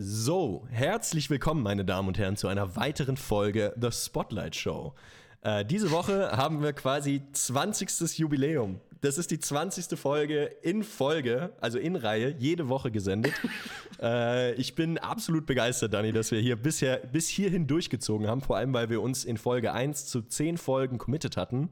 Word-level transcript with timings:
So, 0.00 0.64
herzlich 0.70 1.28
willkommen, 1.28 1.60
meine 1.60 1.84
Damen 1.84 2.06
und 2.06 2.18
Herren, 2.18 2.36
zu 2.36 2.46
einer 2.46 2.76
weiteren 2.76 3.16
Folge 3.16 3.74
The 3.80 3.90
Spotlight 3.90 4.54
Show. 4.54 4.94
Äh, 5.42 5.64
diese 5.64 5.90
Woche 5.90 6.30
haben 6.36 6.62
wir 6.62 6.72
quasi 6.72 7.22
20. 7.32 8.16
Jubiläum. 8.16 8.78
Das 9.00 9.18
ist 9.18 9.32
die 9.32 9.40
20. 9.40 9.98
Folge 9.98 10.44
in 10.62 10.84
Folge, 10.84 11.52
also 11.60 11.80
in 11.80 11.96
Reihe, 11.96 12.32
jede 12.38 12.68
Woche 12.68 12.92
gesendet. 12.92 13.32
äh, 14.00 14.54
ich 14.54 14.76
bin 14.76 14.98
absolut 14.98 15.46
begeistert, 15.46 15.92
Dani, 15.92 16.12
dass 16.12 16.30
wir 16.30 16.38
hier 16.38 16.54
bisher 16.54 16.98
bis 16.98 17.26
hierhin 17.26 17.66
durchgezogen 17.66 18.28
haben, 18.28 18.40
vor 18.40 18.56
allem 18.56 18.72
weil 18.72 18.90
wir 18.90 19.02
uns 19.02 19.24
in 19.24 19.36
Folge 19.36 19.72
1 19.72 20.06
zu 20.06 20.22
10 20.22 20.58
Folgen 20.58 20.98
committed 20.98 21.36
hatten 21.36 21.70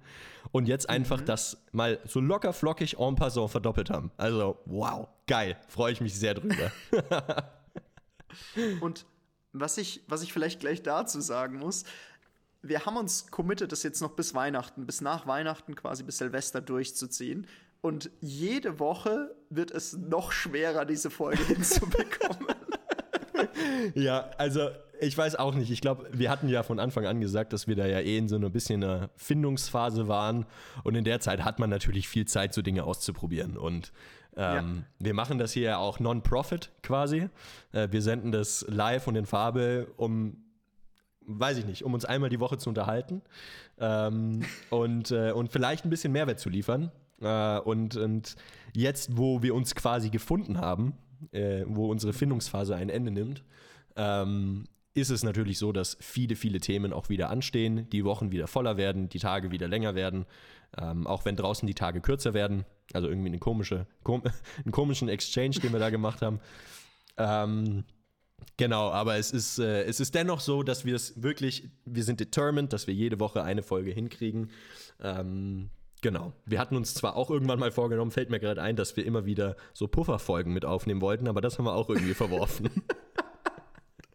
und 0.50 0.66
jetzt 0.66 0.90
einfach 0.90 1.20
mhm. 1.20 1.26
das 1.26 1.62
mal 1.70 2.00
so 2.06 2.18
locker 2.18 2.52
flockig 2.52 2.98
en 2.98 3.14
passant 3.14 3.52
verdoppelt 3.52 3.88
haben. 3.88 4.10
Also, 4.16 4.58
wow, 4.64 5.06
geil, 5.28 5.56
freue 5.68 5.92
ich 5.92 6.00
mich 6.00 6.16
sehr 6.18 6.34
drüber. 6.34 6.72
und 8.80 9.06
was 9.52 9.78
ich, 9.78 10.02
was 10.08 10.22
ich 10.22 10.32
vielleicht 10.32 10.60
gleich 10.60 10.82
dazu 10.82 11.20
sagen 11.20 11.58
muss, 11.58 11.84
wir 12.62 12.84
haben 12.84 12.96
uns 12.96 13.30
committed, 13.30 13.72
das 13.72 13.82
jetzt 13.82 14.00
noch 14.00 14.12
bis 14.12 14.34
Weihnachten, 14.34 14.86
bis 14.86 15.00
nach 15.00 15.26
Weihnachten 15.26 15.74
quasi 15.74 16.02
bis 16.02 16.18
Silvester 16.18 16.60
durchzuziehen. 16.60 17.46
Und 17.80 18.10
jede 18.20 18.78
Woche 18.80 19.34
wird 19.50 19.70
es 19.70 19.96
noch 19.96 20.32
schwerer, 20.32 20.84
diese 20.84 21.10
Folge 21.10 21.42
hinzubekommen. 21.46 22.54
ja, 23.94 24.30
also 24.38 24.70
ich 24.98 25.16
weiß 25.16 25.36
auch 25.36 25.54
nicht. 25.54 25.70
Ich 25.70 25.80
glaube, 25.80 26.08
wir 26.12 26.30
hatten 26.30 26.48
ja 26.48 26.62
von 26.62 26.80
Anfang 26.80 27.06
an 27.06 27.20
gesagt, 27.20 27.52
dass 27.52 27.66
wir 27.68 27.76
da 27.76 27.86
ja 27.86 28.00
eh 28.00 28.16
in 28.16 28.28
so 28.28 28.36
ein 28.36 28.50
bisschen 28.50 28.82
einer 28.82 29.10
Findungsphase 29.16 30.08
waren. 30.08 30.46
Und 30.84 30.94
in 30.94 31.04
der 31.04 31.20
Zeit 31.20 31.44
hat 31.44 31.58
man 31.58 31.70
natürlich 31.70 32.08
viel 32.08 32.26
Zeit, 32.26 32.54
so 32.54 32.62
Dinge 32.62 32.84
auszuprobieren. 32.84 33.56
Und 33.56 33.92
ähm, 34.36 34.84
ja. 35.00 35.04
wir 35.06 35.14
machen 35.14 35.38
das 35.38 35.52
hier 35.52 35.78
auch 35.78 35.98
non-profit 35.98 36.70
quasi. 36.82 37.28
Äh, 37.72 37.88
wir 37.90 38.02
senden 38.02 38.32
das 38.32 38.64
live 38.68 39.06
und 39.06 39.16
in 39.16 39.26
Farbe, 39.26 39.88
um 39.96 40.42
weiß 41.26 41.58
ich 41.58 41.66
nicht, 41.66 41.84
um 41.84 41.92
uns 41.94 42.04
einmal 42.04 42.30
die 42.30 42.40
Woche 42.40 42.56
zu 42.58 42.68
unterhalten 42.68 43.22
ähm, 43.78 44.44
und, 44.70 45.10
äh, 45.10 45.32
und 45.32 45.50
vielleicht 45.50 45.84
ein 45.84 45.90
bisschen 45.90 46.12
Mehrwert 46.12 46.38
zu 46.38 46.48
liefern. 46.48 46.92
Äh, 47.20 47.58
und, 47.60 47.96
und 47.96 48.36
jetzt, 48.72 49.16
wo 49.16 49.42
wir 49.42 49.54
uns 49.54 49.74
quasi 49.74 50.10
gefunden 50.10 50.58
haben, 50.58 50.94
äh, 51.32 51.64
wo 51.66 51.90
unsere 51.90 52.12
Findungsphase 52.12 52.76
ein 52.76 52.90
Ende 52.90 53.10
nimmt, 53.10 53.42
ähm, 53.96 54.64
ist 54.94 55.10
es 55.10 55.22
natürlich 55.22 55.58
so, 55.58 55.72
dass 55.72 55.96
viele, 56.00 56.36
viele 56.36 56.58
Themen 56.58 56.92
auch 56.92 57.08
wieder 57.08 57.28
anstehen, 57.28 57.88
die 57.90 58.04
Wochen 58.04 58.32
wieder 58.32 58.46
voller 58.46 58.76
werden, 58.76 59.08
die 59.08 59.18
Tage 59.18 59.50
wieder 59.50 59.68
länger 59.68 59.94
werden, 59.94 60.24
ähm, 60.78 61.06
auch 61.06 61.24
wenn 61.24 61.36
draußen 61.36 61.66
die 61.66 61.74
Tage 61.74 62.00
kürzer 62.00 62.32
werden. 62.32 62.64
Also 62.92 63.08
irgendwie 63.08 63.28
eine 63.28 63.38
komische, 63.38 63.86
kom 64.02 64.22
einen 64.64 64.72
komischen 64.72 65.08
Exchange, 65.08 65.56
den 65.60 65.72
wir 65.72 65.80
da 65.80 65.90
gemacht 65.90 66.22
haben. 66.22 66.40
Ähm, 67.16 67.84
Genau, 68.58 68.90
aber 68.90 69.16
es 69.16 69.32
ist, 69.32 69.58
äh, 69.58 69.84
es 69.84 70.00
ist 70.00 70.14
dennoch 70.14 70.40
so, 70.40 70.62
dass 70.62 70.84
wir 70.86 70.94
es 70.94 71.22
wirklich, 71.22 71.68
wir 71.84 72.04
sind 72.04 72.20
determined, 72.20 72.72
dass 72.72 72.86
wir 72.86 72.94
jede 72.94 73.20
Woche 73.20 73.42
eine 73.42 73.62
Folge 73.62 73.90
hinkriegen. 73.90 74.50
Ähm, 75.00 75.68
genau. 76.00 76.32
Wir 76.46 76.58
hatten 76.58 76.76
uns 76.76 76.94
zwar 76.94 77.16
auch 77.16 77.30
irgendwann 77.30 77.58
mal 77.58 77.70
vorgenommen, 77.70 78.10
fällt 78.10 78.30
mir 78.30 78.40
gerade 78.40 78.62
ein, 78.62 78.76
dass 78.76 78.96
wir 78.96 79.04
immer 79.04 79.26
wieder 79.26 79.56
so 79.74 79.88
Pufferfolgen 79.88 80.54
mit 80.54 80.64
aufnehmen 80.64 81.02
wollten, 81.02 81.28
aber 81.28 81.42
das 81.42 81.58
haben 81.58 81.66
wir 81.66 81.74
auch 81.74 81.90
irgendwie 81.90 82.14
verworfen. 82.14 82.70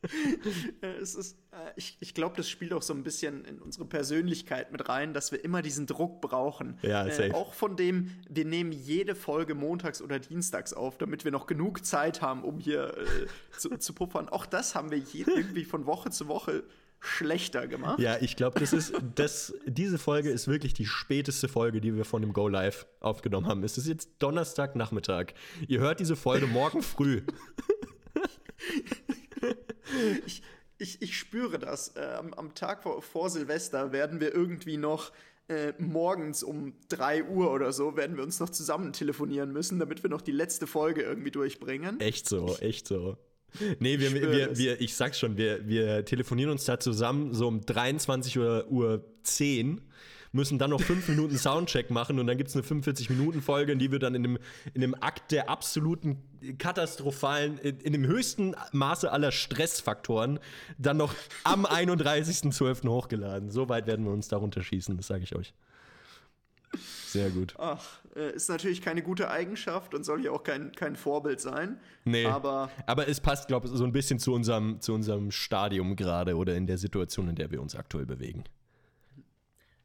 es 0.82 1.16
ist, 1.16 1.38
äh, 1.52 1.72
ich 1.76 1.98
ich 2.00 2.14
glaube, 2.14 2.36
das 2.36 2.50
spielt 2.50 2.74
auch 2.74 2.82
so 2.82 2.94
ein 2.94 3.04
bisschen 3.04 3.46
in 3.46 3.60
unsere 3.60 3.86
Persönlichkeit 3.86 4.72
mit 4.72 4.90
rein, 4.90 5.14
dass 5.14 5.32
wir 5.32 5.44
immer 5.44 5.62
diesen 5.62 5.86
Druck 5.86 6.22
brauchen. 6.22 6.78
Ja, 6.82 7.06
äh, 7.06 7.12
safe. 7.12 7.30
Äh, 7.30 7.34
auch 7.34 7.54
von 7.54 7.76
dem, 7.76 8.12
wir 8.30 8.46
nehmen 8.46 8.72
jede 8.72 9.16
Folge 9.16 9.56
montags 9.56 10.02
oder 10.02 10.20
dienstags 10.20 10.74
auf, 10.74 10.98
damit 10.98 11.24
wir 11.24 11.32
noch 11.32 11.46
genug 11.46 11.86
Zeit 11.86 12.22
haben, 12.22 12.44
um 12.44 12.60
hier 12.60 12.98
äh, 12.98 13.58
zu, 13.58 13.78
zu 13.78 13.94
puffern. 13.94 14.30
Auch 14.30 14.46
das 14.46 14.76
haben 14.76 14.92
wir 14.92 15.04
irgendwie 15.14 15.66
von 15.66 15.86
Woche 15.86 16.10
zu 16.10 16.28
Woche 16.28 16.64
schlechter 17.00 17.68
gemacht. 17.68 18.00
Ja, 18.00 18.18
ich 18.22 18.36
glaube, 18.36 18.60
das 18.60 18.74
ist 18.74 18.94
das, 19.16 19.54
diese 19.66 19.98
Folge 19.98 20.30
ist 20.30 20.48
wirklich 20.48 20.74
die 20.74 20.86
späteste 20.86 21.48
Folge, 21.48 21.82
die 21.82 21.96
wir 21.96 22.06
von 22.06 22.22
dem 22.22 22.32
Go 22.32 22.48
Live 22.48 22.86
aufgenommen 23.00 23.48
haben. 23.48 23.64
Es 23.64 23.78
ist 23.78 23.88
jetzt 23.88 24.10
Donnerstagnachmittag. 24.20 25.34
Ihr 25.68 25.80
hört 25.80 26.00
diese 26.00 26.16
Folge 26.16 26.46
morgen 26.46 26.84
früh. 26.84 27.24
ich, 30.26 30.42
ich, 30.78 31.02
ich 31.02 31.18
spüre 31.18 31.60
das. 31.60 31.96
Äh, 31.96 32.02
am, 32.18 32.34
am, 32.34 32.54
Tag 32.56 32.84
vor, 32.84 33.02
vor, 33.02 33.30
Silvester 33.30 33.92
werden 33.92 34.20
wir 34.20 34.34
irgendwie 34.34 34.78
noch 34.78 35.12
äh, 35.48 35.74
morgens 35.78 36.44
um 36.44 36.74
3 36.90 37.26
Uhr 37.26 37.52
oder 37.52 37.72
so, 37.72 37.96
werden 37.96 38.18
wir 38.18 38.24
uns 38.24 38.40
noch 38.40 38.50
zusammen 38.50 38.94
telefonieren 38.94 39.52
müssen, 39.52 39.80
damit 39.80 40.04
wir 40.04 40.10
noch 40.10 40.22
die 40.22 40.32
letzte 40.32 40.68
Folge 40.68 41.02
irgendwie 41.02 41.32
durchbringen. 41.32 42.00
Echt 42.00 42.28
so, 42.28 42.58
echt 42.60 42.88
so. 42.88 43.18
Nee, 43.80 44.00
wir, 44.00 44.14
wir, 44.14 44.32
wir, 44.32 44.58
wir, 44.58 44.82
ich 44.82 44.96
sag's 44.96 45.20
schon, 45.20 45.36
wir, 45.36 45.68
wir 45.68 46.06
telefonieren 46.06 46.52
uns 46.52 46.64
da 46.64 46.80
zusammen 46.80 47.34
so 47.34 47.48
um 47.48 47.62
23 47.62 48.38
Uhr 48.38 49.04
10 49.24 49.82
müssen 50.32 50.58
dann 50.58 50.70
noch 50.70 50.82
fünf 50.82 51.08
Minuten 51.08 51.38
Soundcheck 51.38 51.90
machen 51.90 52.20
und 52.20 52.28
dann 52.28 52.38
gibt 52.38 52.50
es 52.50 52.56
eine 52.56 52.64
45-Minuten-Folge, 52.64 53.72
in 53.72 53.80
die 53.80 53.92
wir 53.92 54.00
dann 54.00 54.16
in 54.16 54.24
dem, 54.24 54.38
in 54.74 54.82
dem 54.82 54.96
Akt 55.02 55.32
der 55.32 55.50
absoluten 55.50 56.22
katastrophalen, 56.58 57.58
in, 57.60 57.80
in 57.80 57.94
dem 57.94 58.06
höchsten 58.06 58.56
Maße 58.72 59.12
aller 59.12 59.32
Stressfaktoren 59.32 60.40
dann 60.78 60.98
noch 60.98 61.14
am 61.44 61.66
31.12. 61.66 62.88
hochgeladen. 62.88 63.52
So 63.52 63.70
weit 63.70 63.88
werden 63.88 64.06
wir 64.06 64.12
uns 64.12 64.28
darunter 64.28 64.64
schießen, 64.64 64.98
das 64.98 65.08
sage 65.08 65.24
ich 65.24 65.36
euch. 65.36 65.54
Sehr 67.08 67.30
gut. 67.30 67.54
Ach, 67.58 68.00
äh, 68.16 68.34
ist 68.34 68.50
natürlich 68.50 68.82
keine 68.82 69.02
gute 69.02 69.30
Eigenschaft 69.30 69.94
und 69.94 70.06
soll 70.06 70.24
ja 70.24 70.32
auch 70.32 70.44
kein, 70.44 70.72
kein 70.72 70.96
Vorbild 70.96 71.42
sein. 71.42 71.78
Nee. 72.06 72.26
Aber, 72.26 72.72
aber 72.86 73.10
es 73.10 73.20
passt, 73.20 73.50
glaube 73.50 73.68
ich, 73.68 73.74
so 73.74 73.84
ein 73.84 73.92
bisschen 73.92 74.20
zu 74.20 74.34
unserem, 74.34 74.80
zu 74.80 74.94
unserem 74.94 75.32
Stadium 75.32 75.98
gerade 75.98 76.38
oder 76.38 76.56
in 76.56 76.68
der 76.68 76.78
Situation, 76.78 77.28
in 77.28 77.36
der 77.36 77.52
wir 77.52 77.62
uns 77.62 77.76
aktuell 77.76 78.06
bewegen. 78.06 78.46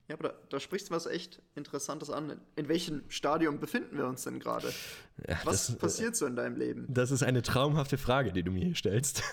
Ja, 0.08 0.14
aber 0.14 0.28
da, 0.28 0.34
da 0.50 0.60
sprichst 0.60 0.90
du 0.90 0.94
was 0.94 1.06
echt 1.06 1.42
Interessantes 1.56 2.10
an. 2.10 2.40
In 2.54 2.68
welchem 2.68 3.02
Stadium 3.08 3.58
befinden 3.58 3.98
wir 3.98 4.06
uns 4.06 4.22
denn 4.22 4.38
gerade? 4.38 4.72
Ja, 5.26 5.36
was 5.44 5.66
das, 5.66 5.76
passiert 5.76 6.14
so 6.14 6.26
in 6.26 6.36
deinem 6.36 6.56
Leben? 6.56 6.86
Das 6.88 7.10
ist 7.10 7.24
eine 7.24 7.42
traumhafte 7.42 7.98
Frage, 7.98 8.32
die 8.32 8.44
du 8.44 8.52
mir 8.52 8.64
hier 8.64 8.76
stellst. 8.76 9.24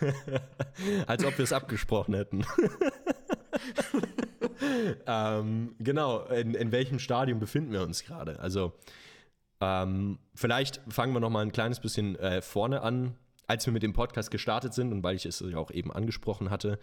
Als 1.08 1.24
ob 1.26 1.38
wir 1.38 1.44
es 1.44 1.54
abgesprochen 1.54 2.16
hätten. 2.16 2.44
ähm, 5.06 5.76
genau, 5.78 6.26
in, 6.26 6.56
in 6.56 6.72
welchem 6.72 6.98
Stadium 6.98 7.40
befinden 7.40 7.72
wir 7.72 7.84
uns 7.84 8.04
gerade? 8.04 8.40
Also, 8.40 8.74
ähm, 9.62 10.18
vielleicht 10.34 10.82
fangen 10.90 11.14
wir 11.14 11.20
noch 11.20 11.30
mal 11.30 11.42
ein 11.42 11.52
kleines 11.52 11.80
bisschen 11.80 12.16
äh, 12.16 12.42
vorne 12.42 12.82
an. 12.82 13.16
Als 13.48 13.66
wir 13.66 13.74
mit 13.74 13.84
dem 13.84 13.94
Podcast 13.94 14.32
gestartet 14.32 14.74
sind 14.74 14.92
und 14.92 15.04
weil 15.04 15.16
ich 15.16 15.26
es 15.26 15.40
ja 15.40 15.58
auch 15.58 15.72
eben 15.72 15.92
angesprochen 15.92 16.50
hatte, 16.50 16.80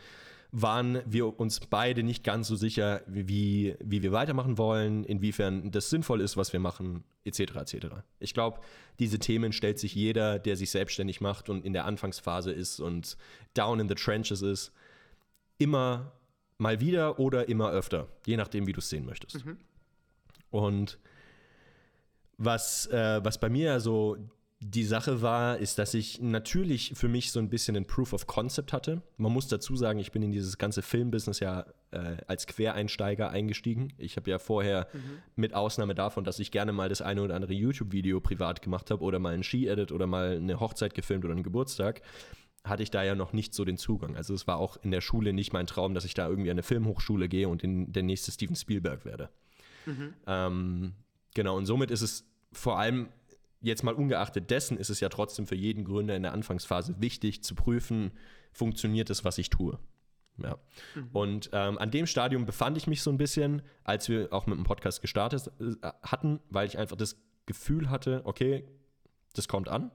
waren 0.52 1.00
wir 1.06 1.38
uns 1.38 1.60
beide 1.60 2.02
nicht 2.02 2.24
ganz 2.24 2.48
so 2.48 2.56
sicher, 2.56 3.02
wie, 3.06 3.76
wie 3.80 4.02
wir 4.02 4.12
weitermachen 4.12 4.58
wollen, 4.58 5.04
inwiefern 5.04 5.70
das 5.70 5.90
sinnvoll 5.90 6.20
ist, 6.20 6.36
was 6.36 6.52
wir 6.52 6.60
machen, 6.60 7.04
etc. 7.24 7.40
etc. 7.56 7.86
Ich 8.18 8.34
glaube, 8.34 8.60
diese 8.98 9.18
Themen 9.18 9.52
stellt 9.52 9.78
sich 9.78 9.94
jeder, 9.94 10.38
der 10.38 10.56
sich 10.56 10.70
selbstständig 10.70 11.20
macht 11.20 11.48
und 11.48 11.64
in 11.64 11.72
der 11.72 11.84
Anfangsphase 11.84 12.50
ist 12.50 12.80
und 12.80 13.16
down 13.54 13.78
in 13.78 13.88
the 13.88 13.94
trenches 13.94 14.42
ist, 14.42 14.72
immer 15.58 16.12
mal 16.58 16.80
wieder 16.80 17.18
oder 17.18 17.48
immer 17.48 17.70
öfter, 17.70 18.08
je 18.26 18.36
nachdem, 18.36 18.66
wie 18.66 18.72
du 18.72 18.80
es 18.80 18.88
sehen 18.88 19.06
möchtest. 19.06 19.44
Mhm. 19.44 19.56
Und 20.50 20.98
was, 22.38 22.86
äh, 22.86 23.20
was 23.22 23.38
bei 23.38 23.48
mir 23.48 23.78
so 23.80 24.16
die 24.62 24.84
Sache 24.84 25.22
war, 25.22 25.56
ist, 25.56 25.78
dass 25.78 25.94
ich 25.94 26.20
natürlich 26.20 26.92
für 26.94 27.08
mich 27.08 27.32
so 27.32 27.40
ein 27.40 27.48
bisschen 27.48 27.76
ein 27.76 27.86
Proof 27.86 28.12
of 28.12 28.26
Concept 28.26 28.74
hatte. 28.74 29.00
Man 29.16 29.32
muss 29.32 29.48
dazu 29.48 29.74
sagen, 29.74 29.98
ich 29.98 30.12
bin 30.12 30.22
in 30.22 30.32
dieses 30.32 30.58
ganze 30.58 30.82
Filmbusiness 30.82 31.40
ja 31.40 31.64
äh, 31.92 32.18
als 32.26 32.46
Quereinsteiger 32.46 33.30
eingestiegen. 33.30 33.94
Ich 33.96 34.16
habe 34.16 34.30
ja 34.30 34.38
vorher, 34.38 34.86
mhm. 34.92 34.98
mit 35.34 35.54
Ausnahme 35.54 35.94
davon, 35.94 36.24
dass 36.24 36.38
ich 36.38 36.50
gerne 36.50 36.72
mal 36.72 36.90
das 36.90 37.00
eine 37.00 37.22
oder 37.22 37.36
andere 37.36 37.54
YouTube-Video 37.54 38.20
privat 38.20 38.60
gemacht 38.60 38.90
habe 38.90 39.02
oder 39.02 39.18
mal 39.18 39.32
ein 39.32 39.42
Ski-Edit 39.42 39.92
oder 39.92 40.06
mal 40.06 40.36
eine 40.36 40.60
Hochzeit 40.60 40.92
gefilmt 40.92 41.24
oder 41.24 41.32
einen 41.32 41.42
Geburtstag, 41.42 42.02
hatte 42.62 42.82
ich 42.82 42.90
da 42.90 43.02
ja 43.02 43.14
noch 43.14 43.32
nicht 43.32 43.54
so 43.54 43.64
den 43.64 43.78
Zugang. 43.78 44.14
Also 44.14 44.34
es 44.34 44.46
war 44.46 44.58
auch 44.58 44.76
in 44.82 44.90
der 44.90 45.00
Schule 45.00 45.32
nicht 45.32 45.54
mein 45.54 45.66
Traum, 45.66 45.94
dass 45.94 46.04
ich 46.04 46.12
da 46.12 46.28
irgendwie 46.28 46.50
an 46.50 46.56
eine 46.56 46.62
Filmhochschule 46.62 47.30
gehe 47.30 47.48
und 47.48 47.64
in 47.64 47.94
der 47.94 48.02
nächste 48.02 48.30
Steven 48.30 48.56
Spielberg 48.56 49.06
werde. 49.06 49.30
Mhm. 49.86 50.14
Ähm, 50.26 50.92
genau, 51.32 51.56
und 51.56 51.64
somit 51.64 51.90
ist 51.90 52.02
es 52.02 52.26
vor 52.52 52.78
allem 52.78 53.08
jetzt 53.60 53.82
mal 53.82 53.94
ungeachtet 53.94 54.50
dessen 54.50 54.78
ist 54.78 54.90
es 54.90 55.00
ja 55.00 55.08
trotzdem 55.08 55.46
für 55.46 55.54
jeden 55.54 55.84
Gründer 55.84 56.16
in 56.16 56.22
der 56.22 56.32
Anfangsphase 56.32 56.96
wichtig 56.98 57.42
zu 57.42 57.54
prüfen, 57.54 58.12
funktioniert 58.52 59.10
es, 59.10 59.24
was 59.24 59.38
ich 59.38 59.50
tue. 59.50 59.78
Ja. 60.38 60.58
Mhm. 60.94 61.08
Und 61.12 61.50
ähm, 61.52 61.78
an 61.78 61.90
dem 61.90 62.06
Stadium 62.06 62.46
befand 62.46 62.76
ich 62.76 62.86
mich 62.86 63.02
so 63.02 63.10
ein 63.10 63.18
bisschen, 63.18 63.62
als 63.84 64.08
wir 64.08 64.32
auch 64.32 64.46
mit 64.46 64.56
dem 64.56 64.64
Podcast 64.64 65.02
gestartet 65.02 65.50
äh, 65.60 65.88
hatten, 66.02 66.40
weil 66.48 66.66
ich 66.66 66.78
einfach 66.78 66.96
das 66.96 67.20
Gefühl 67.46 67.90
hatte, 67.90 68.22
okay, 68.24 68.64
das 69.34 69.48
kommt 69.48 69.68
an, 69.68 69.90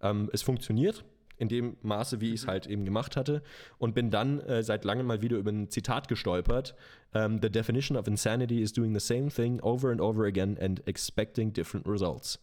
ähm, 0.00 0.28
es 0.32 0.42
funktioniert 0.42 1.04
in 1.36 1.48
dem 1.48 1.76
Maße, 1.82 2.20
wie 2.20 2.30
ich 2.30 2.40
es 2.40 2.46
mhm. 2.46 2.50
halt 2.50 2.66
eben 2.66 2.84
gemacht 2.84 3.16
hatte 3.16 3.42
und 3.78 3.94
bin 3.94 4.10
dann 4.10 4.40
äh, 4.40 4.62
seit 4.62 4.84
langem 4.84 5.06
mal 5.06 5.22
wieder 5.22 5.36
über 5.36 5.52
ein 5.52 5.70
Zitat 5.70 6.08
gestolpert. 6.08 6.74
Um, 7.14 7.20
ähm, 7.20 7.38
the 7.40 7.48
definition 7.48 7.96
of 7.96 8.06
insanity 8.06 8.60
is 8.60 8.72
doing 8.72 8.92
the 8.92 9.00
same 9.00 9.30
thing 9.30 9.60
over 9.60 9.90
and 9.90 10.00
over 10.00 10.26
again 10.26 10.58
and 10.60 10.86
expecting 10.86 11.52
different 11.52 11.86
results. 11.86 12.38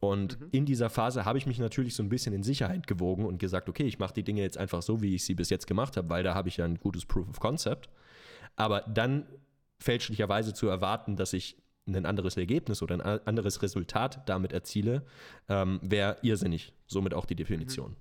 Und 0.00 0.40
mhm. 0.40 0.48
in 0.52 0.66
dieser 0.66 0.90
Phase 0.90 1.24
habe 1.24 1.38
ich 1.38 1.46
mich 1.46 1.58
natürlich 1.58 1.94
so 1.94 2.02
ein 2.02 2.08
bisschen 2.08 2.34
in 2.34 2.42
Sicherheit 2.42 2.86
gewogen 2.86 3.24
und 3.24 3.38
gesagt, 3.38 3.68
okay, 3.68 3.84
ich 3.84 3.98
mache 3.98 4.14
die 4.14 4.22
Dinge 4.22 4.42
jetzt 4.42 4.58
einfach 4.58 4.82
so, 4.82 5.00
wie 5.00 5.14
ich 5.14 5.24
sie 5.24 5.34
bis 5.34 5.50
jetzt 5.50 5.66
gemacht 5.66 5.96
habe, 5.96 6.10
weil 6.10 6.22
da 6.22 6.34
habe 6.34 6.48
ich 6.48 6.58
ja 6.58 6.64
ein 6.64 6.78
gutes 6.78 7.06
Proof 7.06 7.28
of 7.28 7.40
Concept. 7.40 7.88
Aber 8.56 8.82
dann 8.82 9.26
fälschlicherweise 9.78 10.54
zu 10.54 10.68
erwarten, 10.68 11.16
dass 11.16 11.32
ich 11.32 11.56
ein 11.86 12.06
anderes 12.06 12.36
Ergebnis 12.36 12.82
oder 12.82 12.94
ein 12.94 13.26
anderes 13.26 13.62
Resultat 13.62 14.28
damit 14.28 14.52
erziele, 14.52 15.04
ähm, 15.48 15.80
wäre 15.82 16.16
irrsinnig. 16.22 16.72
Somit 16.86 17.14
auch 17.14 17.26
die 17.26 17.34
Definition. 17.34 17.90
Mhm. 17.90 17.94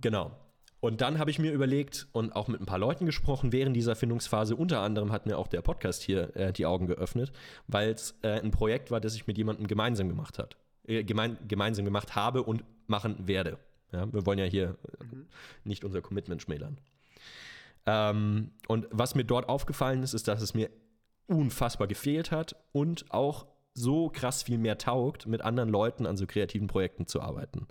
Genau. 0.00 0.36
Und 0.84 1.00
dann 1.00 1.18
habe 1.18 1.30
ich 1.30 1.38
mir 1.38 1.50
überlegt 1.50 2.08
und 2.12 2.36
auch 2.36 2.46
mit 2.46 2.60
ein 2.60 2.66
paar 2.66 2.78
Leuten 2.78 3.06
gesprochen 3.06 3.52
während 3.52 3.74
dieser 3.74 3.96
Findungsphase. 3.96 4.54
Unter 4.54 4.80
anderem 4.80 5.12
hat 5.12 5.24
mir 5.24 5.38
auch 5.38 5.48
der 5.48 5.62
Podcast 5.62 6.02
hier 6.02 6.36
äh, 6.36 6.52
die 6.52 6.66
Augen 6.66 6.86
geöffnet, 6.86 7.32
weil 7.66 7.88
es 7.92 8.18
äh, 8.20 8.38
ein 8.38 8.50
Projekt 8.50 8.90
war, 8.90 9.00
das 9.00 9.14
ich 9.14 9.26
mit 9.26 9.38
jemandem 9.38 9.66
gemeinsam 9.66 10.10
gemacht 10.10 10.38
hat, 10.38 10.58
äh, 10.86 11.02
gemein, 11.02 11.38
gemeinsam 11.48 11.86
gemacht 11.86 12.16
habe 12.16 12.42
und 12.42 12.64
machen 12.86 13.26
werde. 13.26 13.56
Ja, 13.92 14.12
wir 14.12 14.26
wollen 14.26 14.38
ja 14.38 14.44
hier 14.44 14.76
mhm. 15.00 15.24
nicht 15.64 15.86
unser 15.86 16.02
Commitment 16.02 16.42
schmälern. 16.42 16.76
Ähm, 17.86 18.50
und 18.68 18.86
was 18.90 19.14
mir 19.14 19.24
dort 19.24 19.48
aufgefallen 19.48 20.02
ist, 20.02 20.12
ist, 20.12 20.28
dass 20.28 20.42
es 20.42 20.52
mir 20.52 20.68
unfassbar 21.26 21.86
gefehlt 21.86 22.30
hat 22.30 22.56
und 22.72 23.10
auch 23.10 23.46
so 23.72 24.10
krass 24.10 24.42
viel 24.42 24.58
mehr 24.58 24.76
taugt, 24.76 25.26
mit 25.26 25.40
anderen 25.40 25.70
Leuten 25.70 26.04
an 26.04 26.18
so 26.18 26.26
kreativen 26.26 26.66
Projekten 26.66 27.06
zu 27.06 27.22
arbeiten. 27.22 27.68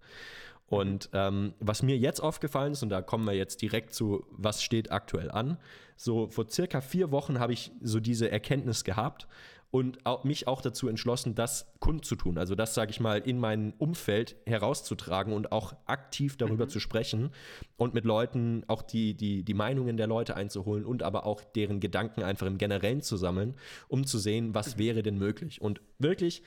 Und 0.67 1.09
ähm, 1.13 1.53
was 1.59 1.83
mir 1.83 1.97
jetzt 1.97 2.19
aufgefallen 2.19 2.73
ist, 2.73 2.83
und 2.83 2.89
da 2.89 3.01
kommen 3.01 3.25
wir 3.25 3.33
jetzt 3.33 3.61
direkt 3.61 3.93
zu, 3.93 4.25
was 4.31 4.63
steht 4.63 4.91
aktuell 4.91 5.29
an, 5.29 5.57
so 5.95 6.27
vor 6.27 6.49
circa 6.49 6.81
vier 6.81 7.11
Wochen 7.11 7.39
habe 7.39 7.53
ich 7.53 7.71
so 7.81 7.99
diese 7.99 8.31
Erkenntnis 8.31 8.83
gehabt 8.83 9.27
und 9.73 10.05
auch, 10.05 10.23
mich 10.23 10.47
auch 10.47 10.61
dazu 10.61 10.87
entschlossen, 10.87 11.33
das 11.33 11.73
kundzutun. 11.79 12.37
Also 12.37 12.53
das, 12.53 12.75
sage 12.75 12.91
ich 12.91 12.99
mal, 12.99 13.17
in 13.17 13.39
mein 13.39 13.73
Umfeld 13.79 14.35
herauszutragen 14.45 15.33
und 15.33 15.51
auch 15.51 15.73
aktiv 15.87 16.37
darüber 16.37 16.65
mhm. 16.65 16.69
zu 16.69 16.79
sprechen 16.79 17.31
und 17.75 17.95
mit 17.95 18.05
Leuten 18.05 18.63
auch 18.67 18.83
die, 18.83 19.15
die, 19.15 19.41
die 19.41 19.53
Meinungen 19.55 19.97
der 19.97 20.05
Leute 20.05 20.35
einzuholen 20.35 20.85
und 20.85 21.01
aber 21.01 21.25
auch 21.25 21.43
deren 21.43 21.79
Gedanken 21.79 22.21
einfach 22.21 22.45
im 22.45 22.59
Generellen 22.59 23.01
zu 23.01 23.17
sammeln, 23.17 23.55
um 23.87 24.05
zu 24.05 24.19
sehen, 24.19 24.53
was 24.53 24.75
mhm. 24.75 24.79
wäre 24.79 25.01
denn 25.01 25.17
möglich. 25.17 25.59
Und 25.59 25.81
wirklich 25.97 26.43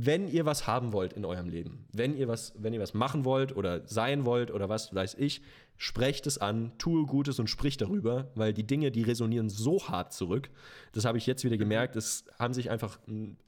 wenn 0.00 0.28
ihr 0.28 0.46
was 0.46 0.68
haben 0.68 0.92
wollt 0.92 1.12
in 1.12 1.24
eurem 1.24 1.48
Leben, 1.48 1.84
wenn 1.92 2.16
ihr 2.16 2.28
was, 2.28 2.52
wenn 2.56 2.72
ihr 2.72 2.78
was 2.78 2.94
machen 2.94 3.24
wollt 3.24 3.56
oder 3.56 3.82
sein 3.88 4.24
wollt 4.24 4.52
oder 4.52 4.68
was 4.68 4.94
weiß 4.94 5.16
ich, 5.18 5.42
sprecht 5.76 6.28
es 6.28 6.38
an, 6.38 6.70
tue 6.78 7.04
Gutes 7.04 7.40
und 7.40 7.50
sprich 7.50 7.76
darüber, 7.78 8.30
weil 8.36 8.52
die 8.52 8.64
Dinge, 8.64 8.92
die 8.92 9.02
resonieren 9.02 9.48
so 9.48 9.88
hart 9.88 10.12
zurück. 10.12 10.50
Das 10.92 11.04
habe 11.04 11.18
ich 11.18 11.26
jetzt 11.26 11.42
wieder 11.42 11.56
gemerkt. 11.56 11.96
Es 11.96 12.26
haben 12.38 12.54
sich 12.54 12.70
einfach 12.70 13.00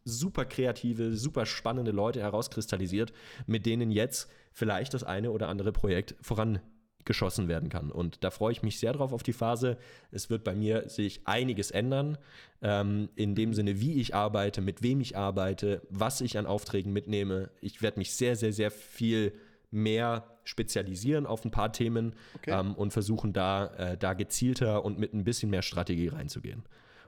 super 0.05 0.45
kreative, 0.45 1.15
super 1.15 1.47
spannende 1.47 1.93
Leute 1.93 2.21
herauskristallisiert, 2.21 3.13
mit 3.47 3.65
denen 3.65 3.93
jetzt 3.93 4.29
vielleicht 4.53 4.93
das 4.95 5.05
eine 5.05 5.31
oder 5.31 5.49
andere 5.49 5.71
Projekt 5.71 6.17
voran 6.21 6.59
geschossen 7.05 7.49
werden 7.49 7.69
kann. 7.69 7.91
Und 7.91 8.23
da 8.25 8.31
freue 8.31 8.53
ich 8.53 8.63
mich 8.63 8.79
sehr 8.79 8.93
drauf 8.93 9.13
auf 9.13 9.23
die 9.23 9.33
Phase. 9.33 9.77
Es 10.11 10.31
wird 10.31 10.45
bei 10.45 10.55
mir 10.55 10.89
sich 10.89 11.23
einiges 11.25 11.71
ändern, 11.71 12.19
ähm, 12.63 13.09
in 13.17 13.35
dem 13.35 13.55
Sinne, 13.55 13.81
wie 13.81 14.01
ich 14.01 14.15
arbeite, 14.15 14.61
mit 14.61 14.83
wem 14.83 15.01
ich 15.01 15.17
arbeite, 15.17 15.83
was 15.91 16.21
ich 16.21 16.39
an 16.39 16.47
Aufträgen 16.47 16.93
mitnehme. 16.93 17.51
Ich 17.61 17.83
werde 17.83 17.99
mich 17.99 18.13
sehr, 18.15 18.37
sehr, 18.37 18.53
sehr 18.53 18.71
viel 18.71 19.33
mehr 19.71 20.25
spezialisieren 20.45 21.27
auf 21.27 21.45
ein 21.45 21.51
paar 21.51 21.73
Themen 21.73 22.15
okay. 22.35 22.51
ähm, 22.59 22.75
und 22.75 22.93
versuchen 22.93 23.33
da, 23.33 23.67
äh, 23.77 23.97
da 23.97 24.15
gezielter 24.15 24.85
und 24.85 24.99
mit 24.99 25.15
ein 25.15 25.25
bisschen 25.25 25.51
mehr 25.51 25.63
Strategie 25.63 26.09
reinzugehen. 26.09 26.65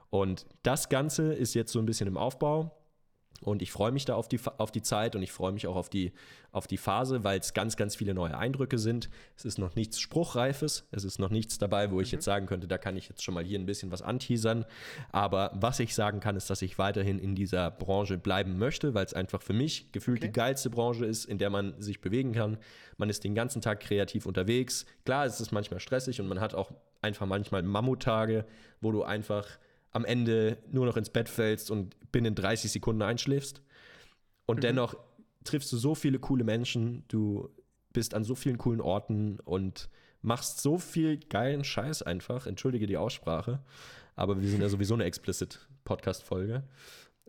Und 0.09 0.45
das 0.61 0.89
Ganze 0.89 1.33
ist 1.33 1.53
jetzt 1.53 1.71
so 1.71 1.79
ein 1.79 1.85
bisschen 1.85 2.07
im 2.07 2.17
Aufbau. 2.17 2.71
Und 3.43 3.61
ich 3.61 3.71
freue 3.71 3.91
mich 3.91 4.05
da 4.05 4.15
auf 4.15 4.27
die, 4.27 4.39
auf 4.57 4.71
die 4.71 4.81
Zeit 4.81 5.15
und 5.15 5.23
ich 5.23 5.31
freue 5.31 5.51
mich 5.51 5.67
auch 5.67 5.75
auf 5.75 5.89
die, 5.89 6.13
auf 6.51 6.67
die 6.67 6.77
Phase, 6.77 7.23
weil 7.23 7.39
es 7.39 7.53
ganz, 7.53 7.75
ganz 7.75 7.95
viele 7.95 8.13
neue 8.13 8.37
Eindrücke 8.37 8.77
sind. 8.77 9.09
Es 9.35 9.45
ist 9.45 9.57
noch 9.57 9.75
nichts 9.75 9.99
Spruchreifes, 9.99 10.87
es 10.91 11.03
ist 11.03 11.19
noch 11.19 11.29
nichts 11.29 11.57
dabei, 11.57 11.91
wo 11.91 11.99
ich 11.99 12.09
mhm. 12.09 12.17
jetzt 12.17 12.25
sagen 12.25 12.45
könnte, 12.45 12.67
da 12.67 12.77
kann 12.77 12.95
ich 12.95 13.09
jetzt 13.09 13.23
schon 13.23 13.33
mal 13.33 13.43
hier 13.43 13.59
ein 13.59 13.65
bisschen 13.65 13.91
was 13.91 14.01
anteasern. 14.01 14.65
Aber 15.11 15.51
was 15.55 15.79
ich 15.79 15.93
sagen 15.93 16.19
kann, 16.19 16.35
ist, 16.35 16.49
dass 16.49 16.61
ich 16.61 16.77
weiterhin 16.77 17.19
in 17.19 17.35
dieser 17.35 17.71
Branche 17.71 18.17
bleiben 18.17 18.57
möchte, 18.57 18.93
weil 18.93 19.05
es 19.05 19.13
einfach 19.13 19.41
für 19.41 19.53
mich 19.53 19.91
gefühlt 19.91 20.19
okay. 20.19 20.27
die 20.27 20.33
geilste 20.33 20.69
Branche 20.69 21.05
ist, 21.05 21.25
in 21.25 21.37
der 21.37 21.49
man 21.49 21.79
sich 21.81 22.01
bewegen 22.01 22.33
kann. 22.33 22.57
Man 22.97 23.09
ist 23.09 23.23
den 23.23 23.35
ganzen 23.35 23.61
Tag 23.61 23.79
kreativ 23.81 24.25
unterwegs. 24.25 24.85
Klar, 25.05 25.25
es 25.25 25.41
ist 25.41 25.51
manchmal 25.51 25.79
stressig 25.79 26.21
und 26.21 26.27
man 26.27 26.39
hat 26.39 26.53
auch 26.53 26.71
einfach 27.01 27.25
manchmal 27.25 27.63
Mammuttage, 27.63 28.45
wo 28.81 28.91
du 28.91 29.03
einfach 29.03 29.47
am 29.93 30.05
Ende 30.05 30.57
nur 30.71 30.85
noch 30.85 30.97
ins 30.97 31.09
Bett 31.09 31.29
fällst 31.29 31.71
und 31.71 31.95
binnen 32.11 32.35
30 32.35 32.71
Sekunden 32.71 33.01
einschläfst. 33.01 33.61
Und 34.45 34.57
mhm. 34.57 34.61
dennoch 34.61 34.95
triffst 35.43 35.71
du 35.71 35.77
so 35.77 35.95
viele 35.95 36.19
coole 36.19 36.43
Menschen, 36.43 37.03
du 37.07 37.49
bist 37.93 38.13
an 38.13 38.23
so 38.23 38.35
vielen 38.35 38.57
coolen 38.57 38.81
Orten 38.81 39.39
und 39.39 39.89
machst 40.21 40.61
so 40.61 40.79
viel 40.79 41.17
geilen 41.17 41.63
Scheiß 41.63 42.01
einfach. 42.01 42.47
Entschuldige 42.47 42.87
die 42.87 42.97
Aussprache, 42.97 43.59
aber 44.15 44.41
wir 44.41 44.49
sind 44.49 44.61
ja 44.61 44.69
sowieso 44.69 44.95
eine 44.95 45.03
explicit 45.03 45.67
Podcast-Folge. 45.83 46.63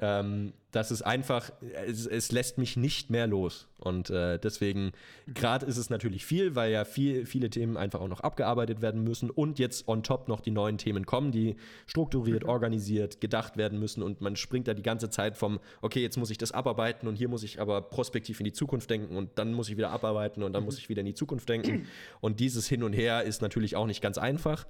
Ähm, 0.01 0.53
das 0.73 0.91
ist 0.91 1.03
einfach, 1.03 1.53
es, 1.87 2.05
es, 2.07 2.33
lässt 2.33 2.59
mich 2.59 2.77
nicht 2.77 3.09
mehr 3.09 3.29
los. 3.29 3.69
Und 3.79 4.11
äh, 4.11 4.41
deswegen, 4.41 4.91
gerade 5.29 5.67
ist 5.67 5.77
es 5.77 5.89
natürlich 5.89 6.27
viel, 6.27 6.57
weil 6.57 6.73
ja 6.73 6.85
viel, 6.85 7.27
viele 7.27 7.49
Themen 7.49 7.77
einfach 7.77 8.01
auch 8.01 8.09
noch 8.09 8.21
abgearbeitet 8.21 8.83
werden 8.83 9.05
müssen 9.05 9.31
und 9.31 9.61
jetzt 9.61 9.87
on 9.87 10.03
top 10.03 10.27
noch 10.27 10.41
die 10.41 10.51
neuen 10.51 10.77
Themen 10.77 11.07
kommen, 11.07 11.31
die 11.31 11.55
strukturiert, 11.87 12.43
mhm. 12.43 12.49
organisiert, 12.49 13.21
gedacht 13.21 13.57
werden 13.57 13.79
müssen. 13.79 14.03
Und 14.03 14.21
man 14.21 14.35
springt 14.35 14.67
da 14.67 14.75
die 14.75 14.83
ganze 14.83 15.11
Zeit 15.11 15.37
vom, 15.37 15.61
okay, 15.81 16.03
jetzt 16.03 16.17
muss 16.17 16.31
ich 16.31 16.39
das 16.39 16.51
abarbeiten 16.51 17.07
und 17.07 17.15
hier 17.15 17.29
muss 17.29 17.45
ich 17.45 17.61
aber 17.61 17.81
prospektiv 17.81 18.41
in 18.41 18.45
die 18.45 18.53
Zukunft 18.53 18.91
denken 18.91 19.17
und 19.17 19.31
dann 19.37 19.53
muss 19.53 19.69
ich 19.69 19.77
wieder 19.77 19.91
abarbeiten 19.91 20.43
und 20.43 20.53
dann 20.53 20.63
mhm. 20.63 20.67
muss 20.67 20.79
ich 20.79 20.89
wieder 20.89 21.01
in 21.01 21.07
die 21.07 21.15
Zukunft 21.15 21.49
denken. 21.49 21.87
Und 22.21 22.41
dieses 22.41 22.67
Hin 22.67 22.83
und 22.83 22.95
Her 22.95 23.23
ist 23.23 23.43
natürlich 23.43 23.77
auch 23.77 23.87
nicht 23.87 24.03
ganz 24.03 24.19
einfach. 24.19 24.67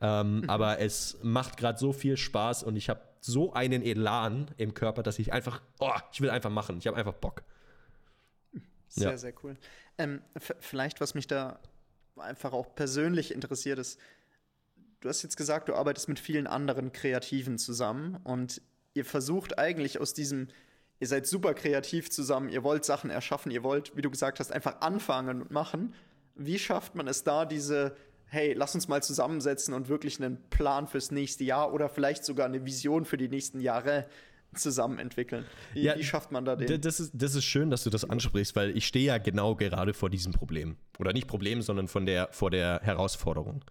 Ähm, 0.00 0.40
mhm. 0.40 0.50
Aber 0.50 0.78
es 0.80 1.18
macht 1.22 1.58
gerade 1.58 1.78
so 1.78 1.92
viel 1.92 2.16
Spaß 2.16 2.62
und 2.62 2.76
ich 2.76 2.88
habe 2.88 3.00
so 3.22 3.52
einen 3.52 3.82
Elan 3.82 4.50
im 4.56 4.74
Körper, 4.74 5.02
dass 5.02 5.18
ich 5.18 5.32
einfach, 5.32 5.62
oh, 5.78 5.92
ich 6.12 6.20
will 6.20 6.30
einfach 6.30 6.50
machen. 6.50 6.78
Ich 6.78 6.86
habe 6.88 6.96
einfach 6.96 7.14
Bock. 7.14 7.44
Sehr, 8.88 9.12
ja. 9.12 9.16
sehr 9.16 9.32
cool. 9.42 9.56
Ähm, 9.96 10.20
vielleicht, 10.60 11.00
was 11.00 11.14
mich 11.14 11.28
da 11.28 11.60
einfach 12.16 12.52
auch 12.52 12.74
persönlich 12.74 13.32
interessiert, 13.32 13.78
ist, 13.78 13.98
du 15.00 15.08
hast 15.08 15.22
jetzt 15.22 15.36
gesagt, 15.36 15.68
du 15.68 15.74
arbeitest 15.74 16.08
mit 16.08 16.18
vielen 16.18 16.46
anderen 16.48 16.92
Kreativen 16.92 17.58
zusammen 17.58 18.16
und 18.24 18.60
ihr 18.92 19.04
versucht 19.04 19.56
eigentlich 19.58 20.00
aus 20.00 20.14
diesem, 20.14 20.48
ihr 20.98 21.06
seid 21.06 21.26
super 21.26 21.54
kreativ 21.54 22.10
zusammen, 22.10 22.48
ihr 22.48 22.64
wollt 22.64 22.84
Sachen 22.84 23.08
erschaffen, 23.08 23.52
ihr 23.52 23.62
wollt, 23.62 23.96
wie 23.96 24.02
du 24.02 24.10
gesagt 24.10 24.40
hast, 24.40 24.52
einfach 24.52 24.80
anfangen 24.80 25.42
und 25.42 25.50
machen. 25.52 25.94
Wie 26.34 26.58
schafft 26.58 26.96
man 26.96 27.06
es 27.06 27.22
da, 27.22 27.46
diese 27.46 27.96
hey, 28.32 28.54
lass 28.54 28.74
uns 28.74 28.88
mal 28.88 29.02
zusammensetzen 29.02 29.74
und 29.74 29.90
wirklich 29.90 30.18
einen 30.18 30.38
Plan 30.48 30.86
fürs 30.86 31.10
nächste 31.10 31.44
Jahr 31.44 31.74
oder 31.74 31.90
vielleicht 31.90 32.24
sogar 32.24 32.46
eine 32.46 32.64
Vision 32.64 33.04
für 33.04 33.18
die 33.18 33.28
nächsten 33.28 33.60
Jahre 33.60 34.06
zusammen 34.54 34.98
entwickeln. 34.98 35.44
Wie, 35.74 35.82
ja, 35.82 35.98
wie 35.98 36.02
schafft 36.02 36.32
man 36.32 36.46
da 36.46 36.56
den? 36.56 36.80
Das 36.80 36.98
ist, 36.98 37.12
das 37.14 37.34
ist 37.34 37.44
schön, 37.44 37.68
dass 37.68 37.84
du 37.84 37.90
das 37.90 38.08
ansprichst, 38.08 38.56
weil 38.56 38.74
ich 38.74 38.86
stehe 38.86 39.04
ja 39.04 39.18
genau 39.18 39.54
gerade 39.54 39.92
vor 39.92 40.08
diesem 40.08 40.32
Problem. 40.32 40.76
Oder 40.98 41.12
nicht 41.12 41.26
Problem, 41.26 41.60
sondern 41.60 41.88
von 41.88 42.06
der, 42.06 42.28
vor 42.32 42.50
der 42.50 42.80
Herausforderung. 42.82 43.66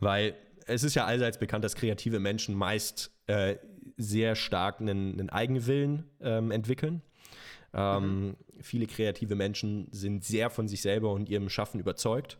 Weil 0.00 0.34
es 0.66 0.82
ist 0.82 0.94
ja 0.94 1.06
allseits 1.06 1.38
bekannt, 1.38 1.64
dass 1.64 1.74
kreative 1.74 2.20
Menschen 2.20 2.54
meist 2.54 3.10
äh, 3.26 3.56
sehr 3.96 4.34
stark 4.34 4.82
einen, 4.82 5.18
einen 5.18 5.30
Eigenwillen 5.30 6.04
ähm, 6.20 6.50
entwickeln. 6.50 7.00
Ähm, 7.72 8.26
mhm. 8.26 8.36
Viele 8.60 8.86
kreative 8.86 9.34
Menschen 9.34 9.88
sind 9.92 10.24
sehr 10.24 10.50
von 10.50 10.68
sich 10.68 10.82
selber 10.82 11.10
und 11.12 11.30
ihrem 11.30 11.48
Schaffen 11.48 11.80
überzeugt 11.80 12.38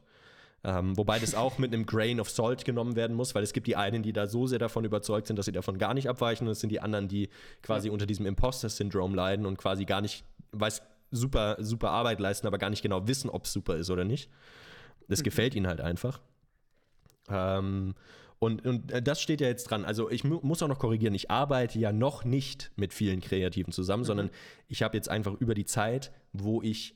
ähm, 0.65 0.97
wobei 0.97 1.19
das 1.19 1.35
auch 1.35 1.59
mit 1.59 1.75
einem 1.75 1.85
Grain 1.85 2.21
of 2.21 2.31
Salt 2.31 2.65
genommen 2.65 2.97
werden 2.97 3.15
muss, 3.15 3.35
weil 3.35 3.43
es 3.43 3.53
gibt 3.53 3.67
die 3.67 3.77
einen, 3.77 4.03
die 4.03 4.15
da 4.15 4.27
so 4.27 4.47
sehr 4.47 4.59
davon 4.59 4.85
überzeugt 4.85 5.27
sind, 5.27 5.39
dass 5.39 5.45
sie 5.45 5.53
davon 5.53 5.77
gar 5.77 5.93
nicht 5.93 6.09
abweichen. 6.09 6.47
Und 6.47 6.53
es 6.53 6.61
sind 6.61 6.71
die 6.71 6.81
anderen, 6.81 7.07
die 7.07 7.29
quasi 7.63 7.89
ja. 7.89 7.93
unter 7.93 8.07
diesem 8.07 8.25
Imposter-Syndrom 8.25 9.15
leiden 9.15 9.45
und 9.45 9.59
quasi 9.59 9.85
gar 9.85 10.01
nicht, 10.01 10.25
weiß, 10.53 10.83
super, 11.11 11.57
super 11.61 11.91
Arbeit 11.91 12.19
leisten, 12.19 12.47
aber 12.47 12.57
gar 12.57 12.71
nicht 12.71 12.83
genau 12.83 13.07
wissen, 13.07 13.29
ob 13.29 13.45
es 13.45 13.53
super 13.53 13.77
ist 13.77 13.91
oder 13.91 14.05
nicht. 14.05 14.31
Das 15.07 15.21
mhm. 15.21 15.25
gefällt 15.25 15.55
ihnen 15.55 15.67
halt 15.67 15.83
einfach. 15.83 16.21
Ähm, 17.29 17.95
und, 18.39 18.65
und 18.65 18.91
äh, 18.91 19.03
das 19.03 19.21
steht 19.21 19.43
ja 19.43 19.49
jetzt 19.49 19.65
dran. 19.65 19.85
Also 19.85 20.11
ich 20.11 20.25
mu 20.25 20.41
muss 20.43 20.63
auch 20.63 20.69
noch 20.69 20.79
korrigieren, 20.79 21.15
ich 21.15 21.31
arbeite 21.31 21.79
ja 21.79 21.93
noch 21.93 22.25
nicht 22.25 22.73
mit 22.77 22.95
vielen 22.95 23.21
Kreativen 23.21 23.73
zusammen, 23.73 24.03
mhm. 24.03 24.07
sondern 24.07 24.31
ich 24.69 24.83
habe 24.83 24.97
jetzt 24.97 25.11
einfach 25.11 25.35
über 25.35 25.55
die 25.55 25.67
Zeit, 25.67 26.11
wo 26.33 26.63
ich 26.63 26.95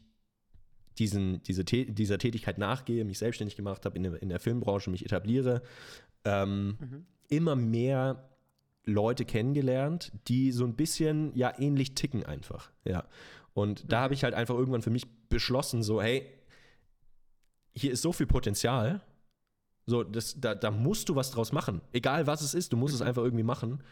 diesen, 0.98 1.42
diese, 1.44 1.64
dieser 1.64 2.18
Tätigkeit 2.18 2.58
nachgehe, 2.58 3.04
mich 3.04 3.18
selbstständig 3.18 3.56
gemacht 3.56 3.84
habe, 3.84 3.96
in, 3.96 4.02
der, 4.02 4.22
in 4.22 4.28
der 4.28 4.40
Filmbranche 4.40 4.90
mich 4.90 5.04
etabliere, 5.04 5.62
ähm, 6.24 6.76
mhm. 6.80 7.06
immer 7.28 7.56
mehr 7.56 8.28
Leute 8.84 9.24
kennengelernt, 9.24 10.12
die 10.28 10.50
so 10.50 10.64
ein 10.64 10.74
bisschen 10.74 11.34
ja 11.34 11.52
ähnlich 11.58 11.94
ticken 11.94 12.24
einfach. 12.24 12.70
Ja. 12.84 13.04
Und 13.54 13.84
mhm. 13.84 13.88
da 13.88 14.00
habe 14.00 14.14
ich 14.14 14.24
halt 14.24 14.34
einfach 14.34 14.54
irgendwann 14.54 14.82
für 14.82 14.90
mich 14.90 15.06
beschlossen, 15.28 15.82
so, 15.82 16.02
hey, 16.02 16.26
hier 17.74 17.92
ist 17.92 18.02
so 18.02 18.12
viel 18.12 18.26
Potenzial. 18.26 19.00
So, 19.86 20.04
das, 20.04 20.40
da, 20.40 20.54
da 20.54 20.70
musst 20.70 21.08
du 21.08 21.16
was 21.16 21.30
draus 21.30 21.52
machen. 21.52 21.80
Egal 21.92 22.26
was 22.26 22.42
es 22.42 22.54
ist, 22.54 22.72
du 22.72 22.76
musst 22.76 22.94
mhm. 22.94 23.02
es 23.02 23.06
einfach 23.06 23.22
irgendwie 23.22 23.44
machen. 23.44 23.82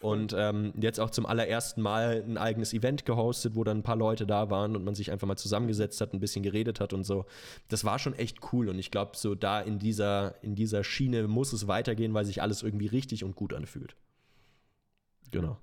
Und 0.00 0.34
ähm, 0.36 0.74
jetzt 0.78 1.00
auch 1.00 1.10
zum 1.10 1.24
allerersten 1.24 1.80
Mal 1.80 2.22
ein 2.26 2.36
eigenes 2.36 2.74
Event 2.74 3.06
gehostet, 3.06 3.54
wo 3.54 3.64
dann 3.64 3.78
ein 3.78 3.82
paar 3.82 3.96
Leute 3.96 4.26
da 4.26 4.50
waren 4.50 4.76
und 4.76 4.84
man 4.84 4.94
sich 4.94 5.10
einfach 5.10 5.26
mal 5.26 5.36
zusammengesetzt 5.36 6.00
hat, 6.00 6.12
ein 6.12 6.20
bisschen 6.20 6.42
geredet 6.42 6.78
hat 6.80 6.92
und 6.92 7.04
so. 7.04 7.24
Das 7.68 7.84
war 7.84 7.98
schon 7.98 8.14
echt 8.14 8.52
cool. 8.52 8.68
Und 8.68 8.78
ich 8.78 8.90
glaube, 8.90 9.16
so 9.16 9.34
da 9.34 9.60
in 9.60 9.78
dieser, 9.78 10.34
in 10.42 10.54
dieser 10.54 10.84
Schiene 10.84 11.26
muss 11.26 11.52
es 11.52 11.66
weitergehen, 11.66 12.12
weil 12.12 12.26
sich 12.26 12.42
alles 12.42 12.62
irgendwie 12.62 12.86
richtig 12.86 13.24
und 13.24 13.34
gut 13.34 13.54
anfühlt. 13.54 13.96
Genau. 15.30 15.58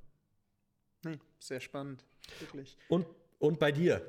Nee, 1.04 1.20
sehr 1.40 1.60
spannend. 1.60 2.04
Wirklich. 2.40 2.78
Und, 2.90 3.06
und 3.40 3.60
bei 3.60 3.72
dir? 3.72 4.02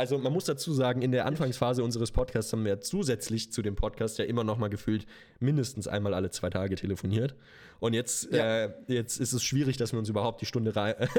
Also 0.00 0.16
man 0.16 0.32
muss 0.32 0.46
dazu 0.46 0.72
sagen, 0.72 1.02
in 1.02 1.12
der 1.12 1.26
Anfangsphase 1.26 1.84
unseres 1.84 2.10
Podcasts 2.10 2.50
haben 2.54 2.64
wir 2.64 2.80
zusätzlich 2.80 3.52
zu 3.52 3.60
dem 3.60 3.76
Podcast 3.76 4.18
ja 4.18 4.24
immer 4.24 4.44
noch 4.44 4.56
mal 4.56 4.70
gefühlt 4.70 5.04
mindestens 5.40 5.86
einmal 5.86 6.14
alle 6.14 6.30
zwei 6.30 6.48
Tage 6.48 6.74
telefoniert. 6.74 7.34
Und 7.80 7.92
jetzt, 7.92 8.32
ja. 8.32 8.64
äh, 8.64 8.72
jetzt 8.86 9.20
ist 9.20 9.34
es 9.34 9.44
schwierig, 9.44 9.76
dass 9.76 9.92
wir 9.92 9.98
uns 9.98 10.08
überhaupt 10.08 10.40
die 10.40 10.46
Stunde 10.46 10.74
rein, 10.74 10.94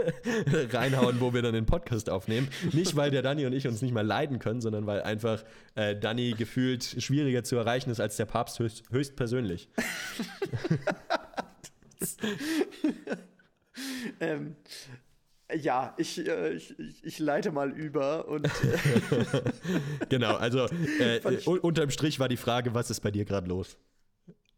reinhauen, 0.74 1.22
wo 1.22 1.32
wir 1.32 1.44
dann 1.44 1.54
den 1.54 1.68
Podcast 1.68 2.10
aufnehmen. 2.10 2.48
Nicht, 2.74 2.96
weil 2.96 3.12
der 3.12 3.22
Danny 3.22 3.46
und 3.46 3.54
ich 3.54 3.68
uns 3.68 3.84
nicht 3.84 3.94
mehr 3.94 4.02
leiden 4.02 4.40
können, 4.40 4.62
sondern 4.62 4.88
weil 4.88 5.04
einfach 5.04 5.44
äh, 5.76 5.96
Danny 5.96 6.34
gefühlt 6.36 6.84
schwieriger 6.84 7.44
zu 7.44 7.58
erreichen 7.58 7.92
ist 7.92 8.00
als 8.00 8.18
der 8.18 8.26
Papst 8.26 8.58
höchst, 8.58 8.86
höchstpersönlich. 8.90 9.70
ähm, 14.20 14.56
ja, 15.56 15.94
ich, 15.98 16.28
äh, 16.28 16.54
ich, 16.54 16.76
ich, 17.04 17.20
leite 17.20 17.52
mal 17.52 17.72
über 17.72 18.28
und. 18.28 18.46
Äh, 18.46 18.50
genau, 20.10 20.36
also 20.36 20.68
äh, 21.00 21.20
unterm 21.46 21.90
Strich 21.90 22.20
war 22.20 22.30
die 22.30 22.38
Frage, 22.38 22.74
was 22.74 22.90
ist 22.90 23.02
bei 23.02 23.12
dir 23.12 23.26
gerade 23.26 23.48
los? 23.48 23.78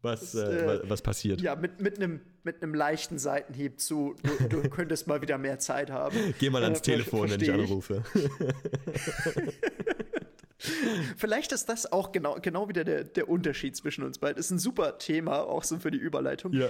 Was, 0.02 0.34
das, 0.34 0.36
äh, 0.36 0.82
was 0.84 1.02
passiert? 1.02 1.42
Ja, 1.42 1.56
mit, 1.56 1.80
mit 1.80 1.96
einem 1.96 2.20
mit 2.44 2.62
leichten 2.62 3.18
Seitenhieb 3.18 3.80
zu, 3.80 4.16
du, 4.22 4.50
du 4.50 4.70
könntest 4.70 5.08
mal 5.08 5.22
wieder 5.22 5.38
mehr 5.38 5.60
Zeit 5.60 5.90
haben. 5.90 6.18
Geh 6.40 6.50
mal 6.50 6.62
ans 6.64 6.80
äh, 6.80 6.84
Telefon, 6.84 7.30
wenn 7.32 7.40
ich 7.40 7.52
anrufe. 7.52 8.04
Vielleicht 11.16 11.54
ist 11.54 11.70
das 11.70 11.92
auch 11.92 12.12
genau, 12.12 12.38
genau 12.42 12.68
wieder 12.68 12.84
der, 12.84 13.06
der 13.06 13.30
Unterschied 13.30 13.78
zwischen 13.78 14.04
uns 14.04 14.20
beiden. 14.20 14.38
Ist 14.38 14.52
ein 14.52 14.60
super 14.60 14.98
Thema, 14.98 15.44
auch 15.44 15.64
so 15.64 15.80
für 15.80 15.92
die 15.92 15.98
Überleitung. 15.98 16.52
Ja. 16.52 16.68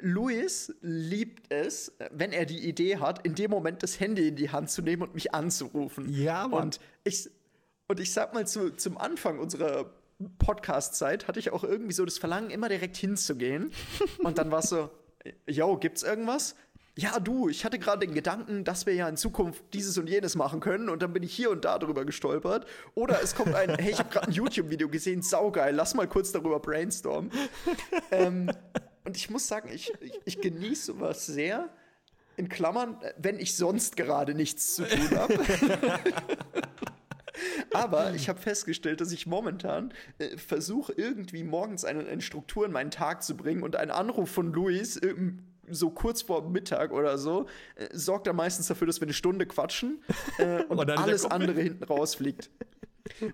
Luis 0.00 0.74
liebt 0.80 1.52
es, 1.52 1.92
wenn 2.10 2.32
er 2.32 2.46
die 2.46 2.68
Idee 2.68 2.98
hat, 2.98 3.24
in 3.26 3.34
dem 3.34 3.50
Moment 3.50 3.82
das 3.82 4.00
Handy 4.00 4.28
in 4.28 4.36
die 4.36 4.50
Hand 4.50 4.70
zu 4.70 4.82
nehmen 4.82 5.02
und 5.02 5.14
mich 5.14 5.34
anzurufen. 5.34 6.12
Ja, 6.12 6.48
Mann. 6.48 6.62
Und 6.62 6.80
ich, 7.04 7.30
und 7.88 8.00
ich 8.00 8.12
sag 8.12 8.34
mal, 8.34 8.46
zu, 8.46 8.74
zum 8.76 8.98
Anfang 8.98 9.38
unserer 9.38 9.90
Podcast-Zeit 10.38 11.28
hatte 11.28 11.38
ich 11.38 11.50
auch 11.50 11.64
irgendwie 11.64 11.92
so 11.92 12.04
das 12.04 12.18
Verlangen, 12.18 12.50
immer 12.50 12.68
direkt 12.68 12.96
hinzugehen. 12.96 13.72
und 14.18 14.38
dann 14.38 14.50
war 14.50 14.60
es 14.60 14.70
so, 14.70 14.90
yo, 15.46 15.76
gibt's 15.76 16.02
irgendwas? 16.02 16.54
Ja, 16.96 17.20
du, 17.20 17.48
ich 17.48 17.64
hatte 17.64 17.78
gerade 17.78 18.04
den 18.04 18.12
Gedanken, 18.12 18.64
dass 18.64 18.84
wir 18.84 18.92
ja 18.92 19.08
in 19.08 19.16
Zukunft 19.16 19.62
dieses 19.72 19.96
und 19.98 20.08
jenes 20.08 20.34
machen 20.34 20.58
können 20.58 20.88
und 20.88 21.00
dann 21.00 21.12
bin 21.12 21.22
ich 21.22 21.32
hier 21.32 21.48
und 21.50 21.64
da 21.64 21.78
drüber 21.78 22.04
gestolpert. 22.04 22.66
Oder 22.96 23.22
es 23.22 23.36
kommt 23.36 23.54
ein, 23.54 23.76
hey, 23.78 23.92
ich 23.92 24.00
habe 24.00 24.10
gerade 24.10 24.26
ein 24.26 24.32
YouTube-Video 24.32 24.88
gesehen, 24.88 25.22
saugeil, 25.22 25.76
lass 25.76 25.94
mal 25.94 26.08
kurz 26.08 26.32
darüber 26.32 26.58
brainstormen. 26.58 27.30
ähm, 28.10 28.50
und 29.08 29.16
ich 29.16 29.30
muss 29.30 29.48
sagen, 29.48 29.70
ich, 29.72 29.90
ich, 30.02 30.12
ich 30.26 30.40
genieße 30.42 30.92
sowas 30.92 31.24
sehr. 31.24 31.70
In 32.36 32.50
Klammern, 32.50 33.00
wenn 33.16 33.40
ich 33.40 33.56
sonst 33.56 33.96
gerade 33.96 34.34
nichts 34.34 34.74
zu 34.74 34.84
tun 34.84 35.10
habe. 35.16 35.38
Aber 37.72 38.12
ich 38.14 38.28
habe 38.28 38.38
festgestellt, 38.38 39.00
dass 39.00 39.10
ich 39.10 39.26
momentan 39.26 39.94
äh, 40.18 40.36
versuche, 40.36 40.92
irgendwie 40.94 41.42
morgens 41.42 41.86
eine, 41.86 42.06
eine, 42.06 42.20
Struktur 42.20 42.66
in 42.66 42.72
meinen 42.72 42.90
Tag 42.90 43.22
zu 43.22 43.34
bringen 43.34 43.62
und 43.62 43.76
ein 43.76 43.90
Anruf 43.90 44.30
von 44.30 44.52
Luis 44.52 44.98
äh, 44.98 45.14
so 45.70 45.88
kurz 45.88 46.20
vor 46.20 46.46
Mittag 46.50 46.92
oder 46.92 47.16
so 47.16 47.46
äh, 47.76 47.88
sorgt 47.92 48.26
dann 48.26 48.36
meistens 48.36 48.66
dafür, 48.66 48.86
dass 48.86 49.00
wir 49.00 49.06
eine 49.06 49.14
Stunde 49.14 49.46
quatschen 49.46 50.02
äh, 50.36 50.62
und, 50.68 50.80
und 50.80 50.90
alles 50.90 51.24
andere 51.24 51.62
hinten 51.62 51.84
rausfliegt. 51.84 52.50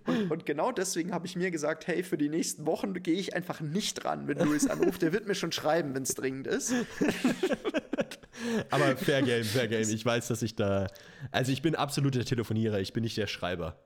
Und, 0.07 0.31
und 0.31 0.47
genau 0.47 0.73
deswegen 0.73 1.13
habe 1.13 1.27
ich 1.27 1.37
mir 1.37 1.51
gesagt, 1.51 1.87
hey, 1.87 2.03
für 2.03 2.19
die 2.19 2.29
nächsten 2.29 2.67
Wochen 2.67 2.95
gehe 2.95 3.15
ich 3.15 3.35
einfach 3.35 3.61
nicht 3.61 4.05
ran, 4.05 4.29
wenn 4.29 4.39
Luis 4.39 4.69
anruft. 4.69 5.03
Der 5.03 5.13
wird 5.13 5.27
mir 5.27 5.35
schon 5.35 5.53
schreiben, 5.53 5.95
wenn 5.95 6.03
es 6.03 6.15
dringend 6.15 6.47
ist. 6.47 6.75
Aber 8.71 8.97
fair 8.97 9.23
game, 9.23 9.45
fair 9.45 9.69
game. 9.69 9.89
Ich 9.89 10.05
weiß, 10.05 10.29
dass 10.29 10.43
ich 10.43 10.57
da. 10.57 10.89
Also 11.31 11.53
ich 11.53 11.63
bin 11.63 11.75
absoluter 11.75 12.25
Telefonierer, 12.25 12.81
ich 12.81 12.93
bin 12.93 13.03
nicht 13.03 13.17
der 13.17 13.27
Schreiber. 13.27 13.79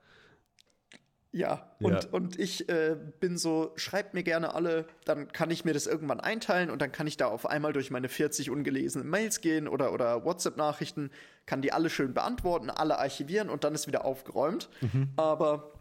Ja, 1.30 1.70
und, 1.80 1.92
ja. 1.92 2.10
und 2.10 2.38
ich 2.38 2.68
äh, 2.70 2.96
bin 3.20 3.36
so, 3.36 3.72
schreibt 3.76 4.14
mir 4.14 4.22
gerne 4.22 4.54
alle, 4.54 4.86
dann 5.04 5.30
kann 5.30 5.50
ich 5.50 5.62
mir 5.64 5.74
das 5.74 5.86
irgendwann 5.86 6.20
einteilen 6.20 6.70
und 6.70 6.80
dann 6.80 6.90
kann 6.90 7.06
ich 7.06 7.18
da 7.18 7.26
auf 7.26 7.44
einmal 7.44 7.74
durch 7.74 7.90
meine 7.90 8.08
40 8.08 8.50
ungelesenen 8.50 9.08
Mails 9.08 9.42
gehen 9.42 9.68
oder, 9.68 9.92
oder 9.92 10.24
WhatsApp-Nachrichten, 10.24 11.10
kann 11.44 11.60
die 11.60 11.70
alle 11.70 11.90
schön 11.90 12.14
beantworten, 12.14 12.70
alle 12.70 12.98
archivieren 12.98 13.50
und 13.50 13.62
dann 13.62 13.74
ist 13.74 13.86
wieder 13.86 14.06
aufgeräumt. 14.06 14.70
Mhm. 14.80 15.10
Aber 15.16 15.77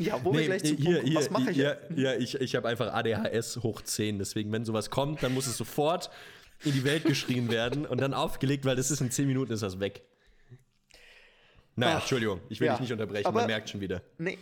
ja, 0.00 0.24
wo 0.24 0.32
nee, 0.32 0.38
wir 0.38 0.46
gleich 0.46 0.62
hier, 0.62 0.76
Punkt, 0.76 1.08
hier, 1.08 1.14
was 1.18 1.30
mache 1.30 1.50
ich? 1.50 1.56
Ja, 1.56 1.76
ja 1.94 2.14
ich, 2.14 2.34
ich 2.34 2.54
habe 2.54 2.68
einfach 2.68 2.92
ADHS 2.92 3.58
hoch 3.62 3.82
10, 3.82 4.18
deswegen, 4.18 4.50
wenn 4.52 4.64
sowas 4.64 4.90
kommt, 4.90 5.22
dann 5.22 5.34
muss 5.34 5.46
es 5.46 5.56
sofort 5.56 6.10
in 6.64 6.72
die 6.72 6.84
Welt 6.84 7.04
geschrien 7.04 7.50
werden 7.50 7.86
und 7.86 8.00
dann 8.00 8.14
aufgelegt, 8.14 8.64
weil 8.64 8.76
das 8.76 8.90
ist 8.90 9.00
in 9.00 9.10
10 9.10 9.26
Minuten 9.26 9.52
ist 9.52 9.62
das 9.62 9.80
weg. 9.80 10.02
Naja, 11.76 11.96
Ach, 11.96 12.00
Entschuldigung, 12.00 12.40
ich 12.48 12.60
will 12.60 12.66
ja, 12.66 12.74
dich 12.74 12.80
nicht 12.80 12.92
unterbrechen, 12.92 13.26
aber, 13.26 13.40
man 13.40 13.46
merkt 13.46 13.70
schon 13.70 13.80
wieder. 13.80 14.02
Nee, 14.18 14.38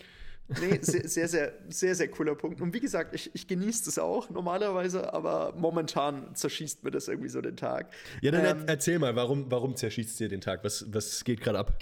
Nee, 0.49 0.79
sehr, 0.81 1.07
sehr, 1.07 1.29
sehr, 1.29 1.53
sehr, 1.69 1.95
sehr 1.95 2.09
cooler 2.09 2.35
Punkt. 2.35 2.63
Und 2.63 2.73
wie 2.73 2.81
gesagt, 2.81 3.15
ich, 3.15 3.31
ich 3.35 3.47
genieße 3.47 3.85
das 3.85 3.99
auch 3.99 4.31
normalerweise, 4.31 5.13
aber 5.13 5.53
momentan 5.55 6.35
zerschießt 6.35 6.85
mir 6.85 6.91
das 6.91 7.07
irgendwie 7.09 7.29
so 7.29 7.43
den 7.43 7.57
Tag. 7.57 7.93
Ja, 8.23 8.31
dann 8.31 8.61
ähm, 8.61 8.65
erzähl 8.67 8.99
mal, 8.99 9.15
warum, 9.15 9.51
warum 9.51 9.77
zerschießt 9.77 10.19
dir 10.19 10.31
den 10.31 10.41
Tag? 10.41 10.65
Was, 10.65 10.87
was 10.91 11.23
geht 11.25 11.43
gerade 11.43 11.59
ab? 11.59 11.79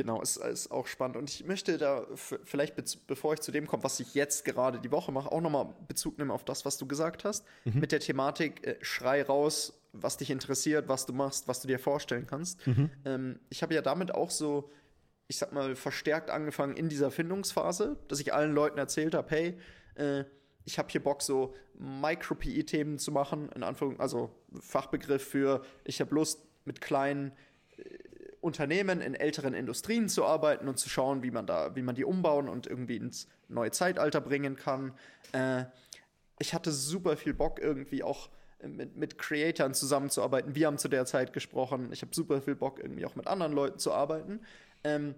Genau, 0.00 0.22
ist, 0.22 0.38
ist 0.38 0.70
auch 0.70 0.86
spannend. 0.86 1.18
Und 1.18 1.28
ich 1.28 1.44
möchte 1.44 1.76
da 1.76 2.06
vielleicht, 2.14 2.74
bevor 3.06 3.34
ich 3.34 3.40
zu 3.40 3.52
dem 3.52 3.66
komme, 3.66 3.84
was 3.84 4.00
ich 4.00 4.14
jetzt 4.14 4.46
gerade 4.46 4.80
die 4.80 4.90
Woche 4.90 5.12
mache, 5.12 5.30
auch 5.30 5.42
nochmal 5.42 5.74
Bezug 5.88 6.16
nehmen 6.16 6.30
auf 6.30 6.42
das, 6.42 6.64
was 6.64 6.78
du 6.78 6.86
gesagt 6.86 7.24
hast. 7.24 7.44
Mhm. 7.66 7.80
Mit 7.80 7.92
der 7.92 8.00
Thematik, 8.00 8.66
äh, 8.66 8.76
schrei 8.80 9.22
raus, 9.22 9.74
was 9.92 10.16
dich 10.16 10.30
interessiert, 10.30 10.88
was 10.88 11.04
du 11.04 11.12
machst, 11.12 11.48
was 11.48 11.60
du 11.60 11.68
dir 11.68 11.78
vorstellen 11.78 12.26
kannst. 12.26 12.66
Mhm. 12.66 12.88
Ähm, 13.04 13.40
ich 13.50 13.62
habe 13.62 13.74
ja 13.74 13.82
damit 13.82 14.14
auch 14.14 14.30
so 14.30 14.70
ich 15.28 15.36
sag 15.36 15.52
mal, 15.52 15.76
verstärkt 15.76 16.28
angefangen 16.28 16.76
in 16.76 16.88
dieser 16.88 17.12
Findungsphase, 17.12 17.96
dass 18.08 18.18
ich 18.18 18.34
allen 18.34 18.52
Leuten 18.52 18.78
erzählt 18.78 19.14
habe, 19.14 19.30
hey, 19.30 19.58
äh, 19.94 20.24
ich 20.64 20.76
habe 20.78 20.88
hier 20.88 21.02
Bock, 21.02 21.22
so 21.22 21.54
Micro-PE-Themen 21.78 22.98
zu 22.98 23.12
machen, 23.12 23.48
in 23.54 23.62
Anführungszeichen, 23.62 24.02
also 24.02 24.34
Fachbegriff 24.60 25.22
für, 25.22 25.62
ich 25.84 26.00
habe 26.00 26.14
Lust, 26.16 26.46
mit 26.64 26.80
kleinen 26.80 27.32
Unternehmen 28.40 29.00
in 29.00 29.14
älteren 29.14 29.54
Industrien 29.54 30.08
zu 30.08 30.24
arbeiten 30.24 30.68
und 30.68 30.78
zu 30.78 30.88
schauen, 30.88 31.22
wie 31.22 31.30
man 31.30 31.46
da, 31.46 31.74
wie 31.76 31.82
man 31.82 31.94
die 31.94 32.04
umbauen 32.04 32.48
und 32.48 32.66
irgendwie 32.66 32.96
ins 32.96 33.28
neue 33.48 33.70
Zeitalter 33.70 34.20
bringen 34.20 34.56
kann. 34.56 34.92
Äh, 35.32 35.64
ich 36.38 36.54
hatte 36.54 36.72
super 36.72 37.16
viel 37.16 37.34
Bock, 37.34 37.60
irgendwie 37.60 38.02
auch 38.02 38.30
mit, 38.66 38.96
mit 38.96 39.18
Creatoren 39.18 39.74
zusammenzuarbeiten. 39.74 40.54
Wir 40.54 40.66
haben 40.66 40.78
zu 40.78 40.88
der 40.88 41.06
Zeit 41.06 41.32
gesprochen. 41.32 41.90
Ich 41.92 42.02
habe 42.02 42.14
super 42.14 42.40
viel 42.40 42.54
Bock, 42.54 42.78
irgendwie 42.78 43.04
auch 43.06 43.14
mit 43.14 43.26
anderen 43.26 43.52
Leuten 43.52 43.78
zu 43.78 43.92
arbeiten. 43.92 44.40
Ähm, 44.84 45.14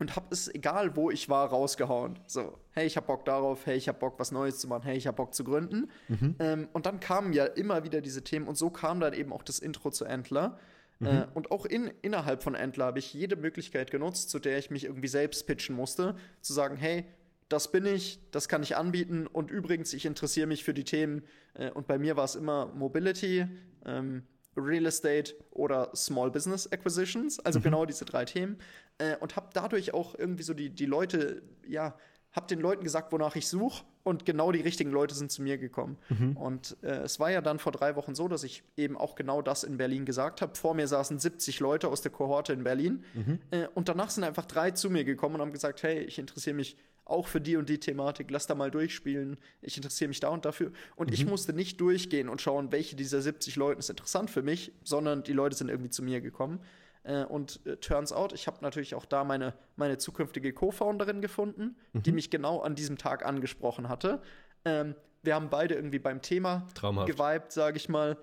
und 0.00 0.16
hab 0.16 0.32
es, 0.32 0.52
egal 0.52 0.96
wo 0.96 1.10
ich 1.10 1.28
war, 1.28 1.48
rausgehauen. 1.48 2.18
So, 2.26 2.58
hey, 2.72 2.86
ich 2.86 2.96
hab 2.96 3.06
Bock 3.06 3.24
darauf, 3.24 3.64
hey, 3.66 3.76
ich 3.76 3.88
hab 3.88 4.00
Bock, 4.00 4.18
was 4.18 4.32
Neues 4.32 4.58
zu 4.58 4.66
machen, 4.66 4.82
hey, 4.84 4.96
ich 4.96 5.06
hab 5.06 5.16
Bock 5.16 5.34
zu 5.34 5.44
gründen. 5.44 5.90
Mhm. 6.08 6.34
Ähm, 6.40 6.68
und 6.72 6.86
dann 6.86 6.98
kamen 6.98 7.32
ja 7.32 7.44
immer 7.44 7.84
wieder 7.84 8.00
diese 8.00 8.24
Themen 8.24 8.48
und 8.48 8.58
so 8.58 8.70
kam 8.70 9.00
dann 9.00 9.12
eben 9.12 9.32
auch 9.32 9.42
das 9.42 9.60
Intro 9.60 9.90
zu 9.90 10.04
Entler. 10.04 10.58
Mhm. 11.04 11.10
Äh, 11.10 11.26
und 11.34 11.50
auch 11.50 11.66
in, 11.66 11.90
innerhalb 12.02 12.42
von 12.42 12.54
Entler 12.54 12.86
habe 12.86 12.98
ich 12.98 13.14
jede 13.14 13.36
Möglichkeit 13.36 13.90
genutzt, 13.90 14.30
zu 14.30 14.38
der 14.38 14.58
ich 14.58 14.70
mich 14.70 14.84
irgendwie 14.84 15.08
selbst 15.08 15.46
pitchen 15.46 15.76
musste, 15.76 16.16
zu 16.40 16.52
sagen, 16.52 16.76
hey, 16.76 17.04
das 17.48 17.70
bin 17.70 17.86
ich, 17.86 18.18
das 18.30 18.48
kann 18.48 18.62
ich 18.62 18.76
anbieten 18.76 19.26
und 19.26 19.50
übrigens, 19.50 19.92
ich 19.92 20.06
interessiere 20.06 20.46
mich 20.46 20.64
für 20.64 20.74
die 20.74 20.84
Themen 20.84 21.22
äh, 21.54 21.70
und 21.70 21.86
bei 21.86 21.98
mir 21.98 22.16
war 22.16 22.24
es 22.24 22.34
immer 22.34 22.66
Mobility, 22.74 23.46
ähm, 23.84 24.24
Real 24.56 24.86
Estate 24.86 25.34
oder 25.50 25.90
Small 25.94 26.30
Business 26.30 26.70
Acquisitions, 26.70 27.40
also 27.40 27.58
mhm. 27.58 27.64
genau 27.64 27.86
diese 27.86 28.04
drei 28.04 28.24
Themen. 28.24 28.58
Äh, 28.98 29.16
und 29.16 29.36
habe 29.36 29.50
dadurch 29.52 29.92
auch 29.92 30.16
irgendwie 30.16 30.44
so 30.44 30.54
die, 30.54 30.70
die 30.70 30.86
Leute, 30.86 31.42
ja, 31.66 31.96
habe 32.32 32.46
den 32.46 32.60
Leuten 32.60 32.84
gesagt, 32.84 33.12
wonach 33.12 33.36
ich 33.36 33.48
suche 33.48 33.84
und 34.04 34.26
genau 34.26 34.52
die 34.52 34.60
richtigen 34.60 34.90
Leute 34.90 35.14
sind 35.14 35.32
zu 35.32 35.42
mir 35.42 35.58
gekommen. 35.58 35.96
Mhm. 36.10 36.36
Und 36.36 36.76
äh, 36.82 36.98
es 36.98 37.18
war 37.18 37.30
ja 37.30 37.40
dann 37.40 37.58
vor 37.58 37.72
drei 37.72 37.96
Wochen 37.96 38.14
so, 38.14 38.28
dass 38.28 38.44
ich 38.44 38.62
eben 38.76 38.96
auch 38.96 39.16
genau 39.16 39.42
das 39.42 39.64
in 39.64 39.78
Berlin 39.78 40.04
gesagt 40.04 40.42
habe. 40.42 40.54
Vor 40.54 40.74
mir 40.74 40.86
saßen 40.86 41.18
70 41.18 41.58
Leute 41.58 41.88
aus 41.88 42.02
der 42.02 42.12
Kohorte 42.12 42.52
in 42.52 42.62
Berlin 42.62 43.02
mhm. 43.14 43.38
äh, 43.50 43.66
und 43.74 43.88
danach 43.88 44.10
sind 44.10 44.22
einfach 44.22 44.44
drei 44.44 44.70
zu 44.70 44.90
mir 44.90 45.04
gekommen 45.04 45.36
und 45.36 45.40
haben 45.40 45.52
gesagt, 45.52 45.82
hey, 45.82 46.00
ich 46.00 46.18
interessiere 46.18 46.54
mich 46.54 46.76
auch 47.06 47.26
für 47.26 47.40
die 47.40 47.56
und 47.56 47.68
die 47.68 47.80
Thematik, 47.80 48.30
lass 48.30 48.46
da 48.46 48.54
mal 48.54 48.70
durchspielen, 48.70 49.36
ich 49.60 49.76
interessiere 49.76 50.08
mich 50.08 50.20
da 50.20 50.28
und 50.28 50.44
dafür. 50.44 50.72
Und 50.96 51.08
mhm. 51.08 51.14
ich 51.14 51.26
musste 51.26 51.52
nicht 51.52 51.80
durchgehen 51.80 52.28
und 52.28 52.40
schauen, 52.40 52.72
welche 52.72 52.96
dieser 52.96 53.20
70 53.20 53.56
Leute 53.56 53.78
ist 53.78 53.90
interessant 53.90 54.30
für 54.30 54.42
mich, 54.42 54.72
sondern 54.84 55.22
die 55.22 55.32
Leute 55.32 55.56
sind 55.56 55.68
irgendwie 55.68 55.90
zu 55.90 56.02
mir 56.02 56.20
gekommen. 56.20 56.60
Äh, 57.04 57.24
und 57.24 57.64
äh, 57.66 57.76
turns 57.76 58.12
out, 58.12 58.32
ich 58.32 58.46
habe 58.46 58.58
natürlich 58.62 58.94
auch 58.94 59.04
da 59.04 59.24
meine, 59.24 59.54
meine 59.76 59.98
zukünftige 59.98 60.52
Co-Founderin 60.52 61.20
gefunden, 61.20 61.76
mhm. 61.92 62.02
die 62.02 62.12
mich 62.12 62.30
genau 62.30 62.60
an 62.60 62.74
diesem 62.74 62.98
Tag 62.98 63.24
angesprochen 63.24 63.88
hatte. 63.88 64.20
Ähm, 64.64 64.94
wir 65.22 65.34
haben 65.34 65.48
beide 65.50 65.74
irgendwie 65.74 65.98
beim 65.98 66.20
Thema 66.22 66.66
Traumhaft. 66.74 67.06
geweibt, 67.10 67.52
sage 67.52 67.76
ich 67.76 67.88
mal. 67.88 68.16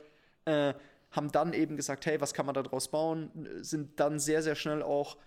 Äh, 0.46 0.74
haben 1.12 1.32
dann 1.32 1.54
eben 1.54 1.76
gesagt, 1.76 2.06
hey, 2.06 2.22
was 2.22 2.34
kann 2.34 2.46
man 2.46 2.56
daraus 2.56 2.90
bauen? 2.90 3.32
Sind 3.62 4.00
dann 4.00 4.20
sehr, 4.20 4.42
sehr 4.42 4.56
schnell 4.56 4.82
auch 4.82 5.18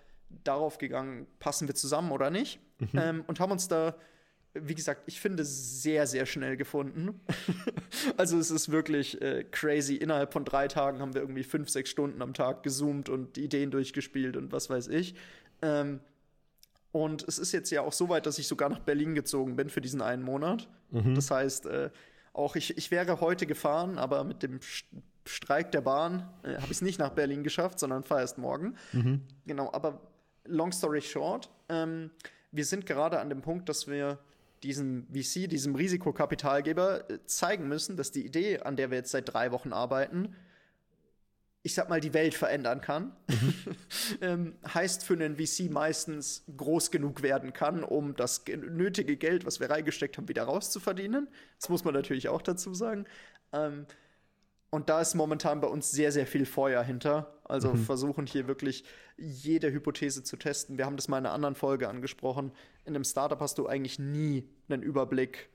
darauf 0.42 0.78
gegangen, 0.78 1.26
passen 1.38 1.68
wir 1.68 1.74
zusammen 1.74 2.10
oder 2.10 2.30
nicht? 2.30 2.58
Mhm. 2.78 2.88
Ähm, 2.94 3.24
und 3.26 3.38
haben 3.38 3.52
uns 3.52 3.68
da, 3.68 3.94
wie 4.54 4.74
gesagt, 4.74 5.02
ich 5.06 5.20
finde, 5.20 5.44
sehr, 5.44 6.06
sehr 6.06 6.26
schnell 6.26 6.56
gefunden. 6.56 7.20
also 8.16 8.38
es 8.38 8.50
ist 8.50 8.70
wirklich 8.70 9.20
äh, 9.20 9.44
crazy. 9.50 9.96
Innerhalb 9.96 10.32
von 10.32 10.44
drei 10.44 10.68
Tagen 10.68 11.00
haben 11.00 11.14
wir 11.14 11.20
irgendwie 11.20 11.42
fünf, 11.42 11.68
sechs 11.68 11.90
Stunden 11.90 12.22
am 12.22 12.34
Tag 12.34 12.62
gezoomt 12.62 13.08
und 13.08 13.36
Ideen 13.36 13.70
durchgespielt 13.70 14.36
und 14.36 14.52
was 14.52 14.70
weiß 14.70 14.88
ich. 14.88 15.14
Ähm, 15.62 16.00
und 16.92 17.26
es 17.26 17.38
ist 17.38 17.50
jetzt 17.50 17.70
ja 17.70 17.82
auch 17.82 17.92
so 17.92 18.08
weit, 18.08 18.26
dass 18.26 18.38
ich 18.38 18.46
sogar 18.46 18.68
nach 18.68 18.78
Berlin 18.78 19.16
gezogen 19.16 19.56
bin 19.56 19.68
für 19.68 19.80
diesen 19.80 20.00
einen 20.00 20.22
Monat. 20.22 20.68
Mhm. 20.92 21.16
Das 21.16 21.30
heißt, 21.30 21.66
äh, 21.66 21.90
auch 22.32 22.54
ich, 22.54 22.78
ich 22.78 22.92
wäre 22.92 23.20
heute 23.20 23.46
gefahren, 23.46 23.98
aber 23.98 24.22
mit 24.22 24.44
dem 24.44 24.60
Streik 25.26 25.72
der 25.72 25.80
Bahn 25.80 26.28
äh, 26.44 26.54
habe 26.54 26.66
ich 26.66 26.72
es 26.72 26.82
nicht 26.82 27.00
nach 27.00 27.10
Berlin 27.10 27.42
geschafft, 27.42 27.80
sondern 27.80 28.04
fahre 28.04 28.20
erst 28.20 28.38
morgen. 28.38 28.76
Mhm. 28.92 29.22
Genau, 29.46 29.72
aber 29.72 30.00
long 30.44 30.70
story 30.70 31.00
short, 31.00 31.50
ähm, 31.68 32.10
wir 32.52 32.64
sind 32.64 32.86
gerade 32.86 33.18
an 33.18 33.28
dem 33.28 33.42
Punkt, 33.42 33.68
dass 33.68 33.88
wir 33.88 34.18
diesem 34.64 35.06
VC, 35.12 35.48
diesem 35.48 35.74
Risikokapitalgeber 35.74 37.10
äh, 37.10 37.18
zeigen 37.26 37.68
müssen, 37.68 37.96
dass 37.96 38.10
die 38.10 38.24
Idee, 38.24 38.60
an 38.60 38.76
der 38.76 38.90
wir 38.90 38.98
jetzt 38.98 39.10
seit 39.10 39.32
drei 39.32 39.52
Wochen 39.52 39.72
arbeiten, 39.72 40.34
ich 41.62 41.74
sag 41.74 41.88
mal, 41.88 42.00
die 42.00 42.12
Welt 42.12 42.34
verändern 42.34 42.80
kann. 42.80 43.16
Mhm. 43.28 43.54
ähm, 44.20 44.54
heißt 44.72 45.04
für 45.04 45.14
einen 45.14 45.36
VC 45.36 45.70
meistens 45.70 46.44
groß 46.56 46.90
genug 46.90 47.22
werden 47.22 47.52
kann, 47.52 47.82
um 47.84 48.14
das 48.16 48.44
nötige 48.46 49.16
Geld, 49.16 49.46
was 49.46 49.60
wir 49.60 49.70
reingesteckt 49.70 50.18
haben, 50.18 50.28
wieder 50.28 50.44
rauszuverdienen. 50.44 51.28
Das 51.58 51.70
muss 51.70 51.84
man 51.84 51.94
natürlich 51.94 52.28
auch 52.28 52.42
dazu 52.42 52.74
sagen. 52.74 53.06
Ähm, 53.52 53.86
und 54.74 54.88
da 54.88 55.00
ist 55.00 55.14
momentan 55.14 55.60
bei 55.60 55.68
uns 55.68 55.92
sehr, 55.92 56.10
sehr 56.10 56.26
viel 56.26 56.44
Feuer 56.44 56.82
hinter. 56.82 57.38
Also 57.44 57.74
mhm. 57.74 57.84
versuchen 57.84 58.26
hier 58.26 58.48
wirklich 58.48 58.82
jede 59.16 59.70
Hypothese 59.70 60.24
zu 60.24 60.36
testen. 60.36 60.78
Wir 60.78 60.84
haben 60.84 60.96
das 60.96 61.06
mal 61.06 61.18
in 61.18 61.26
einer 61.26 61.32
anderen 61.32 61.54
Folge 61.54 61.88
angesprochen. 61.88 62.50
In 62.84 62.96
einem 62.96 63.04
Startup 63.04 63.38
hast 63.38 63.58
du 63.58 63.68
eigentlich 63.68 64.00
nie 64.00 64.48
einen 64.68 64.82
Überblick 64.82 65.48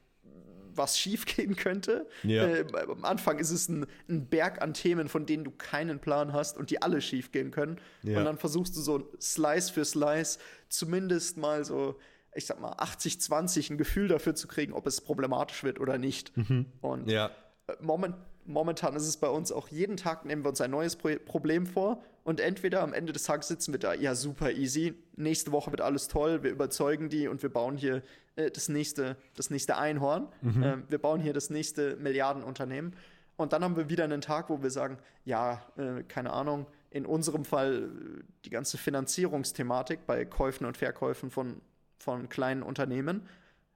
was 0.74 0.98
schiefgehen 0.98 1.58
könnte. 1.58 2.08
Ja. 2.24 2.48
Äh, 2.48 2.66
am 2.88 3.04
Anfang 3.04 3.40
ist 3.40 3.52
es 3.52 3.68
ein, 3.68 3.88
ein, 4.08 4.28
Berg 4.28 4.62
an 4.62 4.74
Themen, 4.74 5.10
von 5.10 5.26
denen 5.26 5.44
du 5.44 5.52
keinen 5.52 6.00
Plan 6.00 6.32
hast 6.32 6.58
und 6.58 6.70
die 6.70 6.82
alle 6.82 7.02
schiefgehen 7.02 7.52
können. 7.52 7.82
Ja. 8.04 8.20
Und 8.20 8.24
dann 8.24 8.38
versuchst 8.38 8.78
du 8.78 8.80
so 8.80 9.12
Slice 9.20 9.74
für 9.74 9.84
Slice 9.84 10.40
zumindest 10.70 11.36
mal 11.36 11.66
so, 11.66 12.00
ich 12.34 12.46
sag 12.46 12.62
mal, 12.62 12.72
80, 12.78 13.20
20 13.20 13.72
ein 13.72 13.78
Gefühl 13.78 14.08
dafür 14.08 14.34
zu 14.34 14.48
kriegen, 14.48 14.72
ob 14.72 14.88
es 14.88 15.02
problematisch 15.02 15.66
wird 15.66 15.82
oder 15.82 15.98
nicht. 15.98 16.38
Mhm. 16.38 16.68
Und 16.80 17.10
ja. 17.10 17.32
Äh, 17.68 17.74
moment, 17.82 18.16
momentan 18.50 18.96
ist 18.96 19.08
es 19.08 19.18
bei 19.18 19.30
uns 19.30 19.52
auch 19.52 19.70
jeden 19.70 19.96
Tag 19.96 20.26
nehmen 20.26 20.44
wir 20.44 20.50
uns 20.50 20.60
ein 20.60 20.72
neues 20.72 20.96
Pro 20.96 21.12
Problem 21.26 21.66
vor 21.66 22.02
und 22.24 22.40
entweder 22.40 22.82
am 22.82 22.94
Ende 22.94 23.14
des 23.14 23.24
Tages 23.24 23.48
sitzen 23.48 23.72
wir 23.74 23.80
da, 23.80 23.94
ja, 23.94 24.16
super 24.16 24.52
easy, 24.52 24.96
nächste 25.16 25.52
Woche 25.52 25.72
wird 25.72 25.82
alles 25.82 26.08
toll, 26.08 26.44
wir 26.44 26.52
überzeugen 26.52 27.10
die 27.10 27.28
und 27.28 27.42
wir 27.44 27.50
bauen 27.50 27.78
hier 27.78 28.02
äh, 28.36 28.50
das, 28.52 28.68
nächste, 28.68 29.18
das 29.36 29.50
nächste 29.50 29.78
Einhorn, 29.78 30.28
mhm. 30.42 30.64
äh, 30.64 30.78
wir 30.90 30.98
bauen 30.98 31.22
hier 31.22 31.34
das 31.34 31.50
nächste 31.50 31.96
Milliardenunternehmen. 31.98 32.96
Und 33.38 33.54
dann 33.54 33.64
haben 33.64 33.78
wir 33.78 33.88
wieder 33.88 34.04
einen 34.04 34.20
Tag, 34.20 34.50
wo 34.50 34.62
wir 34.62 34.70
sagen, 34.70 34.98
ja, 35.24 35.66
äh, 35.78 36.04
keine 36.04 36.34
Ahnung, 36.34 36.66
in 36.90 37.06
unserem 37.06 37.46
Fall 37.46 37.84
äh, 37.84 38.24
die 38.46 38.50
ganze 38.50 38.78
Finanzierungsthematik 38.78 40.06
bei 40.06 40.26
Käufen 40.26 40.66
und 40.66 40.76
Verkäufen 40.76 41.30
von, 41.30 41.62
von 41.98 42.28
kleinen 42.28 42.64
Unternehmen 42.64 43.28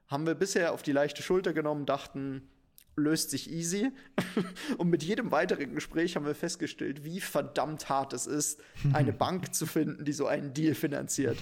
haben 0.07 0.27
wir 0.27 0.35
bisher 0.35 0.73
auf 0.73 0.83
die 0.83 0.91
leichte 0.91 1.23
Schulter 1.23 1.53
genommen, 1.53 1.85
dachten, 1.85 2.47
löst 2.95 3.31
sich 3.31 3.51
easy. 3.51 3.91
Und 4.77 4.89
mit 4.89 5.03
jedem 5.03 5.31
weiteren 5.31 5.73
Gespräch 5.73 6.15
haben 6.15 6.25
wir 6.25 6.35
festgestellt, 6.35 7.03
wie 7.03 7.19
verdammt 7.19 7.89
hart 7.89 8.13
es 8.13 8.27
ist, 8.27 8.61
eine 8.93 9.13
Bank 9.23 9.53
zu 9.53 9.65
finden, 9.65 10.05
die 10.05 10.13
so 10.13 10.27
einen 10.27 10.53
Deal 10.53 10.75
finanziert. 10.75 11.37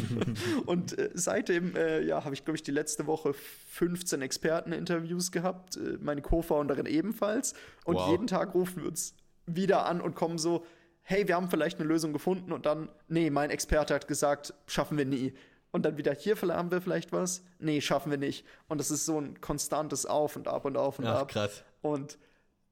und 0.66 0.98
äh, 0.98 1.10
seitdem, 1.14 1.74
äh, 1.76 2.02
ja, 2.02 2.24
habe 2.24 2.34
ich, 2.34 2.44
glaube 2.44 2.56
ich, 2.56 2.62
die 2.62 2.70
letzte 2.70 3.06
Woche 3.06 3.32
15 3.32 4.22
Experteninterviews 4.22 5.32
gehabt, 5.32 5.76
äh, 5.76 5.98
meine 6.00 6.22
Co-Founderin 6.22 6.86
ebenfalls. 6.86 7.54
Und 7.84 7.96
wow. 7.96 8.10
jeden 8.10 8.26
Tag 8.26 8.54
rufen 8.54 8.82
wir 8.82 8.88
uns 8.88 9.14
wieder 9.46 9.86
an 9.86 10.00
und 10.00 10.14
kommen 10.14 10.38
so, 10.38 10.64
hey, 11.02 11.28
wir 11.28 11.36
haben 11.36 11.50
vielleicht 11.50 11.80
eine 11.80 11.88
Lösung 11.88 12.12
gefunden 12.12 12.52
und 12.52 12.66
dann, 12.66 12.88
nee, 13.08 13.28
mein 13.30 13.50
Experte 13.50 13.94
hat 13.94 14.08
gesagt, 14.08 14.54
schaffen 14.66 14.96
wir 14.96 15.04
nie 15.04 15.34
und 15.74 15.84
dann 15.84 15.98
wieder 15.98 16.14
hier 16.14 16.36
haben 16.36 16.70
wir 16.70 16.80
vielleicht 16.80 17.10
was. 17.10 17.42
Nee, 17.58 17.80
schaffen 17.80 18.08
wir 18.08 18.16
nicht. 18.16 18.46
Und 18.68 18.78
das 18.78 18.92
ist 18.92 19.06
so 19.06 19.20
ein 19.20 19.40
konstantes 19.40 20.06
Auf 20.06 20.36
und 20.36 20.46
Ab 20.46 20.66
und 20.66 20.76
Auf 20.76 21.00
und 21.00 21.06
Ach, 21.06 21.22
Ab. 21.22 21.32
Krass. 21.32 21.64
Und 21.82 22.16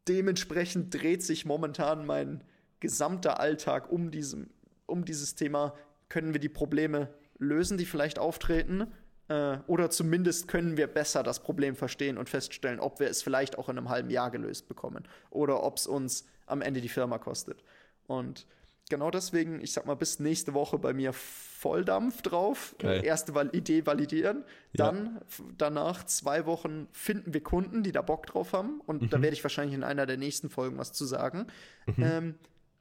dementsprechend 0.07 0.95
dreht 0.95 1.25
sich 1.25 1.45
momentan 1.45 2.07
mein 2.07 2.45
gesamter 2.79 3.41
Alltag 3.41 3.91
um, 3.91 4.13
diesem, 4.13 4.51
um 4.87 5.05
dieses 5.05 5.35
Thema. 5.35 5.75
Können 6.09 6.33
wir 6.33 6.39
die 6.39 6.49
Probleme 6.49 7.13
lösen, 7.39 7.77
die 7.77 7.87
vielleicht 7.87 8.21
auftreten? 8.21 8.87
Äh, 9.27 9.59
oder 9.67 9.91
zumindest 9.91 10.47
können 10.47 10.77
wir 10.77 10.87
besser 10.87 11.25
das 11.25 11.43
Problem 11.43 11.75
verstehen 11.75 12.17
und 12.17 12.29
feststellen, 12.29 12.79
ob 12.79 13.01
wir 13.01 13.09
es 13.09 13.21
vielleicht 13.21 13.59
auch 13.59 13.69
in 13.69 13.79
einem 13.79 13.89
halben 13.89 14.11
Jahr 14.11 14.31
gelöst 14.31 14.69
bekommen. 14.69 15.09
Oder 15.31 15.65
ob 15.65 15.79
es 15.79 15.89
uns 15.89 16.25
am 16.47 16.63
Ende 16.63 16.81
die 16.81 16.89
Firma 16.89 17.19
kostet. 17.19 17.65
Und 18.07 18.47
genau 18.93 19.11
deswegen, 19.11 19.63
ich 19.63 19.73
sag 19.73 19.87
mal, 19.87 19.95
bis 19.95 20.21
nächste 20.21 20.53
Woche 20.53 20.79
bei 20.79 20.93
mir 20.93 21.15
Volldampf 21.15 22.21
drauf. 22.21 22.75
Geil. 22.79 23.03
Erste 23.03 23.35
Val 23.35 23.49
Idee 23.57 23.87
validieren. 23.87 24.45
Dann 24.75 25.17
ja. 25.17 25.45
danach 25.57 26.05
zwei 26.05 26.45
Wochen 26.45 26.89
finden 26.93 27.33
wir 27.33 27.43
Kunden, 27.43 27.83
die 27.83 27.91
da 27.91 28.03
Bock 28.03 28.27
drauf 28.27 28.53
haben. 28.53 28.83
Und 28.85 29.01
mhm. 29.01 29.09
da 29.09 29.23
werde 29.23 29.35
ich 29.35 29.43
wahrscheinlich 29.43 29.75
in 29.75 29.83
einer 29.83 30.05
der 30.05 30.19
nächsten 30.19 30.51
Folgen 30.51 30.77
was 30.77 30.93
zu 30.93 31.07
sagen. 31.07 31.47
Mhm. 31.87 32.03
Ähm, 32.03 32.35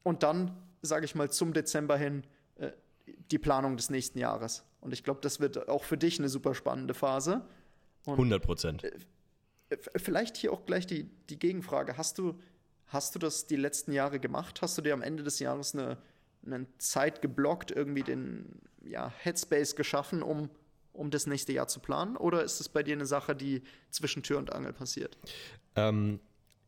und 0.04 0.24
dann, 0.24 0.52
sage 0.82 1.06
ich 1.06 1.16
mal, 1.16 1.32
zum 1.32 1.54
Dezember 1.54 1.96
hin 1.96 2.24
äh, 2.58 2.72
die 3.06 3.40
Planung 3.40 3.78
des 3.78 3.90
nächsten 3.90 4.20
Jahres. 4.20 4.66
Und 4.82 4.92
ich 4.92 5.06
glaube, 5.06 5.22
das 5.22 5.40
wird 5.40 5.70
auch 5.70 5.86
für 5.86 5.98
dich 5.98 6.20
eine 6.20 6.28
super 6.28 6.54
spannende 6.54 6.94
Phase. 6.94 7.46
Und 8.06 8.16
100 8.16 8.44
Prozent. 8.44 8.84
Äh, 8.84 9.78
vielleicht 9.96 10.36
hier 10.36 10.52
auch 10.52 10.66
gleich 10.66 10.86
die, 10.86 11.10
die 11.30 11.40
Gegenfrage. 11.40 11.96
Hast 11.96 12.18
du, 12.18 12.38
hast 12.92 13.16
du 13.16 13.20
das 13.20 13.48
die 13.48 13.56
letzten 13.56 13.92
Jahre 13.92 14.20
gemacht? 14.20 14.62
Hast 14.62 14.78
du 14.78 14.82
dir 14.82 14.94
am 14.94 15.02
Ende 15.02 15.24
des 15.24 15.40
Jahres 15.40 15.74
eine, 15.74 15.98
eine 16.46 16.68
Zeit 16.78 17.22
geblockt, 17.22 17.72
irgendwie 17.72 18.04
den 18.04 18.62
ja, 18.84 19.12
Headspace 19.20 19.76
geschaffen, 19.76 20.22
um, 20.22 20.50
um 20.94 21.10
das 21.10 21.26
nächste 21.26 21.54
Jahr 21.54 21.68
zu 21.68 21.80
planen? 21.80 22.18
Oder 22.18 22.44
ist 22.44 22.60
es 22.60 22.70
bei 22.70 22.84
dir 22.84 22.94
eine 22.94 23.06
Sache, 23.06 23.36
die 23.36 23.64
zwischen 23.90 24.24
Tür 24.24 24.38
und 24.38 24.52
Angel 24.54 24.74
passiert? 24.74 25.18
Ähm, 25.76 26.20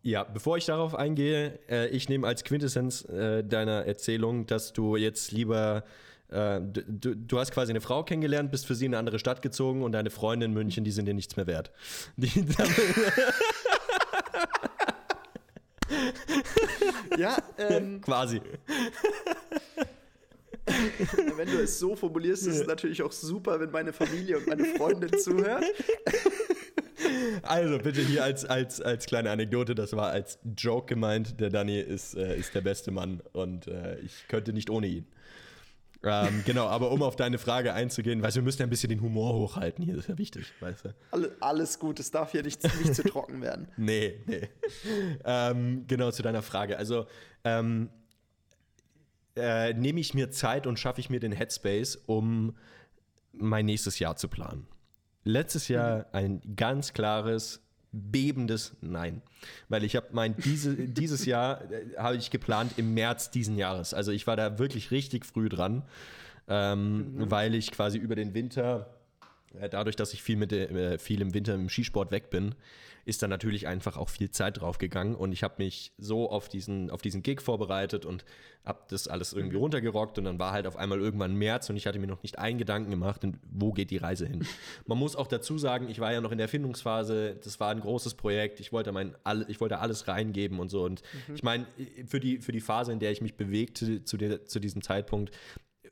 ja, 0.02 0.24
bevor 0.24 0.58
ich 0.58 0.66
darauf 0.66 0.96
eingehe, 0.96 1.60
äh, 1.70 1.88
ich 1.90 2.10
nehme 2.10 2.26
als 2.26 2.44
Quintessenz 2.44 3.04
äh, 3.06 3.44
deiner 3.44 3.86
Erzählung, 3.86 4.46
dass 4.46 4.74
du 4.74 4.96
jetzt 4.96 5.32
lieber 5.32 5.84
äh, 6.30 6.62
Du, 6.62 7.16
du, 7.16 7.40
hast 7.40 7.52
quasi 7.52 7.72
eine 7.72 7.82
Frau 7.82 8.04
kennengelernt, 8.04 8.50
bist 8.50 8.66
für 8.66 8.76
sie 8.76 8.86
in 8.86 8.94
eine 8.94 9.00
andere 9.00 9.20
Stadt 9.20 9.42
gezogen 9.42 9.84
und 9.84 9.92
deine 9.92 10.10
Freunde 10.10 10.46
in 10.46 10.54
München, 10.54 10.84
die 10.84 10.92
sind 10.92 11.06
dir 11.06 11.14
nichts 11.14 11.36
mehr 11.36 11.48
wert. 11.48 11.72
Die, 12.18 12.46
ja, 17.18 17.38
ähm, 17.58 18.02
quasi. 18.06 18.42
wenn 21.36 21.48
du 21.48 21.62
es 21.62 21.80
so 21.80 21.96
formulierst, 21.96 22.48
ist 22.48 22.62
es 22.62 22.68
natürlich 22.68 23.02
auch 23.02 23.12
super, 23.12 23.60
wenn 23.60 23.72
meine 23.72 23.92
Familie 23.92 24.38
und 24.38 24.48
meine 24.48 24.66
Freundin 24.66 25.12
zuhört. 25.20 25.66
Also 27.42 27.78
bitte 27.80 28.02
hier 28.02 28.24
als, 28.24 28.46
als, 28.46 28.80
als 28.82 29.06
kleine 29.06 29.32
Anekdote, 29.32 29.76
das 29.76 29.94
war 29.94 30.12
als 30.12 30.40
Joke 30.58 30.86
gemeint. 30.86 31.40
Der 31.40 31.50
Danny 31.50 31.80
ist, 31.80 32.16
äh, 32.16 32.38
ist 32.38 32.56
der 32.56 32.62
beste 32.62 32.92
Mann 32.92 33.22
und 33.34 33.68
äh, 33.68 34.00
ich 34.00 34.28
könnte 34.28 34.54
nicht 34.54 34.70
ohne 34.70 34.88
ihn. 34.88 35.06
Ähm, 36.06 36.44
genau, 36.46 36.68
aber 36.68 36.92
um 36.92 37.02
auf 37.02 37.16
deine 37.16 37.38
Frage 37.38 37.74
einzugehen, 37.74 38.22
weißt 38.22 38.36
du, 38.36 38.42
wir 38.42 38.44
müssen 38.44 38.60
ja 38.60 38.68
ein 38.68 38.70
bisschen 38.70 38.90
den 38.90 39.02
Humor 39.02 39.34
hochhalten 39.36 39.84
hier, 39.86 39.96
das 39.96 40.06
ist 40.06 40.10
ja 40.10 40.18
wichtig, 40.18 40.52
weißt 40.60 40.86
du. 40.86 40.96
Alle, 41.12 41.32
alles 41.40 41.80
gut, 41.80 42.00
es 42.00 42.12
darf 42.12 42.32
hier 42.32 42.44
nicht, 42.44 42.62
nicht 42.64 42.96
zu 42.96 43.04
trocken 43.04 43.42
werden. 43.42 43.68
Nee, 43.78 44.20
nee. 44.26 44.50
Ähm, 45.24 45.86
genau, 45.88 46.12
zu 46.12 46.22
deiner 46.22 46.42
Frage. 46.42 46.78
Also, 46.78 47.06
ähm, 47.44 47.90
äh, 49.36 49.74
nehme 49.74 50.00
ich 50.00 50.14
mir 50.14 50.30
Zeit 50.32 50.68
und 50.68 50.78
schaffe 50.78 51.00
ich 51.00 51.10
mir 51.10 51.20
den 51.20 51.32
Headspace, 51.32 51.96
um 52.06 52.56
mein 53.32 53.66
nächstes 53.66 54.00
Jahr 54.00 54.16
zu 54.16 54.28
planen. 54.28 54.68
Letztes 55.24 55.70
Jahr 55.70 56.00
mhm. 56.00 56.04
ein 56.12 56.56
ganz 56.56 56.94
klares, 56.94 57.63
bebendes 57.94 58.76
Nein. 58.82 59.22
Weil 59.70 59.84
ich 59.84 59.96
habe 59.96 60.08
mein, 60.12 60.36
diese, 60.38 60.76
dieses 60.76 61.26
Jahr 61.26 61.62
äh, 61.72 61.96
habe 61.98 62.18
ich 62.18 62.32
geplant 62.32 62.74
im 62.78 62.94
März 62.94 63.30
diesen 63.30 63.58
Jahres. 63.58 63.94
Also 63.94 64.12
ich 64.12 64.28
war 64.28 64.36
da 64.36 64.60
wirklich 64.60 64.92
richtig 64.92 65.26
früh 65.26 65.48
dran, 65.48 65.84
ähm, 66.48 67.16
mhm. 67.16 67.32
weil 67.32 67.56
ich 67.56 67.72
quasi 67.72 67.98
über 67.98 68.16
den 68.16 68.34
Winter 68.34 68.90
dadurch, 69.72 69.96
dass 69.96 70.14
ich 70.14 70.24
viel, 70.24 70.38
mit, 70.38 70.52
äh, 70.52 70.98
viel 70.98 71.22
im 71.22 71.34
Winter 71.34 71.54
im 71.56 71.70
Skisport 71.70 72.12
weg 72.12 72.30
bin, 72.30 72.56
ist 73.06 73.22
da 73.22 73.28
natürlich 73.28 73.68
einfach 73.68 73.98
auch 73.98 74.08
viel 74.08 74.32
Zeit 74.32 74.62
drauf 74.62 74.78
gegangen 74.78 75.16
und 75.16 75.34
ich 75.34 75.44
habe 75.44 75.56
mich 75.58 75.92
so 75.98 76.30
auf 76.30 76.48
diesen, 76.48 76.90
auf 76.90 77.02
diesen 77.02 77.22
Gig 77.22 77.42
vorbereitet 77.42 78.06
und 78.06 78.24
habe 78.64 78.80
das 78.90 79.10
alles 79.10 79.34
irgendwie 79.34 79.58
mhm. 79.58 79.64
runtergerockt 79.64 80.18
und 80.18 80.24
dann 80.24 80.40
war 80.40 80.54
halt 80.54 80.68
auf 80.68 80.78
einmal 80.78 81.00
irgendwann 81.00 81.36
März 81.36 81.70
und 81.70 81.76
ich 81.76 81.86
hatte 81.86 82.00
mir 82.00 82.08
noch 82.08 82.24
nicht 82.24 82.40
einen 82.40 82.58
Gedanken 82.58 82.92
gemacht, 82.92 83.22
wo 83.52 83.74
geht 83.74 83.92
die 83.92 83.98
Reise 83.98 84.26
hin. 84.26 84.46
Man 84.88 84.98
muss 84.98 85.18
auch 85.18 85.28
dazu 85.28 85.58
sagen, 85.58 85.90
ich 85.90 86.00
war 86.00 86.14
ja 86.14 86.22
noch 86.22 86.32
in 86.32 86.38
der 86.38 86.48
Findungsphase, 86.48 87.36
das 87.44 87.60
war 87.60 87.72
ein 87.72 87.82
großes 87.82 88.14
Projekt, 88.14 88.62
ich 88.62 88.72
wollte, 88.72 88.94
mein, 88.94 89.16
ich 89.50 89.60
wollte 89.60 89.80
alles 89.80 90.08
reingeben 90.08 90.60
und 90.60 90.70
so 90.70 90.86
und 90.86 91.02
mhm. 91.28 91.36
ich 91.36 91.44
meine, 91.44 91.66
für 92.08 92.22
die, 92.22 92.38
für 92.38 92.54
die 92.54 92.62
Phase, 92.62 92.94
in 92.94 93.00
der 93.00 93.12
ich 93.12 93.22
mich 93.22 93.36
bewegte 93.36 94.06
zu, 94.06 94.16
der, 94.16 94.46
zu 94.46 94.62
diesem 94.62 94.82
Zeitpunkt, 94.82 95.32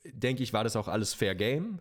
denke 0.06 0.44
ich, 0.44 0.54
war 0.54 0.64
das 0.64 0.78
auch 0.78 0.88
alles 0.88 1.14
Fair 1.14 1.36
Game. 1.36 1.80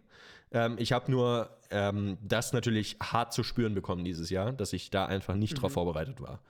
Ähm, 0.50 0.74
ich 0.78 0.92
habe 0.92 1.10
nur 1.10 1.50
ähm, 1.70 2.18
das 2.22 2.52
natürlich 2.52 2.96
hart 3.00 3.33
zu 3.33 3.42
spüren 3.42 3.74
bekommen 3.74 4.04
dieses 4.04 4.30
Jahr, 4.30 4.52
dass 4.52 4.72
ich 4.72 4.90
da 4.90 5.06
einfach 5.06 5.35
nicht 5.35 5.54
mhm. 5.54 5.61
drauf 5.61 5.72
vorbereitet 5.72 6.20
war. 6.20 6.40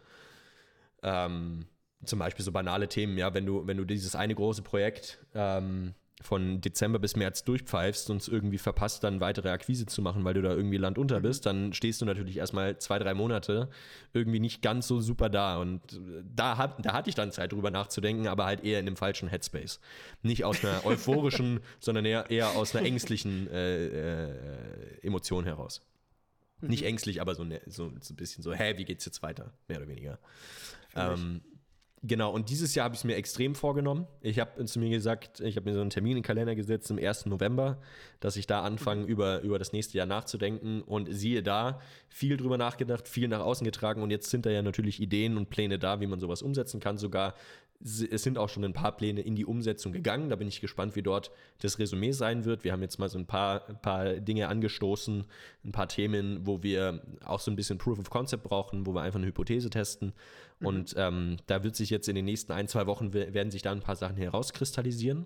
Ähm, 1.03 1.67
zum 2.05 2.19
Beispiel 2.19 2.45
so 2.45 2.53
banale 2.53 2.89
Themen, 2.89 3.19
ja, 3.19 3.35
wenn 3.35 3.47
du, 3.47 3.67
wenn 3.67 3.77
du 3.77 3.85
dieses 3.85 4.15
eine 4.17 4.35
große 4.35 4.63
Projekt 4.63 5.19
ähm, 5.35 5.95
von 6.21 6.61
Dezember 6.61 6.99
bis 6.99 7.17
März 7.17 7.45
durchpfeifst 7.45 8.11
und 8.11 8.19
es 8.19 8.29
irgendwie 8.29 8.59
verpasst, 8.59 9.03
dann 9.05 9.21
weitere 9.21 9.49
Akquise 9.49 9.87
zu 9.87 10.03
machen, 10.03 10.23
weil 10.25 10.35
du 10.35 10.43
da 10.43 10.51
irgendwie 10.51 10.77
Land 10.77 10.99
unter 10.99 11.19
mhm. 11.19 11.23
bist, 11.23 11.47
dann 11.47 11.73
stehst 11.73 12.01
du 12.01 12.05
natürlich 12.05 12.37
erstmal 12.37 12.79
zwei, 12.79 12.99
drei 12.99 13.15
Monate 13.15 13.69
irgendwie 14.13 14.41
nicht 14.41 14.61
ganz 14.61 14.87
so 14.87 15.01
super 15.01 15.31
da. 15.31 15.57
Und 15.59 15.81
da, 16.35 16.59
hat, 16.59 16.85
da 16.85 16.93
hatte 16.93 17.09
ich 17.09 17.15
dann 17.15 17.33
Zeit, 17.33 17.53
drüber 17.53 17.71
nachzudenken, 17.71 18.27
aber 18.27 18.45
halt 18.45 18.63
eher 18.65 18.81
in 18.81 18.87
dem 18.87 18.97
falschen 18.97 19.29
Headspace. 19.29 19.81
Nicht 20.23 20.45
aus 20.45 20.63
einer 20.63 20.85
euphorischen, 20.85 21.61
sondern 21.79 22.05
eher, 22.05 22.31
eher 22.31 22.51
aus 22.51 22.77
einer 22.77 22.87
ängstlichen 22.87 23.49
äh, 23.51 23.87
äh, 23.87 25.01
Emotion 25.03 25.45
heraus. 25.45 25.81
Mhm. 26.61 26.69
Nicht 26.69 26.85
ängstlich, 26.85 27.21
aber 27.23 27.35
so, 27.35 27.45
ne, 27.45 27.63
so, 27.67 27.91
so, 28.01 28.13
ein 28.13 28.17
bisschen 28.17 28.43
so, 28.43 28.53
hä, 28.53 28.77
wie 28.77 28.85
geht's 28.85 29.07
jetzt 29.07 29.23
weiter? 29.23 29.53
Mehr 29.69 29.79
oder 29.79 29.89
weniger. 29.89 30.19
Ähm, 30.95 31.41
Genau, 32.03 32.33
und 32.33 32.49
dieses 32.49 32.75
Jahr 32.75 32.85
habe 32.85 32.95
ich 32.95 33.01
es 33.01 33.05
mir 33.05 33.17
extrem 33.17 33.55
vorgenommen. 33.55 34.07
Ich 34.23 34.39
habe 34.41 34.65
zu 34.65 34.79
mir 34.79 34.89
gesagt, 34.89 35.41
ich 35.41 35.57
habe 35.57 35.69
mir 35.69 35.75
so 35.75 35.83
einen 35.83 35.91
Termin 35.91 36.13
in 36.13 36.19
den 36.19 36.23
Kalender 36.23 36.55
gesetzt 36.55 36.91
im 36.91 36.99
1. 36.99 37.27
November, 37.27 37.79
dass 38.21 38.37
ich 38.37 38.47
da 38.47 38.63
anfange, 38.63 39.05
über, 39.05 39.41
über 39.41 39.59
das 39.59 39.73
nächste 39.73 39.99
Jahr 39.99 40.07
nachzudenken. 40.07 40.83
Und 40.83 41.09
siehe 41.11 41.43
da, 41.43 41.81
viel 42.09 42.37
drüber 42.37 42.59
nachgedacht, 42.59 43.09
viel 43.09 43.29
nach 43.29 43.41
außen 43.41 43.65
getragen. 43.65 44.03
Und 44.03 44.11
jetzt 44.11 44.31
sind 44.31 44.47
da 44.47 44.51
ja 44.51 44.63
natürlich 44.63 45.01
Ideen 45.01 45.37
und 45.37 45.51
Pläne 45.51 45.79
da, 45.79 46.01
wie 46.01 46.07
man 46.07 46.21
sowas 46.21 46.43
umsetzen 46.43 46.81
kann. 46.81 46.99
Sogar 46.99 47.35
es 47.83 48.23
sind 48.23 48.37
auch 48.37 48.51
schon 48.51 48.65
ein 48.65 48.75
paar 48.75 48.95
Pläne 48.95 49.23
in 49.23 49.35
die 49.35 49.47
Umsetzung 49.47 49.93
gegangen. 49.93 50.29
Da 50.29 50.37
bin 50.37 50.49
ich 50.49 50.61
gespannt, 50.61 50.97
wie 50.97 51.03
dort 51.03 51.31
das 51.63 51.79
Resümee 51.79 52.13
sein 52.13 52.45
wird. 52.45 52.63
Wir 52.63 52.73
haben 52.73 52.83
jetzt 52.83 52.99
mal 52.99 53.09
so 53.09 53.19
ein 53.19 53.27
paar, 53.27 53.67
ein 53.71 53.81
paar 53.81 54.15
Dinge 54.15 54.49
angestoßen, 54.49 55.25
ein 55.65 55.73
paar 55.73 55.89
Themen, 55.89 56.47
wo 56.47 56.63
wir 56.63 57.03
auch 57.25 57.41
so 57.41 57.51
ein 57.51 57.57
bisschen 57.57 57.79
Proof 57.79 57.99
of 57.99 58.11
Concept 58.11 58.45
brauchen, 58.45 58.85
wo 58.85 58.93
wir 58.93 59.01
einfach 59.01 59.19
eine 59.19 59.29
Hypothese 59.29 59.71
testen. 59.71 60.13
Mhm. 60.59 60.67
Und 60.67 60.95
ähm, 60.99 61.37
da 61.47 61.65
wird 61.65 61.75
sich 61.75 61.89
jetzt 61.89 62.09
in 62.09 62.17
den 62.17 62.27
nächsten 62.27 62.53
ein, 62.53 62.69
zwei 62.69 62.87
Wochen 62.87 63.15
werden 63.15 63.51
sich 63.51 63.63
da 63.63 63.73
ein 63.73 63.81
paar 63.81 63.97
Sachen 63.97 64.17
herauskristallisieren. 64.17 65.25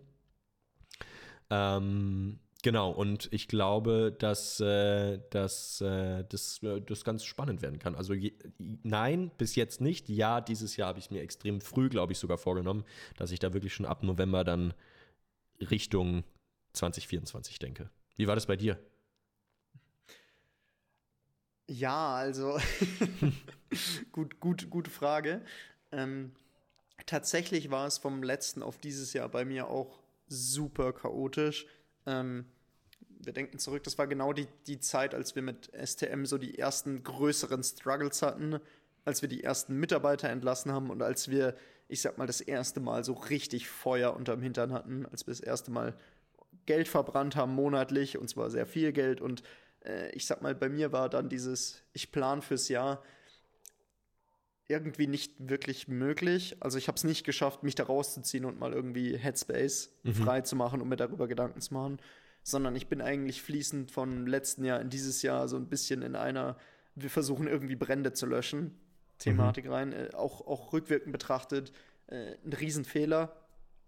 Ähm, 1.51 2.39
Genau, 2.65 2.91
und 2.91 3.29
ich 3.31 3.47
glaube, 3.47 4.17
dass, 4.19 4.59
äh, 4.59 5.21
dass 5.29 5.83
äh, 5.83 6.25
das, 6.27 6.63
äh, 6.63 6.81
das 6.81 7.05
ganz 7.05 7.23
spannend 7.23 7.61
werden 7.61 7.79
kann. 7.79 7.95
Also 7.95 8.15
je, 8.15 8.33
nein, 8.59 9.31
bis 9.37 9.55
jetzt 9.55 9.83
nicht. 9.83 10.09
Ja, 10.09 10.41
dieses 10.41 10.79
Jahr 10.79 10.89
habe 10.89 10.99
ich 10.99 11.11
mir 11.11 11.21
extrem 11.21 11.61
früh, 11.61 11.91
glaube 11.91 12.15
ich, 12.15 12.19
sogar 12.19 12.39
vorgenommen, 12.39 12.85
dass 13.19 13.33
ich 13.33 13.39
da 13.39 13.53
wirklich 13.53 13.75
schon 13.75 13.85
ab 13.85 14.03
November 14.03 14.45
dann 14.45 14.73
Richtung 15.61 16.25
2024 16.73 17.59
denke. 17.59 17.91
Wie 18.17 18.29
war 18.29 18.35
das 18.35 18.47
bei 18.47 18.57
dir? 18.57 18.79
Ja, 21.69 22.15
also 22.15 22.59
gut, 24.13 24.41
gut, 24.41 24.71
gute 24.71 24.91
Frage. 24.91 25.45
Ähm, 25.93 26.33
tatsächlich 27.05 27.71
war 27.71 27.87
es 27.87 27.99
vom 27.99 28.23
letzten 28.23 28.63
auf 28.63 28.79
dieses 28.79 29.13
Jahr 29.13 29.29
bei 29.29 29.45
mir 29.45 29.69
auch 29.69 30.03
super 30.29 30.95
chaotisch. 30.95 31.67
Ähm, 32.07 32.47
wir 33.21 33.33
denken 33.33 33.59
zurück, 33.59 33.83
das 33.85 33.99
war 33.99 34.07
genau 34.07 34.33
die, 34.33 34.47
die 34.67 34.81
Zeit, 34.81 35.15
als 35.15 35.35
wir 35.35 35.43
mit 35.43 35.71
STM 35.75 36.25
so 36.25 36.39
die 36.39 36.59
ersten 36.59 37.03
größeren 37.03 37.63
Struggles 37.63 38.23
hatten, 38.23 38.61
als 39.05 39.23
wir 39.23 39.29
die 39.29 39.43
ersten 39.43 39.79
Mitarbeiter 39.79 40.29
entlassen 40.29 40.73
haben 40.73 40.91
und 40.91 41.03
als 41.03 41.29
wir, 41.29 41.55
ich 41.89 42.01
sag 42.01 42.19
mal, 42.19 42.27
das 42.27 42.41
erste 42.41 42.81
Mal 42.81 43.05
so 43.05 43.13
richtig 43.13 43.69
Feuer 43.69 44.15
unterm 44.15 44.43
Hintern 44.43 44.73
hatten, 44.73 45.07
als 45.07 45.27
wir 45.27 45.33
das 45.33 45.41
erste 45.41 45.71
Mal 45.71 45.95
Geld 46.67 46.89
verbrannt 46.89 47.37
haben 47.37 47.55
monatlich 47.55 48.19
und 48.19 48.29
zwar 48.29 48.51
sehr 48.51 48.67
viel 48.67 48.93
Geld. 48.93 49.21
Und 49.21 49.43
äh, 49.85 50.11
ich 50.13 50.27
sag 50.27 50.43
mal, 50.43 50.55
bei 50.55 50.69
mir 50.69 50.93
war 50.93 51.09
dann 51.09 51.29
dieses, 51.29 51.83
ich 51.93 52.13
plan 52.13 52.43
fürs 52.43 52.69
Jahr 52.69 53.03
irgendwie 54.69 55.07
nicht 55.07 55.35
wirklich 55.39 55.89
möglich. 55.89 56.57
Also 56.61 56.79
ich 56.79 56.89
habe 56.89 56.97
es 56.97 57.05
nicht 57.05 57.25
geschafft, 57.25 57.63
mich 57.63 57.75
da 57.75 57.85
rauszuziehen 57.85 58.45
und 58.45 58.59
mal 58.59 58.73
irgendwie 58.73 59.17
Headspace 59.17 59.93
mhm. 60.03 60.15
frei 60.15 60.41
zu 60.41 60.57
machen, 60.57 60.81
um 60.81 60.89
mir 60.89 60.97
darüber 60.97 61.29
Gedanken 61.29 61.61
zu 61.61 61.75
machen 61.75 61.99
sondern 62.45 62.77
ich 62.77 62.89
bin 62.89 63.01
eigentlich 63.01 63.43
fließend 63.43 63.91
von 63.91 64.27
letzten 64.27 64.65
Jahr 64.65 64.81
in 64.81 64.91
dieses 64.91 65.23
Jahr 65.23 65.49
so 65.49 65.57
ein 65.57 65.69
bisschen 65.69 66.03
in 66.03 66.15
einer, 66.15 66.57
wir 66.95 67.11
versuchen 67.11 67.49
irgendwie 67.49 67.75
Brände 67.75 68.13
zu 68.13 68.27
löschen, 68.27 68.79
Thematik 69.19 69.65
mhm. 69.65 69.73
rein, 69.73 69.93
äh, 69.93 70.11
auch, 70.13 70.47
auch 70.47 70.73
rückwirkend 70.73 71.11
betrachtet, 71.11 71.73
äh, 72.07 72.35
ein 72.45 72.53
Riesenfehler. 72.53 73.35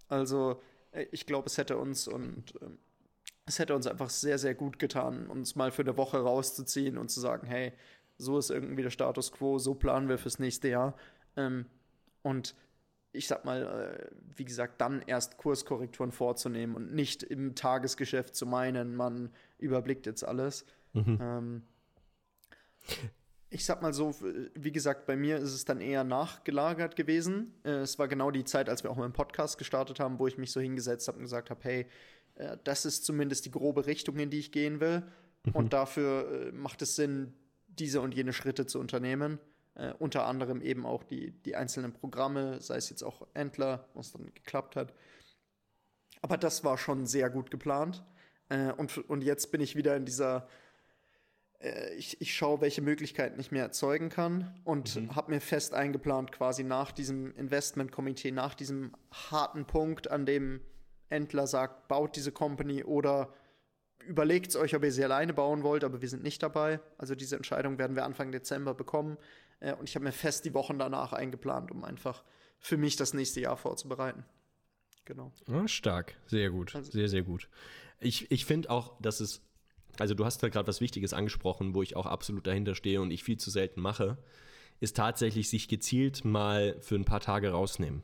Also 0.08 0.62
äh, 0.92 1.06
ich 1.12 1.26
glaube, 1.26 1.46
es 1.46 1.58
hätte 1.58 1.76
uns 1.76 2.08
und 2.08 2.54
äh, 2.62 2.70
es 3.44 3.58
hätte 3.58 3.76
uns 3.76 3.86
einfach 3.86 4.10
sehr, 4.10 4.38
sehr 4.38 4.54
gut 4.54 4.78
getan, 4.78 5.28
uns 5.28 5.54
mal 5.54 5.70
für 5.70 5.82
eine 5.82 5.96
Woche 5.98 6.18
rauszuziehen 6.18 6.96
und 6.96 7.10
zu 7.10 7.20
sagen, 7.20 7.46
hey, 7.46 7.74
so 8.18 8.38
ist 8.38 8.50
irgendwie 8.50 8.82
der 8.82 8.90
Status 8.90 9.32
quo, 9.32 9.58
so 9.58 9.74
planen 9.74 10.08
wir 10.08 10.18
fürs 10.18 10.38
nächste 10.38 10.68
Jahr. 10.68 10.96
Ähm, 11.36 11.66
und 12.22 12.54
ich 13.12 13.28
sag 13.28 13.44
mal, 13.44 13.62
äh, 13.62 14.16
wie 14.36 14.44
gesagt, 14.44 14.80
dann 14.80 15.02
erst 15.06 15.38
Kurskorrekturen 15.38 16.12
vorzunehmen 16.12 16.76
und 16.76 16.92
nicht 16.94 17.22
im 17.22 17.54
Tagesgeschäft 17.54 18.34
zu 18.34 18.46
meinen, 18.46 18.94
man 18.94 19.30
überblickt 19.58 20.06
jetzt 20.06 20.24
alles. 20.24 20.64
Mhm. 20.92 21.18
Ähm, 21.20 21.62
ich 23.48 23.64
sag 23.64 23.80
mal 23.80 23.92
so, 23.92 24.14
wie 24.54 24.72
gesagt, 24.72 25.06
bei 25.06 25.16
mir 25.16 25.38
ist 25.38 25.54
es 25.54 25.64
dann 25.64 25.80
eher 25.80 26.04
nachgelagert 26.04 26.96
gewesen. 26.96 27.54
Äh, 27.64 27.78
es 27.78 27.98
war 27.98 28.08
genau 28.08 28.30
die 28.30 28.44
Zeit, 28.44 28.68
als 28.68 28.82
wir 28.82 28.90
auch 28.90 28.96
mal 28.96 29.04
einen 29.04 29.12
Podcast 29.12 29.58
gestartet 29.58 30.00
haben, 30.00 30.18
wo 30.18 30.26
ich 30.26 30.38
mich 30.38 30.52
so 30.52 30.60
hingesetzt 30.60 31.08
habe 31.08 31.18
und 31.18 31.24
gesagt 31.24 31.50
habe, 31.50 31.60
hey, 31.62 31.86
äh, 32.34 32.56
das 32.64 32.84
ist 32.84 33.04
zumindest 33.04 33.46
die 33.46 33.50
grobe 33.50 33.86
Richtung, 33.86 34.18
in 34.18 34.30
die 34.30 34.38
ich 34.38 34.52
gehen 34.52 34.80
will. 34.80 35.02
Mhm. 35.44 35.52
Und 35.52 35.72
dafür 35.72 36.50
macht 36.52 36.82
es 36.82 36.96
Sinn, 36.96 37.34
diese 37.78 38.00
und 38.00 38.14
jene 38.14 38.32
Schritte 38.32 38.66
zu 38.66 38.78
unternehmen. 38.78 39.38
Äh, 39.74 39.92
unter 39.98 40.26
anderem 40.26 40.62
eben 40.62 40.86
auch 40.86 41.02
die, 41.02 41.32
die 41.42 41.56
einzelnen 41.56 41.92
Programme, 41.92 42.60
sei 42.60 42.76
es 42.76 42.88
jetzt 42.90 43.02
auch 43.02 43.26
Entler, 43.34 43.88
was 43.94 44.12
dann 44.12 44.32
geklappt 44.34 44.76
hat. 44.76 44.94
Aber 46.22 46.38
das 46.38 46.64
war 46.64 46.78
schon 46.78 47.06
sehr 47.06 47.30
gut 47.30 47.50
geplant. 47.50 48.02
Äh, 48.48 48.72
und, 48.72 48.96
und 49.08 49.22
jetzt 49.22 49.50
bin 49.52 49.60
ich 49.60 49.76
wieder 49.76 49.96
in 49.96 50.04
dieser, 50.04 50.48
äh, 51.60 51.94
ich, 51.94 52.20
ich 52.20 52.34
schaue, 52.34 52.60
welche 52.60 52.82
Möglichkeiten 52.82 53.38
ich 53.38 53.52
mir 53.52 53.60
erzeugen 53.60 54.08
kann 54.08 54.58
und 54.64 54.96
mhm. 54.96 55.14
habe 55.14 55.32
mir 55.32 55.40
fest 55.40 55.74
eingeplant, 55.74 56.32
quasi 56.32 56.64
nach 56.64 56.92
diesem 56.92 57.34
Investmentkomitee, 57.34 58.30
nach 58.30 58.54
diesem 58.54 58.94
harten 59.30 59.66
Punkt, 59.66 60.10
an 60.10 60.26
dem 60.26 60.60
Entler 61.08 61.46
sagt, 61.46 61.88
baut 61.88 62.16
diese 62.16 62.32
Company 62.32 62.82
oder 62.82 63.32
überlegt 64.06 64.48
es 64.48 64.56
euch, 64.56 64.74
ob 64.74 64.84
ihr 64.84 64.92
sie 64.92 65.04
alleine 65.04 65.34
bauen 65.34 65.62
wollt, 65.62 65.84
aber 65.84 66.00
wir 66.00 66.08
sind 66.08 66.22
nicht 66.22 66.42
dabei. 66.42 66.80
Also 66.98 67.14
diese 67.14 67.36
Entscheidung 67.36 67.78
werden 67.78 67.96
wir 67.96 68.04
Anfang 68.04 68.32
Dezember 68.32 68.74
bekommen. 68.74 69.18
Äh, 69.60 69.74
und 69.74 69.88
ich 69.88 69.94
habe 69.94 70.04
mir 70.04 70.12
fest 70.12 70.44
die 70.44 70.54
Wochen 70.54 70.78
danach 70.78 71.12
eingeplant, 71.12 71.70
um 71.70 71.84
einfach 71.84 72.24
für 72.58 72.76
mich 72.76 72.96
das 72.96 73.14
nächste 73.14 73.40
Jahr 73.40 73.56
vorzubereiten. 73.56 74.24
Genau. 75.04 75.32
Ja, 75.46 75.68
stark, 75.68 76.14
sehr 76.26 76.50
gut, 76.50 76.74
also, 76.74 76.90
sehr, 76.90 77.08
sehr 77.08 77.22
gut. 77.22 77.48
Ich, 78.00 78.30
ich 78.30 78.44
finde 78.44 78.70
auch, 78.70 79.00
dass 79.00 79.20
es, 79.20 79.40
also 79.98 80.14
du 80.14 80.24
hast 80.24 80.42
da 80.42 80.48
gerade 80.48 80.66
was 80.66 80.80
Wichtiges 80.80 81.12
angesprochen, 81.12 81.74
wo 81.74 81.82
ich 81.82 81.94
auch 81.94 82.06
absolut 82.06 82.46
dahinter 82.46 82.74
stehe 82.74 83.00
und 83.00 83.10
ich 83.12 83.22
viel 83.22 83.36
zu 83.36 83.50
selten 83.50 83.80
mache, 83.80 84.18
ist 84.80 84.96
tatsächlich 84.96 85.48
sich 85.48 85.68
gezielt 85.68 86.24
mal 86.24 86.76
für 86.80 86.96
ein 86.96 87.04
paar 87.04 87.20
Tage 87.20 87.50
rausnehmen. 87.50 88.02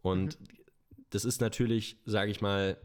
Und 0.00 0.40
mhm. 0.40 0.46
das 1.10 1.24
ist 1.24 1.40
natürlich, 1.40 1.98
sage 2.06 2.30
ich 2.30 2.40
mal, 2.40 2.78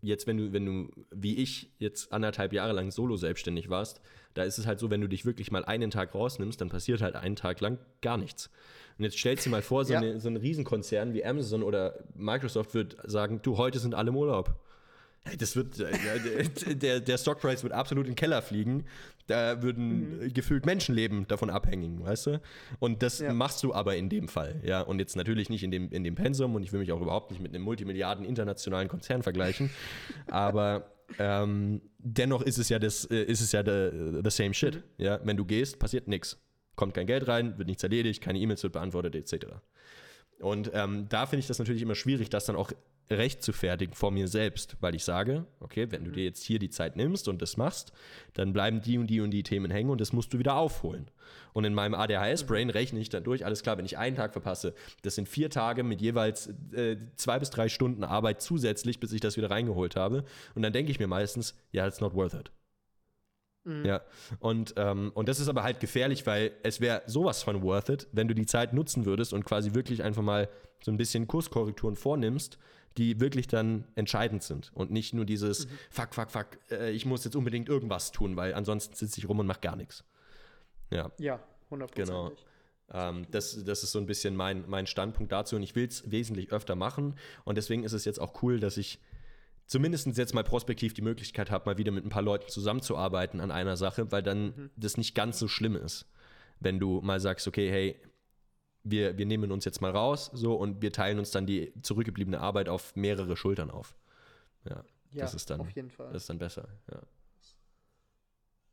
jetzt, 0.00 0.26
wenn 0.26 0.36
du, 0.36 0.52
wenn 0.52 0.66
du, 0.66 0.88
wie 1.10 1.36
ich, 1.36 1.70
jetzt 1.78 2.12
anderthalb 2.12 2.52
Jahre 2.52 2.72
lang 2.72 2.90
solo 2.90 3.16
selbstständig 3.16 3.68
warst, 3.70 4.00
da 4.34 4.44
ist 4.44 4.58
es 4.58 4.66
halt 4.66 4.78
so, 4.78 4.90
wenn 4.90 5.00
du 5.00 5.08
dich 5.08 5.24
wirklich 5.24 5.50
mal 5.50 5.64
einen 5.64 5.90
Tag 5.90 6.14
rausnimmst, 6.14 6.60
dann 6.60 6.68
passiert 6.68 7.00
halt 7.00 7.16
einen 7.16 7.36
Tag 7.36 7.60
lang 7.60 7.78
gar 8.02 8.18
nichts. 8.18 8.50
Und 8.98 9.04
jetzt 9.04 9.18
stellst 9.18 9.44
du 9.44 9.50
dir 9.50 9.56
mal 9.56 9.62
vor, 9.62 9.84
so, 9.84 9.94
ja. 9.94 10.00
eine, 10.00 10.20
so 10.20 10.28
ein 10.28 10.36
Riesenkonzern 10.36 11.14
wie 11.14 11.24
Amazon 11.24 11.62
oder 11.62 11.98
Microsoft 12.14 12.74
wird 12.74 12.96
sagen, 13.04 13.40
du, 13.42 13.56
heute 13.56 13.78
sind 13.78 13.94
alle 13.94 14.08
im 14.08 14.16
Urlaub. 14.16 14.58
Das 15.38 15.56
wird, 15.56 15.80
äh, 15.80 16.74
der, 16.74 17.00
der 17.00 17.18
Stockpreis 17.18 17.62
wird 17.62 17.72
absolut 17.72 18.06
in 18.06 18.12
den 18.12 18.16
Keller 18.16 18.42
fliegen. 18.42 18.84
Da 19.26 19.62
würden 19.62 20.20
mhm. 20.20 20.34
gefühlt 20.34 20.66
Menschenleben 20.66 21.26
davon 21.26 21.50
abhängen, 21.50 22.04
weißt 22.04 22.26
du? 22.26 22.40
Und 22.78 23.02
das 23.02 23.18
ja. 23.18 23.32
machst 23.32 23.62
du 23.62 23.74
aber 23.74 23.96
in 23.96 24.08
dem 24.08 24.28
Fall, 24.28 24.60
ja. 24.64 24.80
Und 24.80 25.00
jetzt 25.00 25.16
natürlich 25.16 25.48
nicht 25.50 25.64
in 25.64 25.70
dem, 25.70 25.90
in 25.90 26.04
dem 26.04 26.14
Pensum 26.14 26.54
und 26.54 26.62
ich 26.62 26.72
will 26.72 26.80
mich 26.80 26.92
auch 26.92 27.00
überhaupt 27.00 27.30
nicht 27.32 27.40
mit 27.42 27.52
einem 27.52 27.64
Multimilliarden 27.64 28.24
internationalen 28.24 28.88
Konzern 28.88 29.22
vergleichen. 29.22 29.70
aber 30.28 30.92
ähm, 31.18 31.80
dennoch 31.98 32.42
ist 32.42 32.58
es 32.58 32.68
ja 32.68 32.78
das, 32.78 33.04
äh, 33.06 33.22
ist 33.22 33.40
es 33.40 33.52
ja 33.52 33.64
the, 33.64 34.20
the 34.22 34.30
same 34.30 34.54
shit. 34.54 34.76
Mhm. 34.76 35.04
Ja, 35.04 35.20
wenn 35.24 35.36
du 35.36 35.44
gehst, 35.44 35.78
passiert 35.78 36.06
nichts. 36.08 36.38
Kommt 36.76 36.94
kein 36.94 37.06
Geld 37.06 37.26
rein, 37.26 37.56
wird 37.58 37.68
nichts 37.68 37.82
erledigt, 37.82 38.22
keine 38.22 38.38
E-Mails 38.38 38.62
wird 38.62 38.74
beantwortet, 38.74 39.14
etc. 39.14 39.46
Und 40.40 40.70
ähm, 40.74 41.08
da 41.08 41.26
finde 41.26 41.40
ich 41.40 41.46
das 41.46 41.58
natürlich 41.58 41.82
immer 41.82 41.94
schwierig, 41.94 42.28
das 42.30 42.44
dann 42.44 42.56
auch 42.56 42.72
recht 43.10 43.42
zu 43.42 43.52
fertigen 43.52 43.94
vor 43.94 44.10
mir 44.10 44.28
selbst, 44.28 44.76
weil 44.80 44.94
ich 44.94 45.04
sage, 45.04 45.46
okay, 45.60 45.86
wenn 45.90 46.04
du 46.04 46.10
dir 46.10 46.24
jetzt 46.24 46.42
hier 46.42 46.58
die 46.58 46.70
Zeit 46.70 46.96
nimmst 46.96 47.28
und 47.28 47.40
das 47.40 47.56
machst, 47.56 47.92
dann 48.34 48.52
bleiben 48.52 48.80
die 48.80 48.98
und 48.98 49.06
die 49.06 49.20
und 49.20 49.30
die 49.30 49.42
Themen 49.42 49.70
hängen 49.70 49.90
und 49.90 50.00
das 50.00 50.12
musst 50.12 50.32
du 50.32 50.38
wieder 50.38 50.56
aufholen. 50.56 51.10
Und 51.52 51.64
in 51.64 51.74
meinem 51.74 51.94
ADHS-Brain 51.94 52.70
rechne 52.70 53.00
ich 53.00 53.08
dann 53.08 53.24
durch, 53.24 53.44
alles 53.44 53.62
klar, 53.62 53.78
wenn 53.78 53.84
ich 53.84 53.96
einen 53.96 54.16
Tag 54.16 54.32
verpasse, 54.32 54.74
das 55.02 55.14
sind 55.14 55.28
vier 55.28 55.50
Tage 55.50 55.84
mit 55.84 56.00
jeweils 56.00 56.48
äh, 56.72 56.96
zwei 57.14 57.38
bis 57.38 57.50
drei 57.50 57.68
Stunden 57.68 58.04
Arbeit 58.04 58.42
zusätzlich, 58.42 58.98
bis 58.98 59.12
ich 59.12 59.20
das 59.20 59.36
wieder 59.36 59.50
reingeholt 59.50 59.96
habe. 59.96 60.24
Und 60.54 60.62
dann 60.62 60.72
denke 60.72 60.90
ich 60.90 60.98
mir 60.98 61.06
meistens, 61.06 61.54
ja, 61.70 61.86
it's 61.86 62.00
not 62.00 62.14
worth 62.14 62.34
it. 62.34 62.50
Mhm. 63.66 63.84
Ja, 63.84 64.00
und, 64.38 64.74
ähm, 64.76 65.10
und 65.14 65.28
das 65.28 65.40
ist 65.40 65.48
aber 65.48 65.64
halt 65.64 65.80
gefährlich, 65.80 66.24
weil 66.24 66.52
es 66.62 66.80
wäre 66.80 67.02
sowas 67.06 67.42
von 67.42 67.62
worth 67.62 67.88
it, 67.88 68.08
wenn 68.12 68.28
du 68.28 68.34
die 68.34 68.46
Zeit 68.46 68.72
nutzen 68.72 69.04
würdest 69.04 69.32
und 69.32 69.44
quasi 69.44 69.74
wirklich 69.74 70.02
einfach 70.02 70.22
mal 70.22 70.48
so 70.82 70.92
ein 70.92 70.96
bisschen 70.96 71.26
Kurskorrekturen 71.26 71.96
vornimmst, 71.96 72.58
die 72.96 73.20
wirklich 73.20 73.48
dann 73.48 73.84
entscheidend 73.96 74.42
sind 74.42 74.70
und 74.72 74.90
nicht 74.90 75.14
nur 75.14 75.24
dieses 75.24 75.66
mhm. 75.66 75.70
Fuck, 75.90 76.14
fuck, 76.14 76.30
fuck, 76.30 76.46
äh, 76.70 76.92
ich 76.92 77.04
muss 77.06 77.24
jetzt 77.24 77.34
unbedingt 77.34 77.68
irgendwas 77.68 78.12
tun, 78.12 78.36
weil 78.36 78.54
ansonsten 78.54 78.94
sitze 78.94 79.18
ich 79.18 79.28
rum 79.28 79.40
und 79.40 79.46
mache 79.46 79.60
gar 79.60 79.76
nichts. 79.76 80.04
Ja. 80.90 81.10
Ja, 81.18 81.40
100%. 81.70 81.94
Genau. 81.94 82.32
Ähm, 82.92 83.26
das, 83.32 83.64
das 83.64 83.82
ist 83.82 83.90
so 83.90 83.98
ein 83.98 84.06
bisschen 84.06 84.36
mein, 84.36 84.64
mein 84.68 84.86
Standpunkt 84.86 85.32
dazu 85.32 85.56
und 85.56 85.62
ich 85.64 85.74
will 85.74 85.88
es 85.88 86.08
wesentlich 86.08 86.52
öfter 86.52 86.76
machen 86.76 87.16
und 87.44 87.58
deswegen 87.58 87.82
ist 87.82 87.92
es 87.92 88.04
jetzt 88.04 88.20
auch 88.20 88.42
cool, 88.42 88.60
dass 88.60 88.76
ich 88.76 89.00
zumindest 89.66 90.06
jetzt 90.16 90.34
mal 90.34 90.44
prospektiv 90.44 90.94
die 90.94 91.02
Möglichkeit 91.02 91.50
habe, 91.50 91.70
mal 91.70 91.78
wieder 91.78 91.92
mit 91.92 92.04
ein 92.04 92.10
paar 92.10 92.22
Leuten 92.22 92.48
zusammenzuarbeiten 92.48 93.40
an 93.40 93.50
einer 93.50 93.76
Sache, 93.76 94.10
weil 94.12 94.22
dann 94.22 94.46
mhm. 94.46 94.70
das 94.76 94.96
nicht 94.96 95.14
ganz 95.14 95.38
so 95.38 95.48
schlimm 95.48 95.76
ist. 95.76 96.06
Wenn 96.60 96.78
du 96.78 97.00
mal 97.02 97.20
sagst, 97.20 97.46
okay, 97.46 97.70
hey, 97.70 98.00
wir, 98.82 99.18
wir 99.18 99.26
nehmen 99.26 99.50
uns 99.50 99.64
jetzt 99.64 99.80
mal 99.80 99.90
raus, 99.90 100.30
so 100.32 100.54
und 100.54 100.80
wir 100.80 100.92
teilen 100.92 101.18
uns 101.18 101.32
dann 101.32 101.46
die 101.46 101.72
zurückgebliebene 101.82 102.40
Arbeit 102.40 102.68
auf 102.68 102.94
mehrere 102.94 103.36
Schultern 103.36 103.70
auf. 103.70 103.96
Ja, 104.64 104.84
ja 105.10 105.22
das 105.22 105.34
ist 105.34 105.50
dann, 105.50 105.60
auf 105.60 105.70
jeden 105.70 105.90
Fall. 105.90 106.12
Das 106.12 106.22
ist 106.22 106.30
dann 106.30 106.38
besser, 106.38 106.68
ja. 106.90 107.02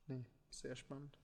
Nee, 0.08 0.24
sehr 0.52 0.76
spannend. 0.76 1.18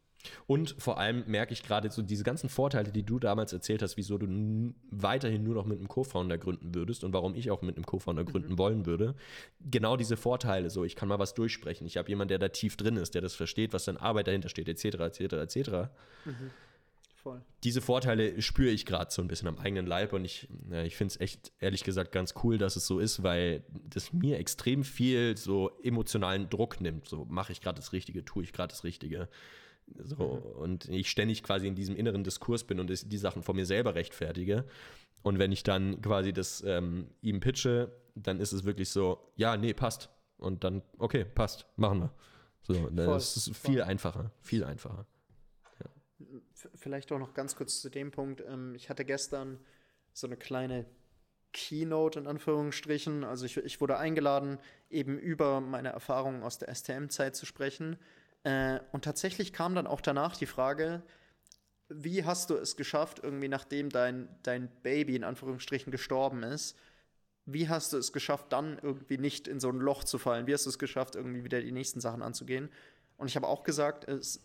Und 0.48 0.76
vor 0.78 0.98
allem 0.98 1.24
merke 1.28 1.54
ich 1.54 1.64
gerade 1.64 1.90
so 1.90 2.02
diese 2.02 2.24
ganzen 2.24 2.50
Vorteile, 2.50 2.92
die 2.92 3.04
du 3.04 3.20
damals 3.20 3.54
erzählt 3.54 3.82
hast, 3.82 3.98
wieso 3.98 4.18
du 4.18 4.74
weiterhin 4.92 5.44
nur 5.44 5.56
noch 5.56 5.66
mit 5.66 5.78
einem 5.78 5.88
Co-Founder 5.88 6.38
gründen 6.38 6.76
würdest 6.76 7.04
und 7.04 7.14
warum 7.14 7.36
ich 7.36 7.52
auch 7.52 7.62
mit 7.62 7.78
einem 7.78 7.86
Co-Founder 7.86 8.24
mhm. 8.24 8.28
gründen 8.28 8.58
wollen 8.58 8.86
würde. 8.86 9.16
Genau 9.62 9.96
diese 9.96 10.18
Vorteile, 10.18 10.70
so 10.70 10.84
ich 10.84 10.96
kann 10.96 11.08
mal 11.08 11.20
was 11.20 11.34
durchsprechen. 11.34 11.88
Ich 11.88 11.98
habe 11.98 12.10
jemanden, 12.10 12.30
der 12.30 12.40
da 12.40 12.50
tief 12.50 12.76
drin 12.76 12.98
ist, 12.98 13.16
der 13.16 13.22
das 13.22 13.36
versteht, 13.36 13.74
was 13.74 13.86
dann 13.86 13.98
Arbeit 13.98 14.28
dahinter 14.28 14.50
steht, 14.50 14.68
etc., 14.68 15.00
etc., 15.00 15.20
etc. 15.34 15.70
Mhm. 16.26 16.52
Voll. 17.22 17.42
Diese 17.66 17.82
Vorteile 17.82 18.42
spüre 18.42 18.70
ich 18.70 18.86
gerade 18.86 19.12
so 19.12 19.22
ein 19.22 19.28
bisschen 19.28 19.50
am 19.50 19.58
eigenen 19.58 19.86
Leib 19.86 20.14
und 20.14 20.24
ich, 20.24 20.48
ja, 20.72 20.84
ich 20.84 20.96
finde 20.96 21.14
es 21.14 21.20
echt, 21.20 21.52
ehrlich 21.60 21.84
gesagt, 21.84 22.14
ganz 22.14 22.34
cool, 22.44 22.58
dass 22.58 22.78
es 22.78 22.88
so 22.88 23.00
ist, 23.00 23.24
weil 23.24 23.64
das 23.90 24.14
mir 24.14 24.40
extrem 24.40 24.86
viel 24.86 25.36
so 25.36 25.70
emotionalen 25.84 26.50
Druck 26.50 26.80
nimmt. 26.80 27.10
So 27.10 27.26
mache 27.26 27.52
ich 27.52 27.60
gerade 27.60 27.76
das 27.76 27.92
Richtige, 27.92 28.24
tue 28.24 28.44
ich 28.44 28.54
gerade 28.54 28.72
das 28.72 28.86
Richtige. 28.86 29.28
So, 30.04 30.26
und 30.26 30.88
ich 30.90 31.10
ständig 31.10 31.44
quasi 31.44 31.68
in 31.68 31.76
diesem 31.76 31.96
inneren 31.96 32.24
Diskurs 32.24 32.64
bin 32.64 32.80
und 32.80 32.90
die 32.90 33.18
Sachen 33.18 33.44
vor 33.44 33.56
mir 33.56 33.66
selber 33.66 33.96
rechtfertige. 33.96 34.66
Und 35.22 35.40
wenn 35.40 35.52
ich 35.52 35.64
dann 35.64 36.02
quasi 36.02 36.34
das 36.34 36.64
ähm, 36.66 37.10
ihm 37.22 37.40
pitche, 37.40 37.92
dann 38.16 38.40
ist 38.40 38.54
es 38.54 38.64
wirklich 38.64 38.90
so, 38.90 39.32
ja, 39.36 39.58
nee, 39.58 39.74
passt. 39.74 40.10
Und 40.38 40.64
dann, 40.64 40.82
okay, 40.98 41.26
passt, 41.26 41.66
machen 41.76 42.00
wir. 42.00 42.14
So, 42.62 42.90
das 42.90 43.36
ist 43.36 43.58
viel 43.58 43.80
voll. 43.80 43.82
einfacher, 43.84 44.32
viel 44.42 44.64
einfacher. 44.64 45.06
Ja. 45.80 45.90
Vielleicht 46.76 47.12
auch 47.12 47.20
noch 47.20 47.34
ganz 47.34 47.56
kurz 47.56 47.82
zu 47.82 47.90
dem 47.90 48.12
Punkt. 48.12 48.44
Ähm, 48.48 48.76
ich 48.76 48.90
hatte 48.90 49.06
gestern 49.06 49.60
so 50.14 50.28
eine 50.28 50.38
kleine 50.38 50.86
Keynote 51.52 52.20
in 52.20 52.28
Anführungsstrichen. 52.28 53.24
Also 53.24 53.46
ich, 53.46 53.58
ich 53.58 53.82
wurde 53.82 53.98
eingeladen, 53.98 54.60
eben 54.90 55.18
über 55.18 55.62
meine 55.62 55.90
Erfahrungen 55.90 56.44
aus 56.44 56.58
der 56.58 56.74
STM-Zeit 56.74 57.36
zu 57.36 57.46
sprechen. 57.46 57.98
Äh, 58.44 58.80
und 58.92 59.04
tatsächlich 59.04 59.54
kam 59.54 59.76
dann 59.76 59.88
auch 59.88 60.02
danach 60.02 60.36
die 60.36 60.46
Frage, 60.46 61.04
wie 61.90 62.24
hast 62.24 62.50
du 62.50 62.56
es 62.56 62.76
geschafft, 62.76 63.20
irgendwie 63.24 63.48
nachdem 63.48 63.90
dein, 63.90 64.30
dein 64.44 64.70
Baby 64.84 65.16
in 65.16 65.24
Anführungsstrichen 65.24 65.92
gestorben 65.92 66.44
ist, 66.44 66.78
wie 67.46 67.68
hast 67.68 67.94
du 67.94 67.98
es 67.98 68.14
geschafft, 68.14 68.48
dann 68.50 68.78
irgendwie 68.82 69.18
nicht 69.18 69.48
in 69.48 69.60
so 69.60 69.70
ein 69.70 69.80
Loch 69.80 70.04
zu 70.04 70.20
fallen? 70.20 70.46
Wie 70.46 70.54
hast 70.54 70.66
du 70.66 70.70
es 70.70 70.78
geschafft, 70.78 71.16
irgendwie 71.16 71.44
wieder 71.44 71.62
die 71.62 71.72
nächsten 71.72 72.00
Sachen 72.00 72.22
anzugehen? 72.22 72.70
Und 73.18 73.28
ich 73.28 73.36
habe 73.36 73.48
auch 73.48 73.64
gesagt, 73.64 74.08
es 74.08 74.40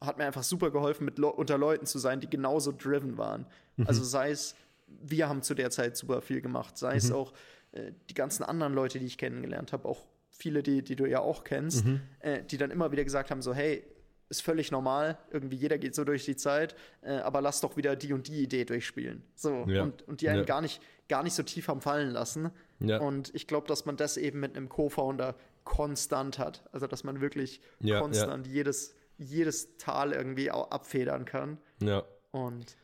hat 0.00 0.16
mir 0.16 0.24
einfach 0.24 0.42
super 0.42 0.70
geholfen, 0.70 1.04
mit 1.04 1.18
Le 1.18 1.26
unter 1.26 1.58
Leuten 1.58 1.84
zu 1.84 1.98
sein, 1.98 2.20
die 2.20 2.30
genauso 2.30 2.72
driven 2.72 3.18
waren. 3.18 3.46
Mhm. 3.76 3.86
Also 3.86 4.02
sei 4.02 4.30
es, 4.30 4.54
wir 4.86 5.28
haben 5.28 5.42
zu 5.42 5.54
der 5.54 5.70
Zeit 5.70 5.96
super 5.96 6.22
viel 6.22 6.40
gemacht, 6.40 6.78
sei 6.78 6.92
mhm. 6.92 6.96
es 6.96 7.12
auch 7.12 7.32
äh, 7.72 7.92
die 8.08 8.14
ganzen 8.14 8.44
anderen 8.44 8.72
Leute, 8.72 8.98
die 8.98 9.06
ich 9.06 9.18
kennengelernt 9.18 9.72
habe, 9.72 9.86
auch 9.86 10.06
viele, 10.38 10.62
die, 10.62 10.82
die 10.82 10.96
du 10.96 11.06
ja 11.06 11.20
auch 11.20 11.44
kennst, 11.44 11.84
mhm. 11.84 12.00
äh, 12.20 12.42
die 12.42 12.56
dann 12.56 12.70
immer 12.70 12.90
wieder 12.92 13.04
gesagt 13.04 13.30
haben: 13.30 13.42
so, 13.42 13.52
hey, 13.52 13.84
ist 14.30 14.42
völlig 14.42 14.70
normal, 14.70 15.18
irgendwie 15.30 15.56
jeder 15.56 15.78
geht 15.78 15.94
so 15.94 16.04
durch 16.04 16.24
die 16.24 16.36
Zeit, 16.36 16.74
äh, 17.02 17.12
aber 17.12 17.40
lass 17.40 17.60
doch 17.60 17.76
wieder 17.76 17.96
die 17.96 18.12
und 18.12 18.28
die 18.28 18.42
Idee 18.42 18.64
durchspielen. 18.64 19.22
So, 19.34 19.64
ja. 19.66 19.82
und, 19.82 20.02
und 20.06 20.20
die 20.20 20.28
einen 20.28 20.40
ja. 20.40 20.44
gar, 20.44 20.60
nicht, 20.60 20.82
gar 21.08 21.22
nicht 21.22 21.34
so 21.34 21.42
tief 21.42 21.68
haben 21.68 21.80
fallen 21.80 22.10
lassen. 22.10 22.50
Ja. 22.80 22.98
Und 22.98 23.34
ich 23.34 23.46
glaube, 23.46 23.66
dass 23.66 23.86
man 23.86 23.96
das 23.96 24.16
eben 24.16 24.40
mit 24.40 24.56
einem 24.56 24.68
Co-Founder 24.68 25.34
konstant 25.64 26.38
hat. 26.38 26.68
Also, 26.72 26.86
dass 26.86 27.04
man 27.04 27.20
wirklich 27.20 27.60
konstant 27.82 28.46
Jedes, 28.46 28.94
jedes 29.16 29.76
Tal 29.78 30.12
irgendwie 30.12 30.50
abfedern 30.50 31.24
kann. 31.24 31.58
Ja. 31.82 32.04
Und 32.30 32.76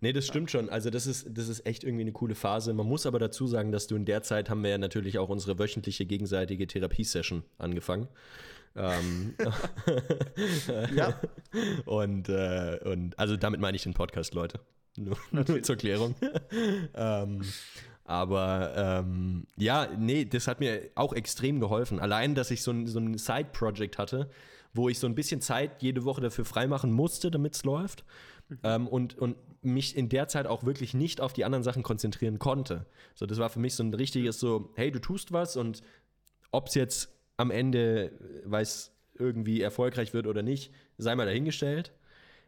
Nee, 0.00 0.12
das 0.12 0.26
stimmt 0.26 0.50
schon. 0.50 0.70
Also 0.70 0.88
das 0.88 1.06
ist, 1.06 1.26
das 1.30 1.48
ist 1.48 1.66
echt 1.66 1.84
irgendwie 1.84 2.02
eine 2.02 2.12
coole 2.12 2.34
Phase. 2.34 2.72
Man 2.72 2.86
muss 2.86 3.04
aber 3.04 3.18
dazu 3.18 3.46
sagen, 3.46 3.70
dass 3.70 3.86
du 3.86 3.96
in 3.96 4.06
der 4.06 4.22
Zeit 4.22 4.48
haben 4.48 4.62
wir 4.62 4.70
ja 4.70 4.78
natürlich 4.78 5.18
auch 5.18 5.28
unsere 5.28 5.58
wöchentliche 5.58 6.06
gegenseitige 6.06 6.66
Therapiesession 6.66 7.44
angefangen. 7.58 8.08
ähm, 8.76 9.34
ja. 10.96 11.20
Und, 11.84 12.28
äh, 12.30 12.78
und 12.84 13.18
also 13.18 13.36
damit 13.36 13.60
meine 13.60 13.76
ich 13.76 13.82
den 13.82 13.94
Podcast, 13.94 14.34
Leute. 14.34 14.60
Nur, 14.96 15.18
nur 15.30 15.62
zur 15.62 15.76
Klärung. 15.76 16.14
ähm, 16.94 17.42
aber 18.04 18.72
ähm, 18.76 19.46
ja, 19.56 19.86
nee, 19.96 20.24
das 20.24 20.48
hat 20.48 20.60
mir 20.60 20.90
auch 20.94 21.12
extrem 21.12 21.60
geholfen. 21.60 22.00
Allein, 22.00 22.34
dass 22.34 22.50
ich 22.50 22.62
so 22.62 22.70
ein, 22.70 22.86
so 22.86 22.98
ein 22.98 23.18
Side-Project 23.18 23.98
hatte, 23.98 24.30
wo 24.72 24.88
ich 24.88 24.98
so 24.98 25.06
ein 25.06 25.14
bisschen 25.14 25.40
Zeit 25.40 25.82
jede 25.82 26.04
Woche 26.04 26.20
dafür 26.20 26.44
freimachen 26.44 26.90
musste, 26.90 27.30
damit 27.30 27.54
es 27.54 27.64
läuft. 27.64 28.04
Mhm. 28.48 28.58
Ähm, 28.64 28.88
und, 28.88 29.18
und 29.18 29.36
mich 29.62 29.96
in 29.96 30.08
der 30.08 30.28
Zeit 30.28 30.46
auch 30.46 30.64
wirklich 30.64 30.94
nicht 30.94 31.20
auf 31.20 31.32
die 31.32 31.44
anderen 31.44 31.62
Sachen 31.62 31.82
konzentrieren 31.82 32.38
konnte. 32.38 32.86
So, 33.14 33.26
das 33.26 33.38
war 33.38 33.50
für 33.50 33.58
mich 33.58 33.74
so 33.74 33.82
ein 33.82 33.92
richtiges 33.92 34.40
so, 34.40 34.72
hey, 34.74 34.90
du 34.90 35.00
tust 35.00 35.32
was 35.32 35.56
und 35.56 35.82
ob 36.50 36.68
es 36.68 36.74
jetzt 36.74 37.14
am 37.36 37.50
Ende, 37.50 38.12
weiß 38.44 38.92
irgendwie 39.18 39.60
erfolgreich 39.60 40.14
wird 40.14 40.26
oder 40.26 40.42
nicht, 40.42 40.72
sei 40.98 41.14
mal 41.14 41.26
dahingestellt. 41.26 41.92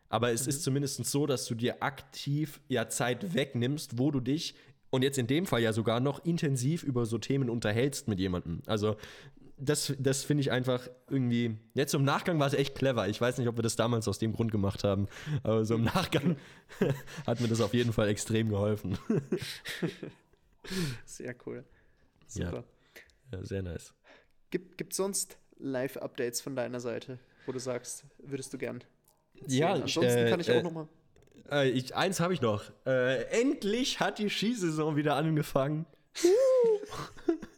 Aber 0.08 0.32
es 0.32 0.44
mhm. 0.44 0.48
ist 0.50 0.62
zumindest 0.62 1.04
so, 1.04 1.26
dass 1.26 1.46
du 1.46 1.54
dir 1.54 1.82
aktiv 1.82 2.60
ja 2.68 2.88
Zeit 2.88 3.34
wegnimmst, 3.34 3.98
wo 3.98 4.10
du 4.10 4.20
dich 4.20 4.54
und 4.90 5.02
jetzt 5.02 5.16
in 5.16 5.26
dem 5.26 5.46
Fall 5.46 5.62
ja 5.62 5.72
sogar 5.72 6.00
noch 6.00 6.24
intensiv 6.24 6.82
über 6.82 7.06
so 7.06 7.16
Themen 7.16 7.48
unterhältst 7.48 8.08
mit 8.08 8.20
jemandem. 8.20 8.60
Also 8.66 8.96
das, 9.62 9.94
das 9.98 10.24
finde 10.24 10.40
ich 10.40 10.50
einfach 10.50 10.88
irgendwie. 11.08 11.56
Jetzt 11.74 11.94
im 11.94 12.04
Nachgang 12.04 12.38
war 12.40 12.48
es 12.48 12.54
echt 12.54 12.74
clever. 12.74 13.08
Ich 13.08 13.20
weiß 13.20 13.38
nicht, 13.38 13.48
ob 13.48 13.56
wir 13.56 13.62
das 13.62 13.76
damals 13.76 14.08
aus 14.08 14.18
dem 14.18 14.32
Grund 14.32 14.50
gemacht 14.50 14.82
haben, 14.82 15.06
aber 15.44 15.64
so 15.64 15.76
im 15.76 15.84
Nachgang 15.84 16.36
hat 17.26 17.40
mir 17.40 17.48
das 17.48 17.60
auf 17.60 17.72
jeden 17.72 17.92
Fall 17.92 18.08
extrem 18.08 18.48
geholfen. 18.48 18.98
Sehr 21.04 21.34
cool. 21.46 21.64
Super. 22.26 22.64
Ja, 23.30 23.38
ja 23.38 23.44
sehr 23.44 23.62
nice. 23.62 23.94
Gibt 24.50 24.92
es 24.92 24.96
sonst 24.96 25.38
Live-Updates 25.58 26.40
von 26.40 26.54
deiner 26.54 26.78
Seite, 26.80 27.18
wo 27.46 27.52
du 27.52 27.58
sagst, 27.58 28.04
würdest 28.18 28.52
du 28.52 28.58
gern? 28.58 28.82
Erzählen? 29.34 29.58
Ja, 29.58 29.72
ansonsten 29.72 30.18
äh, 30.18 30.30
kann 30.30 30.40
ich 30.40 30.50
auch 30.50 30.56
äh, 30.56 30.62
noch 30.62 30.72
mal. 30.72 30.88
Äh, 31.50 31.70
ich, 31.70 31.96
eins 31.96 32.20
habe 32.20 32.32
ich 32.32 32.40
noch. 32.40 32.64
Äh, 32.86 33.24
endlich 33.40 33.98
hat 33.98 34.18
die 34.18 34.30
Skisaison 34.30 34.96
wieder 34.96 35.16
angefangen. 35.16 35.86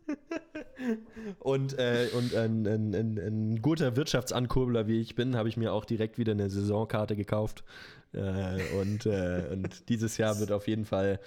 und 1.39 1.79
äh, 1.79 2.09
und 2.15 2.35
ein, 2.35 2.67
ein, 2.67 2.95
ein, 2.95 3.19
ein, 3.19 3.63
guter 3.63 3.97
Wirtschaftsankurbler 3.97 4.87
wie 4.87 5.01
ich 5.01 5.15
bin, 5.15 5.37
habe 5.37 5.49
ich 5.49 5.57
mir 5.57 5.73
auch 5.73 5.85
direkt 5.85 6.19
wieder 6.19 6.33
eine 6.33 6.51
Saisonkarte 6.51 7.17
gekauft. 7.17 7.65
Äh, 8.13 8.61
und, 8.81 9.07
äh, 9.07 9.49
und 9.53 9.89
dieses 9.89 10.17
Jahr 10.19 10.39
wird 10.39 10.53
auf 10.53 10.69
jeden 10.69 10.85
Fall 10.85 11.19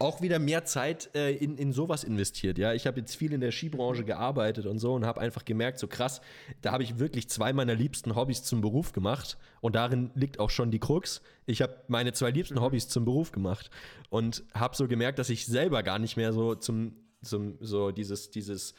auch 0.00 0.22
wieder 0.22 0.38
mehr 0.38 0.64
Zeit 0.64 1.10
äh, 1.14 1.34
in, 1.34 1.58
in 1.58 1.72
sowas 1.72 2.04
investiert. 2.04 2.56
Ja, 2.56 2.72
ich 2.72 2.86
habe 2.86 3.00
jetzt 3.00 3.14
viel 3.14 3.32
in 3.32 3.40
der 3.40 3.52
Skibranche 3.52 4.02
gearbeitet 4.02 4.64
und 4.64 4.78
so 4.78 4.94
und 4.94 5.04
habe 5.04 5.20
einfach 5.20 5.44
gemerkt, 5.44 5.78
so 5.78 5.88
krass, 5.88 6.22
da 6.62 6.72
habe 6.72 6.82
ich 6.82 6.98
wirklich 6.98 7.28
zwei 7.28 7.52
meiner 7.52 7.74
liebsten 7.74 8.16
Hobbys 8.16 8.42
zum 8.42 8.62
Beruf 8.62 8.92
gemacht 8.92 9.36
und 9.60 9.76
darin 9.76 10.10
liegt 10.14 10.40
auch 10.40 10.48
schon 10.48 10.70
die 10.70 10.78
Krux. 10.78 11.20
Ich 11.44 11.60
habe 11.60 11.76
meine 11.88 12.12
zwei 12.12 12.30
liebsten. 12.30 12.60
Hobbys 12.60 12.88
zum 12.88 13.04
Beruf 13.04 13.32
gemacht 13.32 13.70
und 14.08 14.42
habe 14.54 14.74
so 14.74 14.88
gemerkt, 14.88 15.18
dass 15.18 15.28
ich 15.28 15.46
selber 15.46 15.82
gar 15.82 15.98
nicht 15.98 16.16
mehr 16.16 16.32
so 16.32 16.54
zum 16.54 16.94
zum, 17.22 17.56
so 17.60 17.90
dieses, 17.90 18.30
dieses 18.30 18.74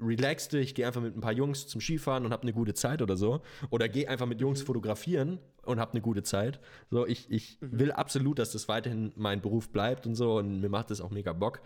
relaxte, 0.00 0.58
ich 0.58 0.74
gehe 0.74 0.86
einfach 0.86 1.02
mit 1.02 1.16
ein 1.16 1.20
paar 1.20 1.32
Jungs 1.32 1.66
zum 1.66 1.80
Skifahren 1.80 2.24
und 2.24 2.32
habe 2.32 2.42
eine 2.42 2.52
gute 2.52 2.74
Zeit 2.74 3.02
oder 3.02 3.16
so. 3.16 3.42
Oder 3.70 3.88
gehe 3.88 4.08
einfach 4.08 4.26
mit 4.26 4.40
Jungs 4.40 4.62
mhm. 4.62 4.66
fotografieren 4.66 5.38
und 5.62 5.78
habe 5.78 5.92
eine 5.92 6.00
gute 6.00 6.22
Zeit. 6.22 6.60
So, 6.90 7.06
ich, 7.06 7.30
ich 7.30 7.58
mhm. 7.60 7.78
will 7.78 7.92
absolut, 7.92 8.38
dass 8.38 8.52
das 8.52 8.68
weiterhin 8.68 9.12
mein 9.16 9.40
Beruf 9.40 9.70
bleibt 9.70 10.06
und 10.06 10.14
so 10.14 10.38
und 10.38 10.60
mir 10.60 10.68
macht 10.68 10.90
das 10.90 11.00
auch 11.00 11.10
mega 11.10 11.32
Bock. 11.32 11.60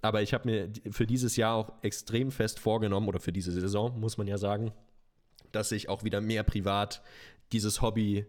Aber 0.00 0.22
ich 0.22 0.34
habe 0.34 0.48
mir 0.48 0.70
für 0.90 1.06
dieses 1.06 1.36
Jahr 1.36 1.54
auch 1.54 1.72
extrem 1.82 2.30
fest 2.30 2.58
vorgenommen, 2.58 3.08
oder 3.08 3.20
für 3.20 3.32
diese 3.32 3.52
Saison, 3.52 3.98
muss 3.98 4.18
man 4.18 4.26
ja 4.26 4.36
sagen, 4.36 4.72
dass 5.50 5.72
ich 5.72 5.88
auch 5.88 6.04
wieder 6.04 6.20
mehr 6.20 6.42
privat 6.42 7.02
dieses 7.52 7.80
Hobby. 7.80 8.26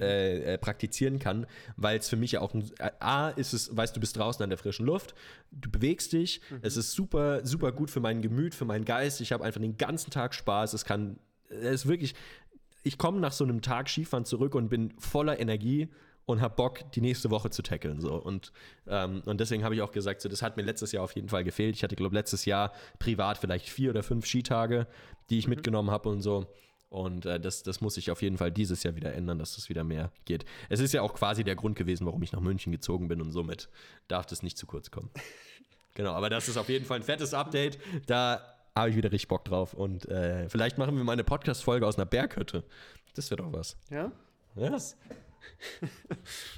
Äh, 0.00 0.54
äh, 0.54 0.58
praktizieren 0.58 1.18
kann, 1.18 1.46
weil 1.76 1.98
es 1.98 2.08
für 2.08 2.16
mich 2.16 2.32
ja 2.32 2.40
auch 2.40 2.54
ein, 2.54 2.70
äh, 2.78 2.90
A 3.00 3.30
ist 3.30 3.52
es, 3.52 3.76
weißt 3.76 3.96
du, 3.96 4.00
bist 4.00 4.16
draußen 4.16 4.42
an 4.42 4.50
der 4.50 4.58
frischen 4.58 4.86
Luft, 4.86 5.14
du 5.50 5.70
bewegst 5.70 6.12
dich, 6.12 6.40
mhm. 6.50 6.58
es 6.62 6.76
ist 6.76 6.92
super, 6.92 7.44
super 7.44 7.72
gut 7.72 7.90
für 7.90 8.00
mein 8.00 8.22
Gemüt, 8.22 8.54
für 8.54 8.64
meinen 8.64 8.84
Geist, 8.84 9.20
ich 9.20 9.32
habe 9.32 9.44
einfach 9.44 9.60
den 9.60 9.76
ganzen 9.76 10.10
Tag 10.10 10.34
Spaß, 10.34 10.74
es 10.74 10.84
kann, 10.84 11.18
es 11.48 11.82
ist 11.82 11.88
wirklich, 11.88 12.14
ich 12.82 12.98
komme 12.98 13.20
nach 13.20 13.32
so 13.32 13.44
einem 13.44 13.62
Tag 13.62 13.88
Skifahren 13.88 14.24
zurück 14.24 14.54
und 14.54 14.68
bin 14.68 14.92
voller 14.98 15.40
Energie 15.40 15.88
und 16.26 16.40
habe 16.40 16.54
Bock, 16.54 16.90
die 16.92 17.00
nächste 17.00 17.30
Woche 17.30 17.50
zu 17.50 17.62
tackeln. 17.62 18.00
So. 18.00 18.14
Und, 18.14 18.52
ähm, 18.86 19.22
und 19.26 19.40
deswegen 19.40 19.64
habe 19.64 19.74
ich 19.74 19.82
auch 19.82 19.92
gesagt, 19.92 20.22
so, 20.22 20.28
das 20.28 20.42
hat 20.42 20.56
mir 20.56 20.62
letztes 20.62 20.92
Jahr 20.92 21.04
auf 21.04 21.14
jeden 21.14 21.28
Fall 21.28 21.44
gefehlt. 21.44 21.76
Ich 21.76 21.82
hatte, 21.82 21.96
glaube 21.96 22.14
letztes 22.14 22.44
Jahr 22.44 22.72
privat 22.98 23.38
vielleicht 23.38 23.68
vier 23.68 23.90
oder 23.90 24.02
fünf 24.02 24.26
Skitage, 24.26 24.86
die 25.30 25.38
ich 25.38 25.46
mhm. 25.46 25.54
mitgenommen 25.54 25.90
habe 25.90 26.08
und 26.08 26.22
so. 26.22 26.46
Und 26.94 27.26
äh, 27.26 27.40
das, 27.40 27.64
das 27.64 27.80
muss 27.80 27.94
sich 27.94 28.12
auf 28.12 28.22
jeden 28.22 28.38
Fall 28.38 28.52
dieses 28.52 28.84
Jahr 28.84 28.94
wieder 28.94 29.12
ändern, 29.14 29.40
dass 29.40 29.56
das 29.56 29.68
wieder 29.68 29.82
mehr 29.82 30.12
geht. 30.26 30.44
Es 30.68 30.78
ist 30.78 30.94
ja 30.94 31.02
auch 31.02 31.12
quasi 31.12 31.42
der 31.42 31.56
Grund 31.56 31.74
gewesen, 31.74 32.06
warum 32.06 32.22
ich 32.22 32.30
nach 32.30 32.38
München 32.38 32.70
gezogen 32.70 33.08
bin 33.08 33.20
und 33.20 33.32
somit 33.32 33.68
darf 34.06 34.26
das 34.26 34.44
nicht 34.44 34.56
zu 34.56 34.64
kurz 34.66 34.92
kommen. 34.92 35.10
genau, 35.94 36.12
aber 36.12 36.30
das 36.30 36.48
ist 36.48 36.56
auf 36.56 36.68
jeden 36.68 36.84
Fall 36.84 37.00
ein 37.00 37.02
fettes 37.02 37.34
Update. 37.34 37.80
Da 38.06 38.54
habe 38.76 38.90
ich 38.90 38.96
wieder 38.96 39.10
richtig 39.10 39.26
Bock 39.26 39.44
drauf. 39.44 39.74
Und 39.74 40.08
äh, 40.08 40.48
vielleicht 40.48 40.78
machen 40.78 40.96
wir 40.96 41.02
mal 41.02 41.14
eine 41.14 41.24
Podcast-Folge 41.24 41.84
aus 41.84 41.96
einer 41.96 42.06
Berghütte. 42.06 42.62
Das 43.16 43.28
wäre 43.28 43.42
doch 43.42 43.52
was. 43.52 43.76
Ja? 43.90 44.12
Ja. 44.54 44.78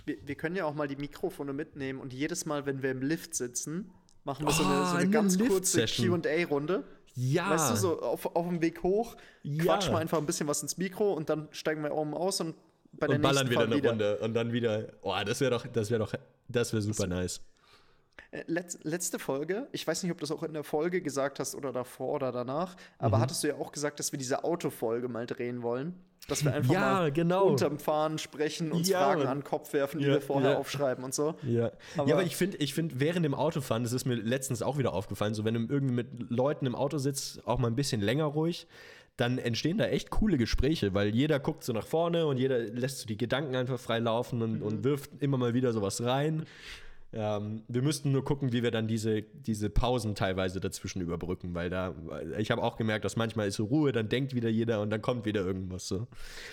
wir, 0.05 0.17
wir, 0.23 0.35
können 0.35 0.55
ja 0.55 0.67
auch 0.67 0.75
mal 0.75 0.87
die 0.87 0.97
Mikrofone 0.97 1.55
mitnehmen 1.55 1.99
und 1.99 2.13
jedes 2.13 2.45
Mal, 2.45 2.67
wenn 2.67 2.83
wir 2.83 2.91
im 2.91 3.01
Lift 3.01 3.35
sitzen, 3.35 3.91
machen 4.25 4.45
wir 4.45 4.51
oh, 4.51 4.53
so 4.53 4.65
eine, 4.65 4.85
so 4.85 4.91
eine, 4.91 4.99
eine 4.99 5.11
ganz 5.11 5.39
kurze 5.39 5.87
QA-Runde. 5.87 6.85
Ja. 7.17 7.51
Weißt 7.51 7.73
du, 7.73 7.77
so 7.77 8.01
auf, 8.01 8.27
auf 8.37 8.47
dem 8.47 8.61
Weg 8.61 8.83
hoch 8.83 9.17
ja. 9.43 9.65
quatschen 9.65 9.95
wir 9.95 9.99
einfach 9.99 10.19
ein 10.19 10.27
bisschen 10.27 10.47
was 10.47 10.63
ins 10.63 10.77
Mikro 10.77 11.15
und 11.15 11.31
dann 11.31 11.49
steigen 11.51 11.83
wir 11.83 11.95
oben 11.95 12.15
aus 12.15 12.41
und 12.41 12.55
bei 12.93 13.07
der 13.07 13.17
und 13.17 13.23
ballern 13.23 13.51
wieder 13.51 13.63
eine 13.63 13.77
wieder. 13.77 13.91
Runde 13.91 14.19
und 14.19 14.35
dann 14.35 14.53
wieder. 14.53 14.87
Oh, 15.03 15.15
das 15.25 15.41
wäre 15.41 15.51
doch, 15.51 15.67
das 15.67 15.91
wäre 15.91 16.01
doch, 16.01 16.15
das 16.49 16.73
wäre 16.73 16.83
super 16.83 17.07
das, 17.09 17.19
nice. 17.19 17.41
Äh, 18.31 18.45
Letz, 18.47 18.79
letzte 18.83 19.19
Folge, 19.19 19.69
ich 19.73 19.87
weiß 19.87 20.03
nicht, 20.03 20.13
ob 20.13 20.19
du 20.19 20.23
das 20.23 20.31
auch 20.31 20.43
in 20.43 20.55
der 20.55 20.65
Folge 20.65 21.01
gesagt 21.01 21.39
hast 21.41 21.55
oder 21.55 21.73
davor 21.73 22.15
oder 22.15 22.33
danach, 22.33 22.77
aber 22.99 23.19
mhm. 23.19 23.23
hattest 23.23 23.43
du 23.43 23.49
ja 23.49 23.55
auch 23.55 23.73
gesagt, 23.73 23.99
dass 23.99 24.13
wir 24.13 24.19
diese 24.19 24.45
Autofolge 24.45 25.09
mal 25.09 25.27
drehen 25.27 25.63
wollen? 25.63 25.95
Dass 26.29 26.45
wir 26.45 26.53
einfach 26.53 26.75
ja, 26.75 26.81
mal 26.81 27.13
genau. 27.13 27.45
unterm 27.45 27.79
Fahren 27.79 28.19
sprechen, 28.19 28.73
uns 28.73 28.89
ja, 28.89 28.99
Fragen 28.99 29.27
an 29.27 29.39
den 29.39 29.45
Kopf 29.45 29.73
werfen, 29.73 30.01
die 30.01 30.07
ja, 30.07 30.15
wir 30.15 30.21
vorher 30.21 30.59
aufschreiben 30.59 31.05
und 31.05 31.15
so. 31.15 31.37
Ja, 31.43 31.71
aber, 31.97 32.15
aber 32.15 32.23
ich 32.25 32.35
finde, 32.35 32.57
ich 32.57 32.75
find, 32.75 32.99
während 32.99 33.25
dem 33.25 33.35
Autofahren, 33.35 33.85
das 33.85 33.93
ist 33.93 34.07
mir 34.07 34.17
letztens 34.17 34.61
auch 34.61 34.77
wieder 34.77 34.93
aufgefallen, 34.93 35.35
so 35.35 35.45
wenn 35.45 35.55
du 35.55 35.73
irgendwie 35.73 35.95
mit 35.95 36.31
Leuten 36.31 36.67
im 36.67 36.75
Auto 36.75 36.99
sitzt, 36.99 37.47
auch 37.47 37.59
mal 37.59 37.69
ein 37.69 37.77
bisschen 37.77 38.01
länger 38.01 38.25
ruhig, 38.25 38.67
dann 39.17 39.39
entstehen 39.39 39.79
da 39.79 39.87
echt 39.87 40.11
coole 40.11 40.37
Gespräche, 40.37 40.93
weil 40.95 41.15
jeder 41.15 41.39
guckt 41.39 41.65
so 41.65 41.73
nach 41.73 41.87
vorne 41.87 42.27
und 42.27 42.39
jeder 42.39 42.59
lässt 42.59 42.99
so 43.01 43.07
die 43.07 43.17
Gedanken 43.17 43.55
einfach 43.55 43.79
frei 43.79 43.99
laufen 43.99 44.43
und, 44.43 44.57
mhm. 44.57 44.63
und 44.63 44.85
wirft 44.85 45.11
immer 45.21 45.39
mal 45.39 45.55
wieder 45.55 45.73
sowas 45.73 46.03
rein. 46.03 46.45
Ähm, 47.19 47.63
wir 47.67 47.81
müssten 47.81 48.13
nur 48.13 48.25
gucken, 48.27 48.53
wie 48.53 48.63
wir 48.63 48.71
dann 48.71 48.87
diese, 48.87 49.23
diese 49.23 49.71
Pausen 49.71 50.15
teilweise 50.15 50.61
dazwischen 50.61 51.01
überbrücken, 51.01 51.55
weil 51.55 51.71
da, 51.71 51.95
ich 52.37 52.51
habe 52.51 52.63
auch 52.63 52.77
gemerkt, 52.77 53.07
dass 53.07 53.17
manchmal 53.17 53.49
ist 53.49 53.57
so 53.57 53.65
Ruhe, 53.65 53.91
dann 53.93 54.11
denkt 54.11 54.35
wieder 54.35 54.51
jeder 54.51 54.83
und 54.83 54.91
dann 54.91 55.01
kommt 55.01 55.25
wieder 55.25 55.41
irgendwas 55.41 55.89
so. 55.89 56.09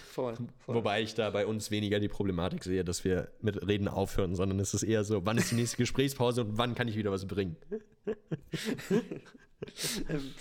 Voll, 0.10 0.36
voll. 0.60 0.76
Wobei 0.76 1.02
ich 1.02 1.16
da 1.16 1.32
bei 1.32 1.46
uns 1.46 1.70
weniger 1.70 2.00
die 2.00 2.08
Problematik 2.08 2.64
sehe, 2.64 2.86
dass 2.86 3.04
wir 3.04 3.28
mit 3.42 3.68
Reden 3.68 3.90
aufhören, 3.90 4.36
sondern 4.36 4.62
es 4.62 4.74
ist 4.74 4.84
eher 4.84 5.04
so, 5.04 5.26
wann 5.26 5.38
ist 5.38 5.52
die 5.52 5.56
nächste 5.56 5.76
Gesprächspause 5.76 6.46
und 6.46 6.58
wann 6.58 6.76
kann 6.76 6.88
ich 6.88 6.96
wieder 6.96 7.12
was 7.12 7.26
bringen? 7.26 7.58
ähm, 10.08 10.32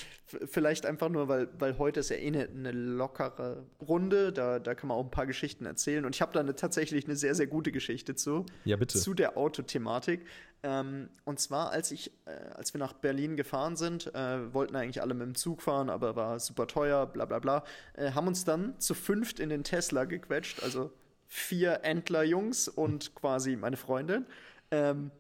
vielleicht 0.47 0.87
einfach 0.87 1.09
nur, 1.09 1.29
weil, 1.29 1.49
weil 1.59 1.79
heute 1.79 2.01
ist 2.01 2.11
ja 2.11 2.17
eh 2.17 2.27
eine, 2.27 2.49
eine 2.49 2.73
lockere 2.73 3.65
Runde, 3.87 4.33
da, 4.33 4.59
da 4.59 4.75
kann 4.75 4.89
man 4.89 4.97
auch 4.97 5.05
ein 5.05 5.11
paar 5.11 5.27
Geschichten 5.27 5.67
erzählen. 5.67 6.05
Und 6.05 6.15
ich 6.15 6.23
habe 6.23 6.33
da 6.33 6.41
eine, 6.41 6.55
tatsächlich 6.55 7.05
eine 7.05 7.17
sehr, 7.17 7.35
sehr 7.35 7.47
gute 7.47 7.73
Geschichte 7.73 8.15
zu. 8.15 8.47
Ja, 8.65 8.77
bitte. 8.77 8.99
Zu 8.99 9.15
der 9.15 9.37
Autothematik. 9.37 10.25
Ähm, 10.63 11.09
und 11.25 11.41
zwar, 11.41 11.71
als 11.71 11.91
ich, 11.91 12.13
äh, 12.27 12.31
als 12.55 12.73
wir 12.73 12.79
nach 12.79 12.93
Berlin 12.93 13.37
gefahren 13.37 13.77
sind, 13.77 14.15
äh, 14.15 14.53
wollten 14.55 14.77
eigentlich 14.77 15.03
alle 15.03 15.15
mit 15.15 15.27
dem 15.27 15.35
Zug 15.35 15.63
fahren, 15.63 15.91
aber 15.91 16.15
war 16.15 16.39
super 16.39 16.67
teuer, 16.67 17.07
bla 17.07 17.25
bla 17.25 17.41
bla, 17.41 17.65
äh, 17.95 18.13
haben 18.13 18.29
uns 18.29 18.45
dann 18.45 18.79
zu 18.79 18.95
fünft 18.95 19.41
in 19.41 19.49
den 19.49 19.65
Tesla 19.65 20.05
gequetscht, 20.05 20.63
also 20.63 20.93
vier 21.27 21.81
Entler-Jungs 21.83 22.69
und 22.69 23.15
quasi 23.15 23.57
meine 23.57 23.77
Freundin. 23.77 24.27
Ähm, 24.71 25.11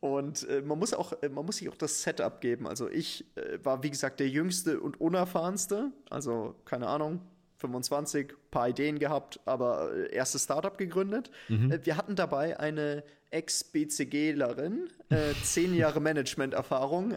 und 0.00 0.48
äh, 0.48 0.62
man 0.62 0.78
muss 0.78 0.94
auch, 0.94 1.12
äh, 1.22 1.28
man 1.28 1.44
muss 1.44 1.58
sich 1.58 1.68
auch 1.68 1.76
das 1.76 2.02
Setup 2.02 2.40
geben. 2.40 2.66
Also 2.66 2.88
ich 2.88 3.26
äh, 3.36 3.58
war, 3.62 3.82
wie 3.82 3.90
gesagt, 3.90 4.18
der 4.18 4.28
jüngste 4.28 4.80
und 4.80 4.98
unerfahrenste. 5.00 5.92
Also, 6.08 6.56
keine 6.64 6.88
Ahnung, 6.88 7.20
25, 7.58 8.32
paar 8.50 8.70
Ideen 8.70 8.98
gehabt, 8.98 9.40
aber 9.44 9.92
äh, 9.94 10.14
erstes 10.14 10.44
Startup 10.44 10.76
gegründet. 10.76 11.30
Mhm. 11.48 11.70
Äh, 11.70 11.84
wir 11.84 11.98
hatten 11.98 12.16
dabei 12.16 12.58
eine 12.58 13.04
Ex-BCGlerin, 13.30 14.88
äh, 15.10 15.34
zehn 15.44 15.74
Jahre 15.74 16.00
Management-Erfahrung, 16.00 17.14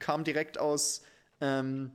kam 0.00 0.24
direkt 0.24 0.58
aus, 0.58 1.02
ähm, 1.40 1.92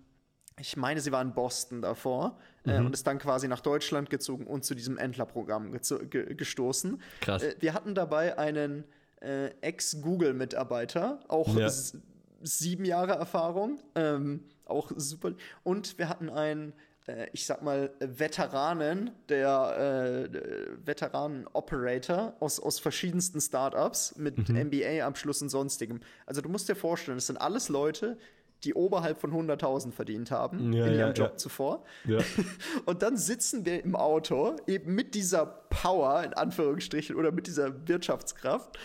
ich 0.58 0.78
meine, 0.78 1.02
sie 1.02 1.12
war 1.12 1.22
in 1.22 1.34
Boston 1.34 1.82
davor. 1.82 2.40
Mhm. 2.66 2.88
und 2.88 2.94
ist 2.94 3.08
dann 3.08 3.20
quasi 3.20 3.48
nach 3.48 3.62
Deutschland 3.62 4.10
gezogen 4.10 4.46
und 4.46 4.66
zu 4.66 4.76
diesem 4.76 4.98
Entler-Programm 4.98 5.72
ge 6.10 6.36
gestoßen. 6.36 7.02
Krass. 7.22 7.42
wir 7.62 7.74
hatten 7.74 7.96
dabei 7.96 8.38
einen 8.38 8.84
äh, 9.22 9.50
Ex-Google-Mitarbeiter, 9.62 11.20
auch 11.28 11.56
ja. 11.56 11.70
sieben 12.42 12.86
Jahre 12.86 13.14
Erfahrung, 13.14 13.80
ähm, 13.96 14.46
auch 14.66 14.92
super. 14.96 15.34
Und 15.64 15.98
wir 15.98 16.10
hatten 16.10 16.30
einen, 16.30 16.74
äh, 17.08 17.28
ich 17.34 17.46
sag 17.46 17.62
mal, 17.62 17.92
Veteranen, 18.00 19.12
der 19.28 20.30
äh, 20.32 20.86
Veteranen-Operator 20.86 22.36
aus, 22.40 22.60
aus 22.60 22.80
verschiedensten 22.80 23.42
Startups 23.42 24.16
mit 24.16 24.50
mhm. 24.50 24.68
MBA-Abschluss 24.68 25.42
und 25.42 25.50
sonstigem. 25.50 26.00
Also 26.26 26.42
du 26.42 26.50
musst 26.50 26.70
dir 26.70 26.76
vorstellen, 26.76 27.18
das 27.18 27.28
sind 27.28 27.38
alles 27.38 27.70
Leute, 27.70 28.18
die 28.64 28.74
oberhalb 28.74 29.20
von 29.20 29.32
100.000 29.32 29.92
verdient 29.92 30.32
haben 30.32 30.74
ja, 30.74 30.86
in 30.86 30.94
ihrem 30.94 31.00
ja, 31.00 31.12
Job 31.12 31.32
ja. 31.32 31.38
zuvor. 31.38 31.84
Und 32.86 33.02
dann 33.02 33.18
sitzen 33.18 33.66
wir 33.66 33.84
im 33.84 33.96
Auto 33.96 34.56
eben 34.68 34.96
mit 34.96 35.16
dieser 35.16 35.46
Power, 35.46 36.24
in 36.24 36.34
Anführungsstrichen, 36.34 37.16
oder 37.16 37.32
mit 37.32 37.48
dieser 37.48 37.88
Wirtschaftskraft 37.88 38.78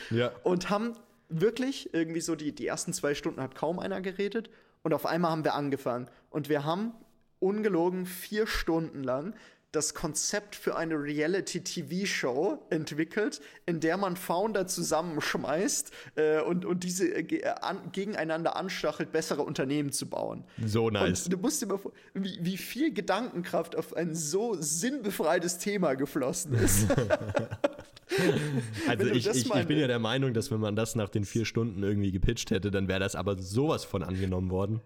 und 0.42 0.70
haben 0.70 0.92
wirklich 1.28 1.92
irgendwie 1.92 2.20
so 2.20 2.36
die, 2.36 2.54
die 2.54 2.66
ersten 2.66 2.92
zwei 2.92 3.14
Stunden 3.14 3.40
hat 3.40 3.54
kaum 3.54 3.78
einer 3.78 4.00
geredet 4.00 4.50
und 4.82 4.94
auf 4.94 5.06
einmal 5.06 5.30
haben 5.30 5.44
wir 5.44 5.54
angefangen. 5.54 6.08
Und 6.30 6.48
wir 6.48 6.64
haben 6.64 6.92
ungelogen 7.40 8.06
vier 8.06 8.46
Stunden 8.46 9.02
lang 9.02 9.34
das 9.74 9.94
Konzept 9.94 10.54
für 10.54 10.76
eine 10.76 10.94
Reality-TV-Show 10.94 12.62
entwickelt, 12.70 13.40
in 13.66 13.80
der 13.80 13.96
man 13.96 14.16
Founder 14.16 14.66
zusammenschmeißt 14.66 15.90
äh, 16.16 16.40
und, 16.40 16.64
und 16.64 16.84
diese 16.84 17.08
äh, 17.08 17.44
an, 17.60 17.90
gegeneinander 17.92 18.56
anstachelt, 18.56 19.12
bessere 19.12 19.42
Unternehmen 19.42 19.92
zu 19.92 20.06
bauen. 20.06 20.44
So 20.64 20.90
nice. 20.90 21.24
Und 21.24 21.32
du 21.32 21.38
musst 21.38 21.62
dir 21.62 21.66
mal 21.66 21.78
vor, 21.78 21.92
wie, 22.14 22.38
wie 22.40 22.56
viel 22.56 22.92
Gedankenkraft 22.92 23.76
auf 23.76 23.94
ein 23.96 24.14
so 24.14 24.56
sinnbefreites 24.58 25.58
Thema 25.58 25.94
geflossen 25.94 26.54
ist. 26.54 26.86
also 28.88 29.06
ich, 29.06 29.26
ich, 29.26 29.54
ich, 29.54 29.66
bin 29.66 29.78
ja 29.78 29.86
der 29.86 29.98
Meinung, 29.98 30.34
dass 30.34 30.50
wenn 30.50 30.60
man 30.60 30.76
das 30.76 30.94
nach 30.94 31.08
den 31.08 31.24
vier 31.24 31.44
Stunden 31.44 31.82
irgendwie 31.82 32.12
gepitcht 32.12 32.50
hätte, 32.50 32.70
dann 32.70 32.88
wäre 32.88 33.00
das 33.00 33.16
aber 33.16 33.38
sowas 33.38 33.84
von 33.84 34.02
angenommen 34.02 34.50
worden 34.50 34.80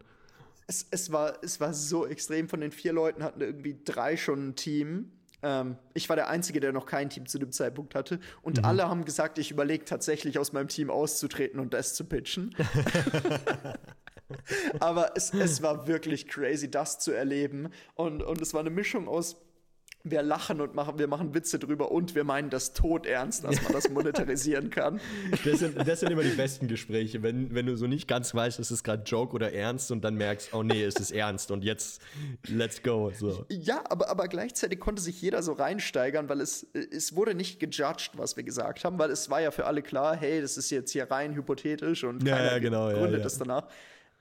es, 0.69 0.87
es, 0.91 1.11
war, 1.11 1.39
es 1.43 1.61
war 1.61 1.75
so 1.75 2.07
extrem. 2.07 2.49
Von 2.49 2.61
den 2.61 2.71
vier 2.71 2.93
Leuten 2.93 3.25
hatten 3.25 3.41
irgendwie 3.41 3.81
drei 3.85 4.17
schon 4.17 4.51
ein 4.51 4.55
Team. 4.55 5.11
Ähm, 5.43 5.77
ich 5.95 6.09
war 6.09 6.17
der 6.17 6.29
Einzige, 6.29 6.61
der 6.61 6.73
noch 6.73 6.87
kein 6.87 7.11
Team 7.11 7.27
zu 7.27 7.39
dem 7.39 7.51
Zeitpunkt 7.51 7.95
hatte. 7.95 8.21
Und 8.43 8.59
mhm. 8.59 8.65
alle 8.65 8.89
haben 8.89 9.05
gesagt, 9.05 9.39
ich 9.39 9.51
überlege 9.51 9.85
tatsächlich 9.85 10.39
aus 10.39 10.53
meinem 10.53 10.69
Team 10.69 10.91
auszutreten 10.91 11.59
und 11.59 11.75
das 11.75 11.95
zu 11.95 12.05
pitchen. 12.05 12.55
Aber 14.81 15.17
es, 15.17 15.33
es 15.33 15.63
war 15.63 15.87
wirklich 15.87 16.29
crazy, 16.29 16.71
das 16.71 16.99
zu 16.99 17.13
erleben. 17.13 17.71
Und, 17.95 18.23
und 18.23 18.41
es 18.41 18.53
war 18.53 18.61
eine 18.61 18.71
Mischung 18.71 19.09
aus 19.09 19.37
wir 20.11 20.23
lachen 20.23 20.61
und 20.61 20.75
machen, 20.75 20.99
wir 20.99 21.09
machen 21.09 21.35
Witze 21.35 21.59
drüber 21.59 21.91
und 21.91 22.15
wir 22.15 22.25
meinen 22.25 22.51
das 22.51 22.73
tot 22.73 23.07
ernst, 23.07 23.45
dass 23.45 23.63
man 23.63 23.73
das 23.73 23.89
monetarisieren 23.91 24.71
kann. 24.71 25.01
Das 25.45 25.61
sind, 25.61 25.77
das 25.87 26.01
sind 26.01 26.11
immer 26.11 26.23
die 26.23 26.31
besten 26.31 26.69
Gespräche, 26.69 27.23
wenn, 27.23 27.55
wenn 27.55 27.67
du 27.67 27.77
so 27.77 27.87
nicht 27.87 28.09
ganz 28.09 28.35
weißt, 28.35 28.59
ist 28.59 28.71
es 28.71 28.83
gerade 28.83 29.03
Joke 29.05 29.35
oder 29.35 29.53
ernst 29.53 29.91
und 29.91 30.03
dann 30.03 30.15
merkst, 30.15 30.53
oh 30.55 30.63
nee, 30.63 30.83
es 30.83 30.97
ist 30.97 31.11
ernst 31.11 31.51
und 31.51 31.65
jetzt 31.65 32.03
let's 32.47 32.83
go. 32.83 33.11
So. 33.15 33.47
Ja, 33.49 33.83
aber, 33.89 34.09
aber 34.09 34.29
gleichzeitig 34.29 34.81
konnte 34.81 35.03
sich 35.03 35.21
jeder 35.21 35.43
so 35.43 35.53
reinsteigern, 35.53 36.29
weil 36.29 36.41
es, 36.41 36.67
es 36.73 37.15
wurde 37.15 37.35
nicht 37.35 37.61
gejudged, 37.61 38.13
was 38.17 38.37
wir 38.37 38.45
gesagt 38.45 38.85
haben, 38.85 38.99
weil 38.99 39.11
es 39.11 39.31
war 39.31 39.41
ja 39.41 39.51
für 39.51 39.67
alle 39.67 39.83
klar, 39.83 40.17
hey, 40.17 40.41
das 40.41 40.57
ist 40.57 40.71
jetzt 40.71 40.93
hier 40.93 41.11
rein 41.11 41.35
hypothetisch 41.35 42.05
und 42.05 42.25
keiner 42.25 42.45
ja, 42.45 42.53
ja, 42.53 42.59
genau, 42.59 42.91
gründet 42.91 43.21
ja, 43.21 43.27
es 43.27 43.39
danach. 43.39 43.67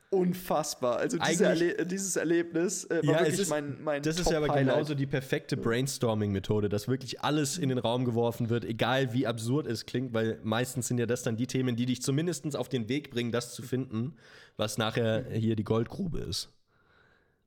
Unfassbar. 0.09 0.97
Also 0.97 1.17
diese 1.17 1.45
Erle 1.45 1.85
dieses 1.85 2.15
Erlebnis 2.15 2.85
äh, 2.85 3.05
war 3.05 3.15
ja, 3.15 3.19
wirklich 3.21 3.39
ist, 3.41 3.49
mein, 3.49 3.83
mein 3.83 4.01
Das 4.01 4.19
ist 4.19 4.29
ja 4.31 4.37
aber 4.37 4.49
genauso 4.49 4.95
die 4.95 5.05
perfekte 5.05 5.57
Brainstorming-Methode, 5.57 6.69
dass 6.69 6.87
wirklich 6.87 7.21
alles 7.21 7.57
in 7.57 7.69
den 7.69 7.77
Raum 7.77 8.05
geworfen 8.05 8.49
wird, 8.49 8.63
egal 8.63 9.13
wie 9.13 9.27
absurd 9.27 9.67
es 9.67 9.85
klingt, 9.85 10.13
weil 10.13 10.39
meistens 10.43 10.87
sind 10.87 10.97
ja 10.97 11.05
das 11.05 11.23
dann 11.23 11.35
die 11.35 11.47
Themen, 11.47 11.75
die 11.75 11.85
dich 11.85 12.01
zumindest 12.01 12.55
auf 12.55 12.69
den 12.69 12.87
Weg 12.87 13.11
bringen, 13.11 13.31
das 13.31 13.53
zu 13.53 13.63
finden, 13.63 14.15
was 14.55 14.77
nachher 14.77 15.25
hier 15.31 15.55
die 15.55 15.63
Goldgrube 15.63 16.19
ist. 16.19 16.49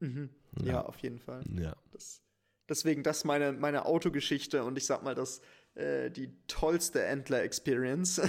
Mhm. 0.01 0.31
Ja. 0.63 0.73
ja. 0.73 0.85
auf 0.85 0.99
jeden 0.99 1.19
Fall. 1.19 1.43
Ja. 1.59 1.77
Das, 1.93 2.23
deswegen 2.69 3.03
das 3.03 3.25
meine, 3.25 3.53
meine 3.53 3.87
Autogeschichte 3.87 4.65
und 4.65 4.77
ich 4.77 4.87
sag 4.87 5.03
mal, 5.03 5.15
das 5.15 5.41
äh, 5.81 6.11
die 6.11 6.31
tollste 6.47 7.03
Entler-Experience 7.03 8.21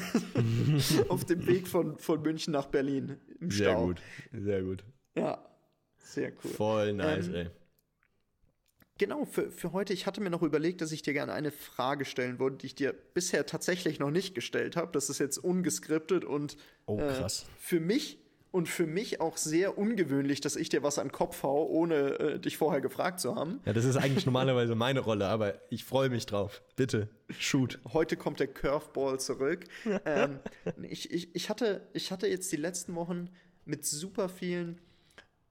auf 1.10 1.26
dem 1.26 1.46
Weg 1.48 1.68
von, 1.68 1.98
von 1.98 2.22
München 2.22 2.54
nach 2.54 2.68
Berlin 2.68 3.18
im 3.40 3.52
Stau. 3.52 3.64
Sehr 3.64 3.76
gut, 3.76 4.02
sehr 4.32 4.62
gut. 4.64 4.84
Ja, 5.16 5.46
sehr 5.98 6.32
cool. 6.44 6.52
Voll 6.52 6.94
nice, 6.94 7.28
ähm, 7.28 7.36
ey. 7.36 7.50
Genau, 8.98 9.26
für, 9.26 9.50
für 9.50 9.72
heute, 9.74 9.94
ich 9.94 10.06
hatte 10.06 10.22
mir 10.22 10.30
noch 10.30 10.44
überlegt, 10.44 10.82
dass 10.82 10.92
ich 10.92 11.02
dir 11.02 11.14
gerne 11.14 11.34
eine 11.34 11.52
Frage 11.52 12.06
stellen 12.06 12.38
würde, 12.40 12.58
die 12.58 12.68
ich 12.68 12.76
dir 12.76 12.94
bisher 12.94 13.48
tatsächlich 13.48 14.00
noch 14.00 14.12
nicht 14.12 14.36
gestellt 14.36 14.76
habe. 14.76 14.92
Das 14.92 15.10
ist 15.10 15.18
jetzt 15.18 15.40
ungeskriptet 15.40 16.24
und 16.24 16.56
oh, 16.86 17.00
äh, 17.00 17.28
für 17.58 17.80
mich 17.80 18.20
und 18.52 18.68
für 18.68 18.86
mich 18.86 19.22
auch 19.22 19.38
sehr 19.38 19.78
ungewöhnlich, 19.78 20.42
dass 20.42 20.56
ich 20.56 20.70
dir 20.70 20.84
was 20.84 21.00
an 21.00 21.08
den 21.08 21.12
Kopf 21.14 21.44
hau, 21.44 21.66
ohne 21.66 22.20
äh, 22.20 22.40
dich 22.40 22.58
vorher 22.58 22.82
gefragt 22.82 23.20
zu 23.20 23.36
haben. 23.36 23.62
Ja, 23.66 23.74
das 23.74 23.86
ist 23.86 23.96
eigentlich 23.96 24.26
normalerweise 24.26 24.76
meine 24.76 25.00
Rolle, 25.00 25.28
aber 25.28 25.56
ich 25.70 25.86
freue 25.86 26.10
mich 26.10 26.26
drauf. 26.26 26.62
Bitte, 26.76 27.10
shoot. 27.30 27.80
Heute 27.94 28.18
kommt 28.18 28.40
der 28.40 28.48
Curveball 28.48 29.20
zurück. 29.20 29.66
ähm, 30.06 30.40
ich, 30.90 31.12
ich, 31.12 31.34
ich, 31.34 31.50
hatte, 31.50 31.88
ich 31.94 32.12
hatte 32.12 32.28
jetzt 32.28 32.52
die 32.52 32.58
letzten 32.58 32.96
Wochen 32.96 33.30
mit 33.66 33.86
super 33.86 34.28
vielen 34.28 34.80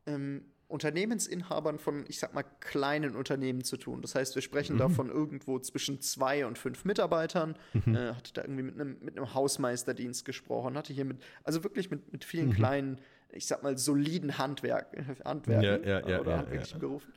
ähm, 0.07 0.45
Unternehmensinhabern 0.71 1.79
von, 1.79 2.05
ich 2.09 2.19
sag 2.19 2.35
mal, 2.35 2.45
kleinen 2.61 3.17
Unternehmen 3.17 3.65
zu 3.65 3.77
tun. 3.77 4.03
Das 4.03 4.15
heißt, 4.15 4.35
wir 4.35 4.43
sprechen 4.43 4.75
mhm. 4.75 4.79
da 4.79 4.89
von 4.89 5.11
irgendwo 5.11 5.59
zwischen 5.59 6.01
zwei 6.01 6.47
und 6.47 6.59
fünf 6.59 6.85
Mitarbeitern. 6.85 7.57
Mhm. 7.73 7.95
Äh, 7.95 8.15
hatte 8.15 8.33
da 8.33 8.43
irgendwie 8.43 8.63
mit 8.63 8.75
einem, 8.75 8.97
mit 9.01 9.17
einem 9.17 9.35
Hausmeisterdienst 9.35 10.25
gesprochen, 10.25 10.77
hatte 10.77 10.93
hier 10.93 11.05
mit, 11.05 11.19
also 11.45 11.65
wirklich 11.65 11.91
mit, 11.91 12.13
mit 12.13 12.25
vielen 12.25 12.49
mhm. 12.49 12.55
kleinen, 12.55 13.01
ich 13.31 13.47
sag 13.47 13.63
mal, 13.63 13.77
soliden 13.77 14.39
Handwerk, 14.39 14.97
Handwerken 15.25 15.85
ja, 15.85 16.01
ja, 16.01 16.09
ja, 16.09 16.21
oder 16.21 16.39
handwerklichen 16.39 16.81
Berufen. 16.81 17.13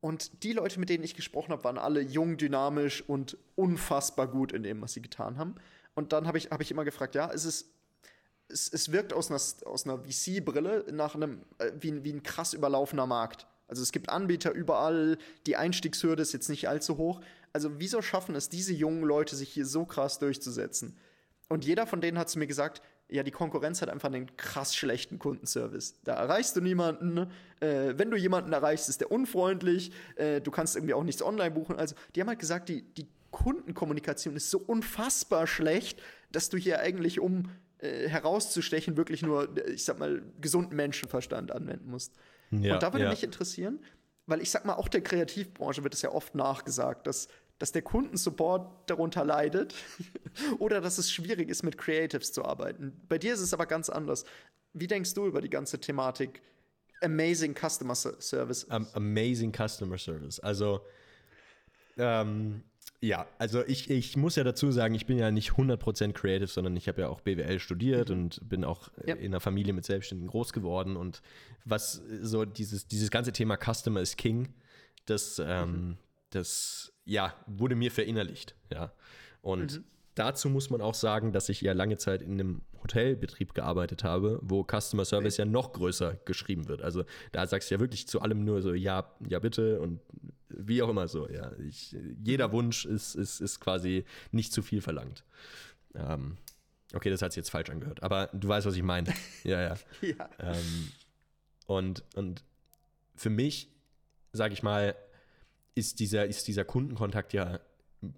Und 0.00 0.42
die 0.42 0.52
Leute, 0.52 0.80
mit 0.80 0.88
denen 0.88 1.04
ich 1.04 1.14
gesprochen 1.14 1.52
habe, 1.52 1.62
waren 1.64 1.78
alle 1.78 2.00
jung, 2.00 2.36
dynamisch 2.36 3.08
und 3.08 3.38
unfassbar 3.54 4.26
gut 4.26 4.52
in 4.52 4.64
dem, 4.64 4.82
was 4.82 4.94
sie 4.94 5.00
getan 5.00 5.38
haben. 5.38 5.54
Und 5.94 6.12
dann 6.12 6.26
habe 6.26 6.38
ich, 6.38 6.50
hab 6.50 6.60
ich 6.60 6.70
immer 6.70 6.84
gefragt, 6.84 7.14
ja, 7.14 7.26
ist 7.26 7.44
es 7.44 7.72
es, 8.52 8.72
es 8.72 8.92
wirkt 8.92 9.12
aus 9.12 9.30
einer, 9.30 9.40
aus 9.70 9.86
einer 9.86 9.98
VC-Brille 9.98 10.86
nach 10.92 11.14
einem, 11.14 11.42
äh, 11.58 11.72
wie, 11.78 12.04
wie 12.04 12.12
ein 12.12 12.22
krass 12.22 12.52
überlaufener 12.52 13.06
Markt. 13.06 13.46
Also 13.68 13.82
es 13.82 13.92
gibt 13.92 14.10
Anbieter 14.10 14.52
überall, 14.52 15.16
die 15.46 15.56
Einstiegshürde 15.56 16.22
ist 16.22 16.32
jetzt 16.32 16.50
nicht 16.50 16.68
allzu 16.68 16.98
hoch. 16.98 17.20
Also 17.52 17.78
wieso 17.78 18.02
schaffen 18.02 18.34
es 18.34 18.48
diese 18.48 18.72
jungen 18.72 19.02
Leute, 19.02 19.34
sich 19.34 19.48
hier 19.50 19.66
so 19.66 19.84
krass 19.84 20.18
durchzusetzen? 20.18 20.96
Und 21.48 21.64
jeder 21.64 21.86
von 21.86 22.00
denen 22.00 22.18
hat 22.18 22.28
zu 22.28 22.38
mir 22.38 22.46
gesagt, 22.46 22.82
ja, 23.08 23.22
die 23.22 23.30
Konkurrenz 23.30 23.82
hat 23.82 23.90
einfach 23.90 24.08
einen 24.08 24.36
krass 24.36 24.74
schlechten 24.74 25.18
Kundenservice. 25.18 26.00
Da 26.02 26.14
erreichst 26.14 26.56
du 26.56 26.62
niemanden. 26.62 27.30
Äh, 27.60 27.94
wenn 27.98 28.10
du 28.10 28.16
jemanden 28.16 28.52
erreichst, 28.52 28.88
ist 28.88 29.00
der 29.00 29.10
unfreundlich. 29.10 29.92
Äh, 30.16 30.40
du 30.40 30.50
kannst 30.50 30.76
irgendwie 30.76 30.94
auch 30.94 31.04
nichts 31.04 31.22
online 31.22 31.50
buchen. 31.50 31.76
Also 31.76 31.94
die 32.14 32.20
haben 32.20 32.28
halt 32.28 32.38
gesagt, 32.38 32.70
die, 32.70 32.82
die 32.94 33.06
Kundenkommunikation 33.30 34.34
ist 34.36 34.50
so 34.50 34.58
unfassbar 34.58 35.46
schlecht, 35.46 36.00
dass 36.30 36.48
du 36.48 36.56
hier 36.56 36.80
eigentlich, 36.80 37.20
um 37.20 37.50
äh, 37.82 38.08
herauszustechen, 38.08 38.96
wirklich 38.96 39.22
nur, 39.22 39.48
ich 39.66 39.84
sag 39.84 39.98
mal, 39.98 40.22
gesunden 40.40 40.76
Menschenverstand 40.76 41.50
anwenden 41.50 41.90
musst. 41.90 42.14
Ja, 42.50 42.74
und 42.74 42.82
da 42.82 42.92
würde 42.92 43.06
ja. 43.06 43.10
mich 43.10 43.24
interessieren, 43.24 43.80
weil 44.26 44.40
ich 44.40 44.50
sag 44.50 44.64
mal, 44.64 44.74
auch 44.74 44.88
der 44.88 45.00
Kreativbranche 45.00 45.82
wird 45.82 45.94
es 45.94 46.02
ja 46.02 46.12
oft 46.12 46.36
nachgesagt, 46.36 47.08
dass, 47.08 47.26
dass 47.58 47.72
der 47.72 47.82
Kundensupport 47.82 48.88
darunter 48.88 49.24
leidet 49.24 49.74
oder 50.60 50.80
dass 50.80 50.98
es 50.98 51.10
schwierig 51.10 51.48
ist, 51.48 51.64
mit 51.64 51.76
Creatives 51.76 52.32
zu 52.32 52.44
arbeiten. 52.44 53.00
Bei 53.08 53.18
dir 53.18 53.34
ist 53.34 53.40
es 53.40 53.52
aber 53.52 53.66
ganz 53.66 53.90
anders. 53.90 54.24
Wie 54.74 54.86
denkst 54.86 55.14
du 55.14 55.26
über 55.26 55.40
die 55.40 55.50
ganze 55.50 55.80
Thematik 55.80 56.40
Amazing 57.00 57.54
Customer 57.54 57.96
Service? 57.96 58.64
Um, 58.64 58.86
amazing 58.92 59.52
Customer 59.52 59.98
Service. 59.98 60.38
Also, 60.38 60.82
ähm, 61.98 62.62
ja, 63.02 63.26
also 63.38 63.66
ich, 63.66 63.90
ich 63.90 64.16
muss 64.16 64.36
ja 64.36 64.44
dazu 64.44 64.70
sagen, 64.70 64.94
ich 64.94 65.06
bin 65.06 65.18
ja 65.18 65.32
nicht 65.32 65.50
100% 65.50 66.12
creative, 66.12 66.46
sondern 66.46 66.76
ich 66.76 66.86
habe 66.86 67.00
ja 67.00 67.08
auch 67.08 67.20
BWL 67.20 67.58
studiert 67.58 68.10
mhm. 68.10 68.14
und 68.14 68.48
bin 68.48 68.64
auch 68.64 68.90
äh, 68.98 69.10
ja. 69.10 69.14
in 69.16 69.32
einer 69.32 69.40
Familie 69.40 69.72
mit 69.72 69.84
Selbstständigen 69.84 70.30
groß 70.30 70.52
geworden. 70.52 70.96
Und 70.96 71.20
was 71.64 72.00
so 72.22 72.44
dieses, 72.44 72.86
dieses 72.86 73.10
ganze 73.10 73.32
Thema 73.32 73.56
Customer 73.56 74.00
is 74.00 74.16
King, 74.16 74.54
das, 75.06 75.42
ähm, 75.44 75.72
mhm. 75.72 75.96
das 76.30 76.92
ja, 77.04 77.34
wurde 77.48 77.74
mir 77.74 77.90
verinnerlicht. 77.90 78.54
Ja. 78.72 78.92
Und 79.40 79.78
mhm. 79.78 79.84
dazu 80.14 80.48
muss 80.48 80.70
man 80.70 80.80
auch 80.80 80.94
sagen, 80.94 81.32
dass 81.32 81.48
ich 81.48 81.60
ja 81.60 81.72
lange 81.72 81.96
Zeit 81.96 82.22
in 82.22 82.34
einem 82.34 82.62
Hotelbetrieb 82.84 83.52
gearbeitet 83.52 84.04
habe, 84.04 84.38
wo 84.42 84.64
Customer 84.64 85.04
Service 85.04 85.34
okay. 85.34 85.42
ja 85.42 85.46
noch 85.52 85.72
größer 85.72 86.18
geschrieben 86.24 86.68
wird. 86.68 86.82
Also 86.82 87.04
da 87.32 87.48
sagst 87.48 87.68
du 87.68 87.74
ja 87.74 87.80
wirklich 87.80 88.06
zu 88.06 88.20
allem 88.20 88.44
nur 88.44 88.62
so, 88.62 88.74
ja, 88.74 89.12
ja 89.28 89.40
bitte 89.40 89.80
und 89.80 89.98
wie 90.56 90.82
auch 90.82 90.88
immer 90.88 91.08
so, 91.08 91.28
ja. 91.28 91.52
Ich, 91.58 91.96
jeder 92.22 92.52
Wunsch 92.52 92.84
ist, 92.84 93.14
ist, 93.14 93.40
ist 93.40 93.60
quasi 93.60 94.04
nicht 94.30 94.52
zu 94.52 94.62
viel 94.62 94.80
verlangt. 94.80 95.24
Ähm, 95.94 96.38
okay, 96.94 97.10
das 97.10 97.22
hat 97.22 97.32
sich 97.32 97.38
jetzt 97.38 97.50
falsch 97.50 97.70
angehört, 97.70 98.02
aber 98.02 98.28
du 98.32 98.48
weißt, 98.48 98.66
was 98.66 98.76
ich 98.76 98.82
meine. 98.82 99.12
ja, 99.44 99.60
ja. 99.60 99.76
ja. 100.00 100.30
Ähm, 100.38 100.92
und, 101.66 102.04
und 102.14 102.44
für 103.14 103.30
mich, 103.30 103.68
sage 104.32 104.54
ich 104.54 104.62
mal, 104.62 104.94
ist 105.74 106.00
dieser, 106.00 106.26
ist 106.26 106.48
dieser 106.48 106.64
Kundenkontakt 106.64 107.32
ja 107.32 107.60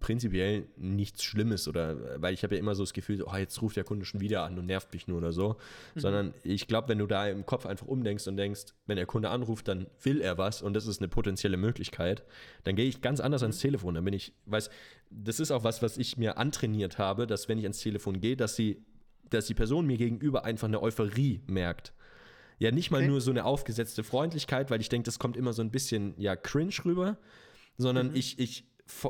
prinzipiell 0.00 0.66
nichts 0.76 1.22
Schlimmes 1.22 1.68
oder 1.68 2.20
weil 2.20 2.34
ich 2.34 2.42
habe 2.42 2.54
ja 2.54 2.60
immer 2.60 2.74
so 2.74 2.82
das 2.82 2.92
Gefühl, 2.92 3.22
oh, 3.22 3.36
jetzt 3.36 3.60
ruft 3.60 3.76
der 3.76 3.84
Kunde 3.84 4.04
schon 4.04 4.20
wieder 4.20 4.42
an 4.42 4.58
und 4.58 4.66
nervt 4.66 4.92
mich 4.92 5.06
nur 5.06 5.18
oder 5.18 5.32
so, 5.32 5.56
mhm. 5.94 6.00
sondern 6.00 6.34
ich 6.42 6.66
glaube, 6.66 6.88
wenn 6.88 6.98
du 6.98 7.06
da 7.06 7.28
im 7.28 7.44
Kopf 7.44 7.66
einfach 7.66 7.86
umdenkst 7.86 8.26
und 8.26 8.36
denkst, 8.36 8.74
wenn 8.86 8.96
der 8.96 9.06
Kunde 9.06 9.30
anruft, 9.30 9.68
dann 9.68 9.86
will 10.02 10.20
er 10.20 10.38
was 10.38 10.62
und 10.62 10.74
das 10.74 10.86
ist 10.86 11.00
eine 11.00 11.08
potenzielle 11.08 11.56
Möglichkeit, 11.56 12.24
dann 12.64 12.76
gehe 12.76 12.86
ich 12.86 13.02
ganz 13.02 13.20
anders 13.20 13.42
ans 13.42 13.58
Telefon, 13.58 13.94
dann 13.94 14.04
bin 14.04 14.14
ich, 14.14 14.32
weiß, 14.46 14.70
das 15.10 15.40
ist 15.40 15.50
auch 15.50 15.64
was, 15.64 15.82
was 15.82 15.98
ich 15.98 16.16
mir 16.16 16.38
antrainiert 16.38 16.98
habe, 16.98 17.26
dass 17.26 17.48
wenn 17.48 17.58
ich 17.58 17.64
ans 17.64 17.80
Telefon 17.80 18.20
gehe, 18.20 18.36
dass 18.36 18.56
sie 18.56 18.84
dass 19.30 19.46
die 19.46 19.54
Person 19.54 19.86
mir 19.86 19.96
gegenüber 19.96 20.44
einfach 20.44 20.68
eine 20.68 20.82
Euphorie 20.82 21.40
merkt. 21.46 21.92
Ja, 22.58 22.70
nicht 22.70 22.90
mal 22.90 22.98
okay. 22.98 23.08
nur 23.08 23.20
so 23.20 23.30
eine 23.30 23.44
aufgesetzte 23.44 24.04
Freundlichkeit, 24.04 24.70
weil 24.70 24.80
ich 24.80 24.88
denke, 24.88 25.06
das 25.06 25.18
kommt 25.18 25.36
immer 25.36 25.52
so 25.52 25.62
ein 25.62 25.70
bisschen 25.70 26.14
ja 26.18 26.36
cringe 26.36 26.74
rüber, 26.84 27.18
sondern 27.76 28.10
mhm. 28.10 28.16
ich, 28.16 28.38
ich 28.38 28.64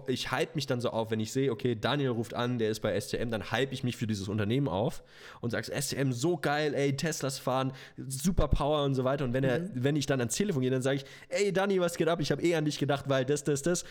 ich 0.06 0.30
hype 0.30 0.54
mich 0.54 0.66
dann 0.66 0.80
so 0.80 0.90
auf, 0.90 1.10
wenn 1.10 1.18
ich 1.18 1.32
sehe, 1.32 1.50
okay, 1.50 1.74
Daniel 1.74 2.10
ruft 2.10 2.32
an, 2.32 2.58
der 2.58 2.70
ist 2.70 2.80
bei 2.80 2.98
STM, 2.98 3.30
dann 3.30 3.50
hype 3.50 3.72
ich 3.72 3.82
mich 3.82 3.96
für 3.96 4.06
dieses 4.06 4.28
Unternehmen 4.28 4.68
auf 4.68 5.02
und 5.40 5.50
sagst, 5.50 5.72
STM 5.72 6.12
so 6.12 6.36
geil, 6.36 6.74
ey, 6.74 6.96
Teslas 6.96 7.38
fahren, 7.38 7.72
super 7.96 8.46
Power 8.46 8.84
und 8.84 8.94
so 8.94 9.02
weiter. 9.02 9.24
Und 9.24 9.32
wenn 9.32 9.42
er, 9.42 9.60
mhm. 9.60 9.70
wenn 9.74 9.96
ich 9.96 10.06
dann 10.06 10.20
ans 10.20 10.36
Telefon 10.36 10.62
gehe, 10.62 10.70
dann 10.70 10.82
sage 10.82 10.98
ich, 10.98 11.04
ey, 11.28 11.52
Dani, 11.52 11.80
was 11.80 11.96
geht 11.96 12.08
ab? 12.08 12.20
Ich 12.20 12.30
habe 12.30 12.42
eh 12.42 12.54
an 12.54 12.64
dich 12.64 12.78
gedacht, 12.78 13.06
weil 13.08 13.24
das, 13.24 13.42
das, 13.42 13.62
das. 13.62 13.84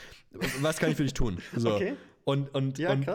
Was 0.61 0.77
kann 0.77 0.89
ich 0.89 0.97
für 0.97 1.03
dich 1.03 1.13
tun? 1.13 1.37
So. 1.55 1.75
Okay. 1.75 1.93
Und, 2.25 2.53
und, 2.55 2.77
ja, 2.77 2.91
und 2.91 3.05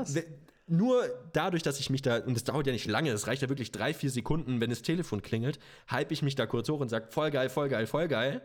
nur 0.69 1.03
dadurch, 1.33 1.63
dass 1.63 1.81
ich 1.81 1.91
mich 1.91 2.03
da, 2.03 2.19
und 2.19 2.35
das 2.35 2.45
dauert 2.45 2.67
ja 2.67 2.73
nicht 2.73 2.87
lange, 2.87 3.11
es 3.11 3.27
reicht 3.27 3.43
ja 3.43 3.49
wirklich 3.49 3.73
drei, 3.73 3.95
vier 3.95 4.11
Sekunden, 4.11 4.61
wenn 4.61 4.71
das 4.71 4.83
Telefon 4.83 5.23
klingelt, 5.23 5.59
hype 5.91 6.13
ich 6.13 6.23
mich 6.23 6.35
da 6.35 6.47
kurz 6.47 6.69
hoch 6.69 6.81
und 6.81 6.89
sage, 6.89 7.07
voll 7.11 7.31
geil, 7.31 7.49
voll 7.49 7.69
geil, 7.69 7.87
voll 7.87 8.07
geil. 8.07 8.43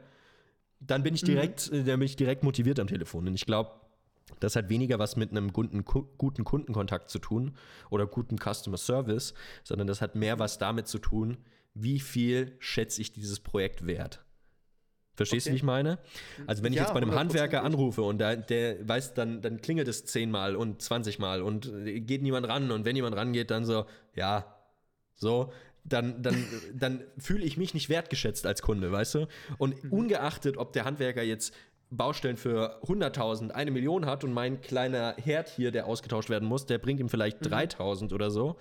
Dann 0.80 1.03
bin 1.03 1.13
ich 1.13 1.21
mhm. 1.24 1.28
direkt, 1.28 1.71
mhm. 1.71 1.86
dann 1.86 1.99
bin 1.99 2.03
ich 2.03 2.15
direkt 2.15 2.43
motiviert 2.43 2.80
am 2.80 2.88
Telefon. 2.88 3.28
Und 3.28 3.36
ich 3.36 3.45
glaube, 3.45 3.71
das 4.39 4.55
hat 4.55 4.69
weniger 4.69 4.99
was 4.99 5.15
mit 5.15 5.32
einem 5.32 5.53
guten, 5.53 5.84
guten 5.86 6.43
Kundenkontakt 6.43 7.09
zu 7.09 7.19
tun 7.19 7.55
oder 7.89 8.07
guten 8.07 8.38
Customer 8.38 8.78
Service, 8.78 9.34
sondern 9.63 9.88
das 9.88 10.01
hat 10.01 10.15
mehr 10.15 10.39
was 10.39 10.57
damit 10.57 10.88
zu 10.88 10.99
tun, 10.99 11.38
wie 11.74 11.99
viel 11.99 12.55
schätze 12.59 13.01
ich 13.01 13.11
dieses 13.11 13.39
Projekt 13.39 13.86
wert. 13.88 14.24
Verstehst 15.15 15.45
okay. 15.45 15.51
du, 15.51 15.53
wie 15.53 15.57
ich 15.57 15.63
meine? 15.63 15.99
Also 16.47 16.63
wenn 16.63 16.74
ich 16.74 16.78
ja, 16.78 16.84
jetzt 16.84 16.93
bei 16.93 17.01
einem 17.01 17.13
Handwerker 17.13 17.63
anrufe 17.63 18.01
und 18.01 18.17
da, 18.17 18.36
der 18.36 18.88
weiß, 18.88 19.13
dann, 19.13 19.41
dann 19.41 19.61
klingelt 19.61 19.88
es 19.88 20.05
zehnmal 20.05 20.55
und 20.55 20.82
zwanzigmal 20.82 21.43
und 21.43 21.71
geht 21.86 22.24
niemand 22.24 22.47
ran 22.47 22.71
und 22.71 22.84
wenn 22.84 22.95
jemand 22.95 23.15
rangeht, 23.15 23.51
dann 23.51 23.63
so, 23.63 23.86
ja, 24.15 24.55
so, 25.13 25.53
dann, 25.84 26.24
dann, 26.24 26.47
dann 26.74 27.03
fühle 27.17 27.43
ich 27.43 27.57
mich 27.57 27.74
nicht 27.74 27.89
wertgeschätzt 27.89 28.47
als 28.47 28.61
Kunde, 28.61 28.91
weißt 28.91 29.15
du? 29.15 29.28
Und 29.57 29.84
mhm. 29.84 29.93
ungeachtet, 29.93 30.57
ob 30.57 30.74
der 30.74 30.86
Handwerker 30.86 31.21
jetzt 31.21 31.53
Baustellen 31.98 32.38
für 32.38 32.82
100.000, 32.84 33.52
eine 33.52 33.72
Million 33.72 34.06
hat 34.06 34.24
und 34.24 34.34
mein 34.34 34.62
kleiner 34.62 35.16
Herd 35.18 35.50
hier, 35.50 35.72
der 35.72 35.86
ausgetauscht 35.86 36.30
werden 36.30 36.48
muss, 36.48 36.66
der 36.66 36.78
bringt 36.78 37.00
ihm 37.00 37.10
vielleicht 37.10 37.46
mhm. 37.46 37.54
3.000 37.54 38.14
oder 38.14 38.32
so, 38.32 38.58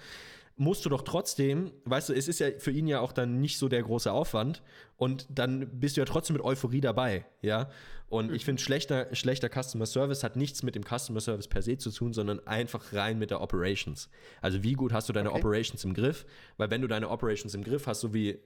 musst 0.57 0.85
du 0.85 0.91
doch 0.91 1.03
trotzdem, 1.03 1.72
weißt 1.85 2.11
du, 2.11 2.12
es 2.12 2.28
ist 2.28 2.41
ja 2.41 2.49
für 2.59 2.70
ihn 2.70 2.87
ja 2.87 3.01
auch 3.01 3.12
dann 3.12 3.41
nicht 3.41 3.59
so 3.59 3.68
der 3.68 3.83
große 3.83 4.12
Aufwand 4.12 4.62
und 4.97 5.26
dann 5.30 5.80
bist 5.80 5.97
du 5.97 6.03
ja 6.03 6.05
trotzdem 6.05 6.37
mit 6.37 6.45
Euphorie 6.45 6.80
dabei, 6.80 7.24
ja. 7.41 7.70
Und 8.09 8.28
mhm. 8.28 8.35
ich 8.35 8.45
finde, 8.45 8.61
schlechter, 8.61 9.14
schlechter 9.14 9.49
Customer 9.49 9.87
Service 9.87 10.22
hat 10.22 10.37
nichts 10.37 10.62
mit 10.62 10.74
dem 10.74 10.85
Customer 10.85 11.20
Service 11.20 11.49
per 11.49 11.62
se 11.62 11.78
zu 11.78 11.91
tun, 11.91 12.12
sondern 12.12 12.47
einfach 12.47 12.93
rein 12.93 13.18
mit 13.18 13.30
der 13.30 13.41
Operations. 13.41 14.11
Also 14.43 14.62
wie 14.62 14.74
gut 14.74 14.93
hast 14.93 15.09
du 15.09 15.14
deine 15.14 15.30
okay. 15.30 15.41
Operations 15.41 15.83
im 15.85 15.95
Griff? 15.95 16.26
Weil 16.59 16.70
wenn 16.70 16.83
du 16.83 16.89
deine 16.89 17.09
Operations 17.09 17.55
im 17.55 17.64
Griff 17.64 17.87
hast, 17.87 18.01
so 18.01 18.12
wie 18.12 18.39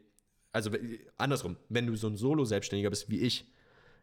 also 0.52 0.70
andersrum, 1.18 1.56
wenn 1.68 1.86
du 1.86 1.96
so 1.96 2.06
ein 2.06 2.16
Solo-Selbstständiger 2.16 2.88
bist 2.88 3.10
wie 3.10 3.20
ich, 3.20 3.44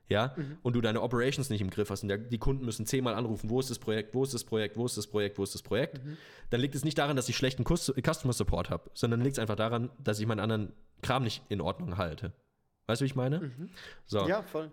ja, 0.10 0.34
mhm. 0.36 0.58
und 0.62 0.74
du 0.76 0.82
deine 0.82 1.02
Operations 1.02 1.50
nicht 1.50 1.62
im 1.62 1.70
Griff 1.70 1.90
hast 1.90 2.04
und 2.04 2.10
der, 2.10 2.18
die 2.18 2.38
Kunden 2.38 2.66
müssen 2.66 2.86
zehnmal 2.86 3.16
anrufen, 3.16 3.50
wo 3.50 3.60
ist 3.60 3.70
das 3.70 3.80
Projekt, 3.80 4.14
wo 4.14 4.24
ist 4.24 4.34
das 4.34 4.44
Projekt, 4.44 4.78
wo 4.78 4.86
ist 4.86 4.98
das 4.98 5.08
Projekt, 5.08 5.38
wo 5.38 5.44
ist 5.44 5.56
das 5.56 5.62
Projekt, 5.62 6.04
mhm. 6.04 6.18
dann 6.50 6.62
liegt 6.62 6.76
es 6.76 6.84
nicht 6.84 6.98
daran, 6.98 7.16
dass 7.16 7.30
ich 7.30 7.38
schlechten 7.38 7.64
Customer 7.64 8.34
Support 8.34 8.70
habe, 8.70 8.90
sondern 8.94 9.22
liegt 9.22 9.34
es 9.34 9.40
einfach 9.40 9.56
daran, 9.56 9.90
dass 10.04 10.20
ich 10.20 10.28
meinen 10.28 10.40
anderen 10.40 10.74
Kram 11.02 11.24
nicht 11.24 11.44
in 11.50 11.62
Ordnung 11.62 11.98
halte. 11.98 12.34
Weißt 12.88 13.02
du, 13.02 13.04
wie 13.04 13.08
ich 13.08 13.16
meine? 13.16 13.40
Mhm. 13.40 13.70
So. 14.06 14.28
Ja, 14.28 14.42
voll. 14.44 14.72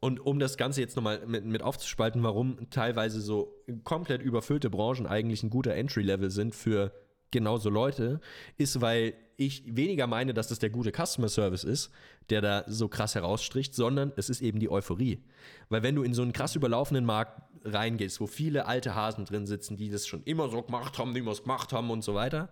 Und 0.00 0.20
um 0.20 0.38
das 0.38 0.56
Ganze 0.56 0.80
jetzt 0.80 0.96
nochmal 0.96 1.26
mit, 1.26 1.44
mit 1.44 1.62
aufzuspalten, 1.62 2.22
warum 2.22 2.70
teilweise 2.70 3.20
so 3.20 3.52
komplett 3.84 4.22
überfüllte 4.22 4.70
Branchen 4.70 5.06
eigentlich 5.06 5.42
ein 5.42 5.50
guter 5.50 5.74
Entry-Level 5.74 6.30
sind 6.30 6.54
für 6.54 6.92
genauso 7.30 7.70
Leute, 7.70 8.20
ist, 8.56 8.80
weil 8.80 9.14
ich 9.36 9.62
weniger 9.66 10.06
meine, 10.06 10.34
dass 10.34 10.48
das 10.48 10.58
der 10.58 10.70
gute 10.70 10.90
Customer 10.90 11.28
Service 11.28 11.64
ist, 11.64 11.90
der 12.28 12.40
da 12.40 12.64
so 12.66 12.88
krass 12.88 13.14
herausstricht, 13.14 13.74
sondern 13.74 14.12
es 14.16 14.28
ist 14.28 14.40
eben 14.40 14.58
die 14.58 14.70
Euphorie. 14.70 15.22
Weil 15.68 15.82
wenn 15.82 15.94
du 15.94 16.02
in 16.02 16.12
so 16.12 16.22
einen 16.22 16.32
krass 16.32 16.56
überlaufenden 16.56 17.04
Markt 17.04 17.40
reingehst, 17.64 18.20
wo 18.20 18.26
viele 18.26 18.66
alte 18.66 18.94
Hasen 18.94 19.24
drin 19.24 19.46
sitzen, 19.46 19.76
die 19.76 19.90
das 19.90 20.06
schon 20.06 20.22
immer 20.24 20.48
so 20.48 20.62
gemacht 20.62 20.98
haben, 20.98 21.14
wie 21.14 21.22
wir 21.22 21.30
es 21.30 21.42
gemacht 21.42 21.72
haben 21.72 21.90
und 21.90 22.02
so 22.02 22.14
weiter, 22.14 22.50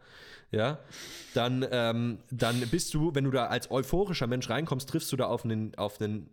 ja, 0.52 0.78
dann, 1.34 1.66
ähm, 1.70 2.18
dann 2.30 2.60
bist 2.70 2.94
du, 2.94 3.14
wenn 3.14 3.24
du 3.24 3.30
da 3.30 3.46
als 3.46 3.70
euphorischer 3.70 4.28
Mensch 4.28 4.48
reinkommst, 4.48 4.88
triffst 4.88 5.10
du 5.10 5.16
da 5.16 5.26
auf 5.26 5.44
einen, 5.44 5.74
auf 5.74 6.00
einen, 6.00 6.30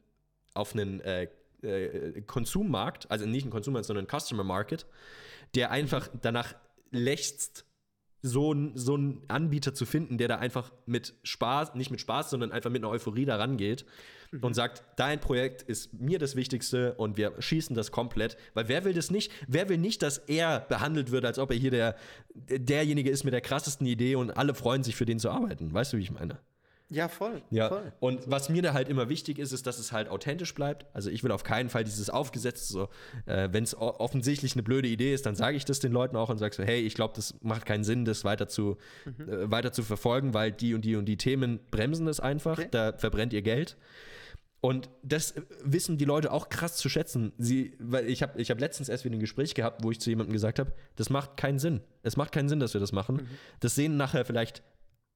auf 0.53 0.73
einen 0.73 1.01
äh, 1.01 1.29
äh, 1.63 2.21
Konsummarkt, 2.21 3.09
also 3.09 3.25
nicht 3.25 3.43
einen 3.43 3.51
Konsummarkt, 3.51 3.87
sondern 3.87 4.07
einen 4.07 4.19
Customer 4.19 4.43
Market, 4.43 4.85
der 5.55 5.71
einfach 5.71 6.09
danach 6.21 6.53
lechzt, 6.91 7.65
so, 8.25 8.55
so 8.73 8.95
einen 8.95 9.21
Anbieter 9.27 9.73
zu 9.73 9.85
finden, 9.85 10.17
der 10.17 10.29
da 10.29 10.37
einfach 10.37 10.71
mit 10.85 11.13
Spaß, 11.23 11.75
nicht 11.75 11.91
mit 11.91 11.99
Spaß, 11.99 12.29
sondern 12.29 12.53
einfach 12.53 12.69
mit 12.69 12.81
einer 12.81 12.91
Euphorie 12.91 13.25
da 13.25 13.35
rangeht 13.35 13.85
mhm. 14.31 14.39
und 14.39 14.53
sagt, 14.53 14.81
dein 14.95 15.19
Projekt 15.19 15.61
ist 15.61 15.93
mir 15.93 16.19
das 16.19 16.37
Wichtigste 16.37 16.93
und 16.93 17.17
wir 17.17 17.33
schießen 17.39 17.75
das 17.75 17.91
komplett. 17.91 18.37
Weil 18.53 18.69
wer 18.69 18.85
will 18.85 18.93
das 18.93 19.11
nicht? 19.11 19.29
Wer 19.47 19.67
will 19.67 19.77
nicht, 19.77 20.01
dass 20.01 20.17
er 20.17 20.61
behandelt 20.61 21.11
wird, 21.11 21.25
als 21.25 21.37
ob 21.37 21.51
er 21.51 21.57
hier 21.57 21.71
der, 21.71 21.97
derjenige 22.33 23.09
ist 23.09 23.25
mit 23.25 23.33
der 23.33 23.41
krassesten 23.41 23.85
Idee 23.85 24.15
und 24.15 24.31
alle 24.31 24.53
freuen 24.53 24.83
sich 24.83 24.95
für 24.95 25.05
den 25.05 25.19
zu 25.19 25.29
arbeiten? 25.29 25.73
Weißt 25.73 25.91
du, 25.91 25.97
wie 25.97 26.03
ich 26.03 26.11
meine? 26.11 26.39
Ja, 26.89 27.07
voll. 27.07 27.41
Ja. 27.49 27.69
Voll. 27.69 27.91
Und 27.99 28.29
was 28.29 28.49
mir 28.49 28.61
da 28.61 28.73
halt 28.73 28.87
immer 28.87 29.09
wichtig 29.09 29.39
ist, 29.39 29.51
ist, 29.51 29.65
dass 29.65 29.79
es 29.79 29.91
halt 29.91 30.09
authentisch 30.09 30.53
bleibt. 30.53 30.85
Also 30.93 31.09
ich 31.09 31.23
will 31.23 31.31
auf 31.31 31.43
keinen 31.43 31.69
Fall 31.69 31.83
dieses 31.83 32.09
aufgesetzt, 32.09 32.67
so, 32.67 32.89
äh, 33.25 33.49
wenn 33.51 33.63
es 33.63 33.75
offensichtlich 33.75 34.53
eine 34.53 34.63
blöde 34.63 34.87
Idee 34.87 35.13
ist, 35.13 35.25
dann 35.25 35.35
sage 35.35 35.57
ich 35.57 35.65
das 35.65 35.79
den 35.79 35.91
Leuten 35.91 36.15
auch 36.15 36.29
und 36.29 36.37
sage 36.37 36.53
so, 36.55 36.63
hey, 36.63 36.81
ich 36.81 36.93
glaube, 36.93 37.13
das 37.15 37.35
macht 37.41 37.65
keinen 37.65 37.83
Sinn, 37.83 38.05
das 38.05 38.23
weiter 38.25 38.47
zu, 38.47 38.77
mhm. 39.05 39.29
äh, 39.29 39.51
weiter 39.51 39.71
zu 39.71 39.83
verfolgen, 39.83 40.33
weil 40.33 40.51
die 40.51 40.73
und 40.75 40.85
die 40.85 40.95
und 40.95 41.05
die 41.05 41.17
Themen 41.17 41.59
bremsen 41.71 42.07
es 42.07 42.19
einfach. 42.19 42.59
Okay. 42.59 42.67
Da 42.69 42.93
verbrennt 42.93 43.33
ihr 43.33 43.41
Geld. 43.41 43.77
Und 44.61 44.89
das 45.03 45.33
wissen 45.61 45.97
die 45.97 46.05
Leute 46.05 46.31
auch 46.31 46.47
krass 46.47 46.77
zu 46.77 46.87
schätzen. 46.87 47.33
Sie, 47.37 47.75
weil 47.79 48.07
ich 48.07 48.23
habe 48.23 48.41
ich 48.41 48.49
hab 48.49 48.61
letztens 48.61 48.87
erst 48.87 49.03
wieder 49.03 49.15
ein 49.15 49.19
Gespräch 49.19 49.55
gehabt, 49.55 49.83
wo 49.83 49.91
ich 49.91 49.99
zu 49.99 50.09
jemandem 50.09 50.31
gesagt 50.31 50.57
habe, 50.57 50.71
das 50.95 51.09
macht 51.09 51.35
keinen 51.35 51.59
Sinn. 51.59 51.81
Es 52.01 52.15
macht 52.15 52.31
keinen 52.31 52.47
Sinn, 52.47 52.61
dass 52.61 52.73
wir 52.73 52.79
das 52.79 52.93
machen. 52.93 53.17
Mhm. 53.17 53.27
Das 53.59 53.75
sehen 53.75 53.97
nachher 53.97 54.23
vielleicht 54.23 54.63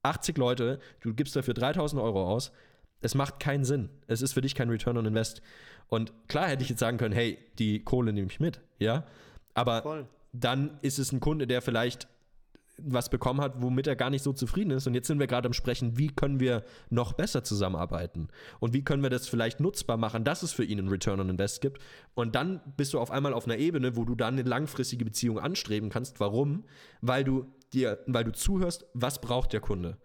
80 0.08 0.38
Leute, 0.38 0.80
du 1.02 1.14
gibst 1.14 1.36
dafür 1.36 1.54
3000 1.54 2.02
Euro 2.02 2.28
aus. 2.28 2.52
Es 3.02 3.14
macht 3.16 3.40
keinen 3.40 3.64
Sinn. 3.64 3.90
Es 4.08 4.22
ist 4.22 4.34
für 4.34 4.42
dich 4.42 4.56
kein 4.56 4.70
Return 4.70 4.98
on 4.98 5.06
Invest. 5.06 5.42
Und 5.88 6.12
klar 6.28 6.48
hätte 6.48 6.64
ich 6.64 6.70
jetzt 6.70 6.80
sagen 6.80 6.98
können, 6.98 7.14
hey, 7.14 7.38
die 7.60 7.84
Kohle 7.84 8.12
nehme 8.14 8.28
ich 8.28 8.40
mit, 8.40 8.62
ja. 8.80 9.06
Aber 9.54 9.82
Voll. 9.82 10.08
dann 10.34 10.78
ist 10.82 11.00
es 11.00 11.12
ein 11.12 11.20
Kunde, 11.20 11.48
der 11.48 11.62
vielleicht 11.62 12.08
was 12.80 13.10
bekommen 13.10 13.42
hat, 13.42 13.62
womit 13.62 13.88
er 13.88 13.96
gar 13.96 14.10
nicht 14.10 14.24
so 14.24 14.34
zufrieden 14.34 14.72
ist. 14.72 14.88
Und 14.88 14.94
jetzt 14.94 15.08
sind 15.08 15.20
wir 15.20 15.28
gerade 15.28 15.48
am 15.48 15.54
Sprechen, 15.54 15.98
wie 15.98 16.10
können 16.10 16.40
wir 16.40 16.64
noch 16.90 17.14
besser 17.14 17.44
zusammenarbeiten? 17.44 18.28
Und 18.60 18.74
wie 18.74 18.84
können 18.84 19.04
wir 19.04 19.10
das 19.10 19.28
vielleicht 19.28 19.60
nutzbar 19.60 19.98
machen, 19.98 20.24
dass 20.24 20.44
es 20.44 20.54
für 20.54 20.64
ihn 20.64 20.80
einen 20.80 20.90
Return 20.90 21.20
on 21.20 21.30
Invest 21.30 21.62
gibt? 21.62 21.82
Und 22.14 22.36
dann 22.36 22.62
bist 22.78 22.94
du 22.94 23.00
auf 23.00 23.12
einmal 23.12 23.34
auf 23.34 23.46
einer 23.46 23.58
Ebene, 23.58 23.96
wo 23.96 24.06
du 24.06 24.16
dann 24.16 24.36
eine 24.36 24.48
langfristige 24.48 25.06
Beziehung 25.06 25.40
anstreben 25.40 25.90
kannst. 25.90 26.20
Warum? 26.20 26.66
Weil 27.02 27.24
du 27.24 27.48
dir, 27.74 28.00
weil 28.08 28.24
du 28.24 28.32
zuhörst, 28.32 28.86
was 28.94 29.22
braucht 29.22 29.54
der 29.54 29.60
Kunde? 29.60 29.98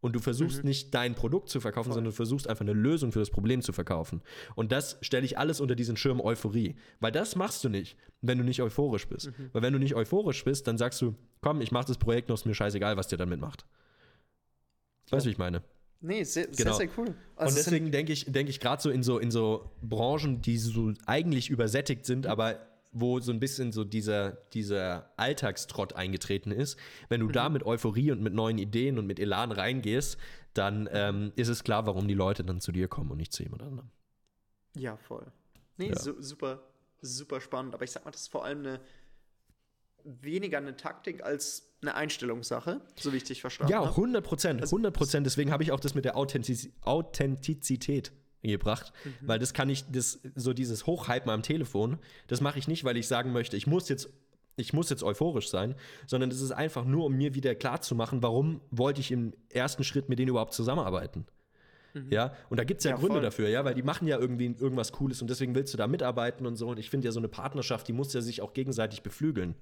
Und 0.00 0.14
du 0.14 0.20
versuchst 0.20 0.58
mhm. 0.58 0.68
nicht 0.68 0.94
dein 0.94 1.14
Produkt 1.14 1.48
zu 1.48 1.60
verkaufen, 1.60 1.86
Voll. 1.86 1.94
sondern 1.94 2.10
du 2.10 2.16
versuchst 2.16 2.46
einfach 2.46 2.60
eine 2.60 2.74
Lösung 2.74 3.10
für 3.10 3.20
das 3.20 3.30
Problem 3.30 3.62
zu 3.62 3.72
verkaufen. 3.72 4.20
Und 4.54 4.70
das 4.70 4.98
stelle 5.00 5.24
ich 5.24 5.38
alles 5.38 5.60
unter 5.60 5.74
diesen 5.74 5.96
Schirm 5.96 6.20
Euphorie. 6.20 6.76
Weil 7.00 7.10
das 7.10 7.36
machst 7.36 7.64
du 7.64 7.70
nicht, 7.70 7.96
wenn 8.20 8.36
du 8.36 8.44
nicht 8.44 8.60
euphorisch 8.60 9.08
bist. 9.08 9.28
Mhm. 9.28 9.48
Weil 9.54 9.62
wenn 9.62 9.72
du 9.72 9.78
nicht 9.78 9.94
euphorisch 9.94 10.44
bist, 10.44 10.66
dann 10.66 10.76
sagst 10.76 11.00
du, 11.00 11.14
komm, 11.40 11.62
ich 11.62 11.72
mache 11.72 11.86
das 11.86 11.96
Projekt 11.96 12.28
noch, 12.28 12.34
ist 12.34 12.44
mir 12.44 12.54
scheißegal, 12.54 12.98
was 12.98 13.08
der 13.08 13.16
damit 13.16 13.40
macht. 13.40 13.64
Weißt 15.08 15.24
du, 15.24 15.28
wie 15.28 15.32
ich 15.32 15.38
meine? 15.38 15.62
Nee, 16.02 16.22
sehr, 16.24 16.48
genau. 16.48 16.56
sehr, 16.56 16.74
sehr 16.74 16.88
cool. 16.98 17.14
Also 17.34 17.56
und 17.56 17.64
deswegen 17.64 17.90
denke 17.90 18.12
ich, 18.12 18.26
denke 18.26 18.50
ich 18.50 18.60
gerade 18.60 18.82
so 18.82 18.90
in 18.90 19.02
so 19.02 19.18
in 19.18 19.30
so 19.30 19.70
Branchen, 19.80 20.42
die 20.42 20.58
so 20.58 20.92
eigentlich 21.06 21.48
übersättigt 21.48 22.04
sind, 22.04 22.26
aber 22.26 22.58
wo 22.94 23.20
so 23.20 23.32
ein 23.32 23.40
bisschen 23.40 23.72
so 23.72 23.84
dieser, 23.84 24.32
dieser 24.52 25.10
Alltagstrott 25.16 25.94
eingetreten 25.94 26.52
ist, 26.52 26.78
wenn 27.08 27.20
du 27.20 27.26
mhm. 27.26 27.32
da 27.32 27.48
mit 27.48 27.66
Euphorie 27.66 28.12
und 28.12 28.22
mit 28.22 28.32
neuen 28.32 28.56
Ideen 28.56 28.98
und 28.98 29.06
mit 29.06 29.18
Elan 29.20 29.52
reingehst, 29.52 30.16
dann 30.54 30.88
ähm, 30.92 31.32
ist 31.36 31.48
es 31.48 31.64
klar, 31.64 31.86
warum 31.86 32.08
die 32.08 32.14
Leute 32.14 32.44
dann 32.44 32.60
zu 32.60 32.72
dir 32.72 32.88
kommen 32.88 33.10
und 33.10 33.18
nicht 33.18 33.32
zu 33.32 33.42
jemand 33.42 33.62
anderem. 33.62 33.90
Ja, 34.76 34.96
voll. 34.96 35.26
Nee, 35.76 35.88
ja. 35.88 35.98
So, 35.98 36.20
super, 36.22 36.62
super 37.02 37.40
spannend. 37.40 37.74
Aber 37.74 37.84
ich 37.84 37.90
sag 37.90 38.04
mal, 38.04 38.12
das 38.12 38.22
ist 38.22 38.28
vor 38.28 38.44
allem 38.44 38.60
eine 38.60 38.80
weniger 40.04 40.58
eine 40.58 40.76
Taktik 40.76 41.24
als 41.24 41.74
eine 41.82 41.94
Einstellungssache, 41.94 42.80
so 42.98 43.12
wie 43.12 43.16
ich 43.16 43.24
dich 43.24 43.40
verstanden 43.40 43.74
habe. 43.74 43.86
Ja, 43.86 43.90
100 43.90 44.24
Prozent, 44.24 44.62
100 44.62 44.92
also 44.92 44.98
Prozent. 44.98 45.26
Deswegen 45.26 45.50
habe 45.50 45.62
ich 45.62 45.72
auch 45.72 45.80
das 45.80 45.94
mit 45.94 46.04
der 46.04 46.16
Authentiz 46.16 46.68
Authentizität 46.82 48.12
gebracht, 48.52 48.92
mhm. 49.04 49.10
weil 49.22 49.38
das 49.38 49.52
kann 49.54 49.68
ich, 49.68 49.84
das, 49.90 50.20
so 50.34 50.52
dieses 50.52 50.86
Hochhypen 50.86 51.30
am 51.30 51.42
Telefon, 51.42 51.98
das 52.26 52.40
mache 52.40 52.58
ich 52.58 52.68
nicht, 52.68 52.84
weil 52.84 52.96
ich 52.96 53.06
sagen 53.08 53.32
möchte, 53.32 53.56
ich 53.56 53.66
muss 53.66 53.88
jetzt 53.88 54.08
ich 54.56 54.72
muss 54.72 54.88
jetzt 54.88 55.02
euphorisch 55.02 55.48
sein, 55.48 55.74
sondern 56.06 56.30
das 56.30 56.40
ist 56.40 56.52
einfach 56.52 56.84
nur, 56.84 57.06
um 57.06 57.14
mir 57.14 57.34
wieder 57.34 57.56
klar 57.56 57.80
zu 57.80 57.96
machen, 57.96 58.22
warum 58.22 58.60
wollte 58.70 59.00
ich 59.00 59.10
im 59.10 59.32
ersten 59.50 59.82
Schritt 59.82 60.08
mit 60.08 60.20
denen 60.20 60.28
überhaupt 60.28 60.54
zusammenarbeiten. 60.54 61.26
Mhm. 61.94 62.10
Ja, 62.10 62.34
und 62.50 62.58
da 62.58 62.64
gibt 62.64 62.78
es 62.78 62.84
ja, 62.84 62.92
ja, 62.92 62.96
Gründe 62.96 63.14
voll. 63.14 63.22
dafür, 63.22 63.48
ja, 63.48 63.64
weil 63.64 63.74
die 63.74 63.82
machen 63.82 64.06
ja 64.06 64.18
irgendwie 64.18 64.46
irgendwas 64.46 64.92
Cooles 64.92 65.22
und 65.22 65.30
deswegen 65.30 65.54
willst 65.54 65.72
du 65.72 65.78
da 65.78 65.86
mitarbeiten 65.86 66.46
und 66.46 66.56
so. 66.56 66.68
Und 66.68 66.78
ich 66.78 66.90
finde 66.90 67.06
ja, 67.06 67.12
so 67.12 67.20
eine 67.20 67.28
Partnerschaft, 67.28 67.88
die 67.88 67.92
muss 67.92 68.12
ja 68.12 68.20
sich 68.20 68.42
auch 68.42 68.52
gegenseitig 68.52 69.02
beflügeln. 69.02 69.54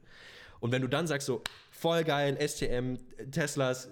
Und 0.61 0.73
wenn 0.73 0.83
du 0.83 0.89
dann 0.89 1.07
sagst 1.07 1.27
so, 1.27 1.43
voll 1.83 2.05
geil, 2.05 2.39
STM, 2.41 2.97
Teslas, 3.33 3.91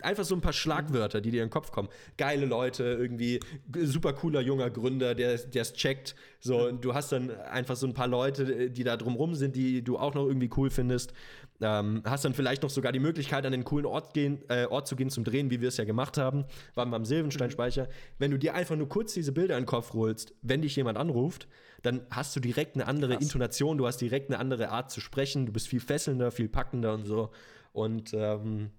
einfach 0.00 0.24
so 0.24 0.36
ein 0.36 0.40
paar 0.40 0.52
Schlagwörter, 0.52 1.20
die 1.20 1.32
dir 1.32 1.42
in 1.42 1.48
den 1.48 1.52
Kopf 1.52 1.72
kommen. 1.72 1.88
Geile 2.16 2.46
Leute, 2.46 2.84
irgendwie 2.84 3.40
super 3.82 4.12
cooler 4.12 4.40
junger 4.40 4.70
Gründer, 4.70 5.16
der 5.16 5.34
es 5.34 5.72
checkt. 5.72 6.14
So, 6.38 6.70
du 6.70 6.94
hast 6.94 7.10
dann 7.10 7.30
einfach 7.30 7.74
so 7.74 7.88
ein 7.88 7.94
paar 7.94 8.06
Leute, 8.06 8.70
die 8.70 8.84
da 8.84 8.96
drumrum 8.96 9.34
sind, 9.34 9.56
die 9.56 9.82
du 9.82 9.98
auch 9.98 10.14
noch 10.14 10.26
irgendwie 10.26 10.50
cool 10.56 10.70
findest. 10.70 11.14
Ähm, 11.60 12.02
hast 12.04 12.24
dann 12.24 12.34
vielleicht 12.34 12.62
noch 12.62 12.70
sogar 12.70 12.92
die 12.92 13.00
Möglichkeit, 13.00 13.44
an 13.44 13.52
den 13.52 13.64
coolen 13.64 13.86
Ort, 13.86 14.14
gehen, 14.14 14.42
äh, 14.48 14.66
Ort 14.66 14.86
zu 14.86 14.94
gehen 14.94 15.10
zum 15.10 15.24
Drehen, 15.24 15.50
wie 15.50 15.60
wir 15.60 15.68
es 15.68 15.76
ja 15.76 15.84
gemacht 15.84 16.18
haben, 16.18 16.44
waren 16.74 16.90
wir 16.90 16.96
am 16.96 17.04
Silvensteinspeicher. 17.04 17.88
Wenn 18.18 18.30
du 18.30 18.38
dir 18.38 18.54
einfach 18.54 18.76
nur 18.76 18.88
kurz 18.88 19.14
diese 19.14 19.32
Bilder 19.32 19.56
in 19.56 19.62
den 19.62 19.68
Kopf 19.68 19.92
holst, 19.94 20.34
wenn 20.42 20.62
dich 20.62 20.76
jemand 20.76 20.96
anruft, 20.96 21.48
dann 21.82 22.06
hast 22.10 22.34
du 22.34 22.40
direkt 22.40 22.76
eine 22.76 22.86
andere 22.86 23.14
Krass. 23.14 23.24
Intonation, 23.24 23.76
du 23.76 23.86
hast 23.86 23.98
direkt 23.98 24.30
eine 24.30 24.38
andere 24.38 24.70
Art 24.70 24.90
zu 24.90 25.00
sprechen, 25.00 25.46
du 25.46 25.52
bist 25.52 25.68
viel 25.68 25.80
fesselnder, 25.80 26.30
viel 26.30 26.48
packender 26.48 26.94
und 26.94 27.06
so. 27.06 27.30
Und 27.72 28.12
ähm, 28.14 28.70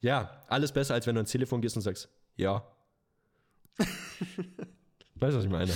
ja, 0.00 0.42
alles 0.48 0.72
besser, 0.72 0.94
als 0.94 1.06
wenn 1.06 1.14
du 1.14 1.20
ans 1.20 1.30
Telefon 1.30 1.60
gehst 1.60 1.76
und 1.76 1.82
sagst, 1.82 2.08
ja. 2.36 2.64
weißt 3.78 5.34
du, 5.34 5.38
was 5.38 5.44
ich 5.44 5.50
meine? 5.50 5.72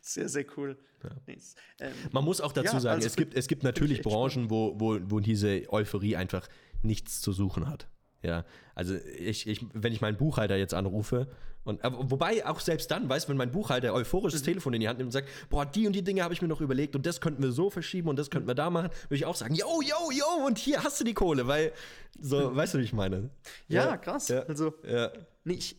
Sehr, 0.00 0.28
sehr 0.28 0.44
cool. 0.56 0.78
Ja. 1.02 1.34
Ähm, 1.80 1.92
Man 2.12 2.24
muss 2.24 2.40
auch 2.40 2.52
dazu 2.52 2.74
ja, 2.74 2.80
sagen, 2.80 2.96
also 2.96 3.06
es, 3.06 3.16
gibt, 3.16 3.34
es 3.34 3.46
gibt 3.46 3.62
natürlich 3.64 4.02
Branchen, 4.02 4.50
wo, 4.50 4.78
wo, 4.78 4.98
wo 5.04 5.20
diese 5.20 5.70
Euphorie 5.72 6.16
einfach 6.16 6.48
nichts 6.82 7.20
zu 7.20 7.32
suchen 7.32 7.68
hat. 7.68 7.88
Ja, 8.22 8.44
also 8.74 8.94
ich, 9.18 9.46
ich, 9.46 9.64
wenn 9.72 9.92
ich 9.92 10.00
meinen 10.00 10.16
Buchhalter 10.16 10.56
jetzt 10.56 10.74
anrufe 10.74 11.28
und 11.64 11.80
wobei 11.84 12.46
auch 12.46 12.60
selbst 12.60 12.90
dann, 12.90 13.08
weißt, 13.08 13.26
du, 13.26 13.30
wenn 13.30 13.36
mein 13.36 13.50
Buchhalter 13.50 13.92
euphorisch 13.92 14.32
das 14.32 14.40
mhm. 14.42 14.46
Telefon 14.46 14.74
in 14.74 14.80
die 14.80 14.88
Hand 14.88 14.98
nimmt 14.98 15.08
und 15.08 15.12
sagt, 15.12 15.28
boah, 15.50 15.66
die 15.66 15.86
und 15.86 15.92
die 15.92 16.02
Dinge 16.02 16.22
habe 16.22 16.32
ich 16.32 16.40
mir 16.40 16.48
noch 16.48 16.60
überlegt 16.60 16.96
und 16.96 17.04
das 17.04 17.20
könnten 17.20 17.42
wir 17.42 17.52
so 17.52 17.68
verschieben 17.68 18.08
und 18.08 18.18
das 18.18 18.30
könnten 18.30 18.48
wir 18.48 18.54
da 18.54 18.70
machen, 18.70 18.88
würde 19.08 19.16
ich 19.16 19.26
auch 19.26 19.36
sagen, 19.36 19.54
yo, 19.54 19.82
yo, 19.82 20.10
yo, 20.10 20.46
und 20.46 20.58
hier 20.58 20.82
hast 20.82 20.98
du 20.98 21.04
die 21.04 21.14
Kohle, 21.14 21.46
weil 21.46 21.72
so, 22.18 22.50
mhm. 22.50 22.56
weißt 22.56 22.74
du, 22.74 22.78
wie 22.78 22.84
ich 22.84 22.92
meine? 22.92 23.30
Ja, 23.68 23.84
ja 23.84 23.96
krass. 23.98 24.28
Ja. 24.28 24.40
Also, 24.44 24.74
ja. 24.82 25.12
Nee, 25.44 25.54
ich, 25.54 25.76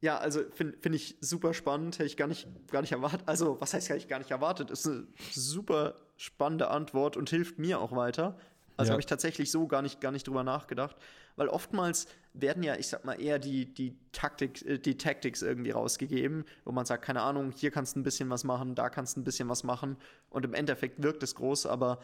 ja, 0.00 0.18
also 0.18 0.40
finde 0.50 0.76
find 0.80 0.94
ich 0.94 1.16
super 1.20 1.54
spannend, 1.54 1.98
hätte 1.98 2.06
ich 2.06 2.16
gar 2.16 2.26
nicht, 2.26 2.46
gar 2.70 2.80
nicht 2.80 2.92
erwartet. 2.92 3.22
Also, 3.26 3.60
was 3.60 3.72
heißt, 3.74 3.88
hätte 3.88 3.98
ich 3.98 4.08
gar 4.08 4.18
nicht 4.18 4.30
erwartet? 4.30 4.70
Ist 4.70 4.86
eine 4.86 5.06
super 5.32 5.94
spannende 6.16 6.68
Antwort 6.68 7.16
und 7.16 7.30
hilft 7.30 7.58
mir 7.58 7.80
auch 7.80 7.92
weiter. 7.92 8.36
Also 8.76 8.90
ja. 8.90 8.92
habe 8.94 9.00
ich 9.00 9.06
tatsächlich 9.06 9.50
so 9.50 9.66
gar 9.66 9.82
nicht, 9.82 10.00
gar 10.00 10.12
nicht 10.12 10.26
drüber 10.26 10.44
nachgedacht 10.44 10.96
weil 11.36 11.48
oftmals 11.48 12.06
werden 12.32 12.62
ja, 12.62 12.76
ich 12.76 12.88
sag 12.88 13.04
mal, 13.04 13.20
eher 13.20 13.38
die, 13.38 13.66
die 13.66 13.96
Taktik, 14.12 14.64
äh, 14.66 14.78
die 14.78 14.96
Tactics 14.96 15.42
irgendwie 15.42 15.70
rausgegeben, 15.70 16.44
wo 16.64 16.72
man 16.72 16.86
sagt, 16.86 17.04
keine 17.04 17.22
Ahnung, 17.22 17.52
hier 17.52 17.70
kannst 17.70 17.96
du 17.96 18.00
ein 18.00 18.02
bisschen 18.02 18.30
was 18.30 18.44
machen, 18.44 18.74
da 18.74 18.88
kannst 18.88 19.16
du 19.16 19.20
ein 19.20 19.24
bisschen 19.24 19.48
was 19.48 19.64
machen 19.64 19.96
und 20.30 20.44
im 20.44 20.54
Endeffekt 20.54 21.02
wirkt 21.02 21.22
es 21.22 21.34
groß, 21.34 21.66
aber 21.66 22.00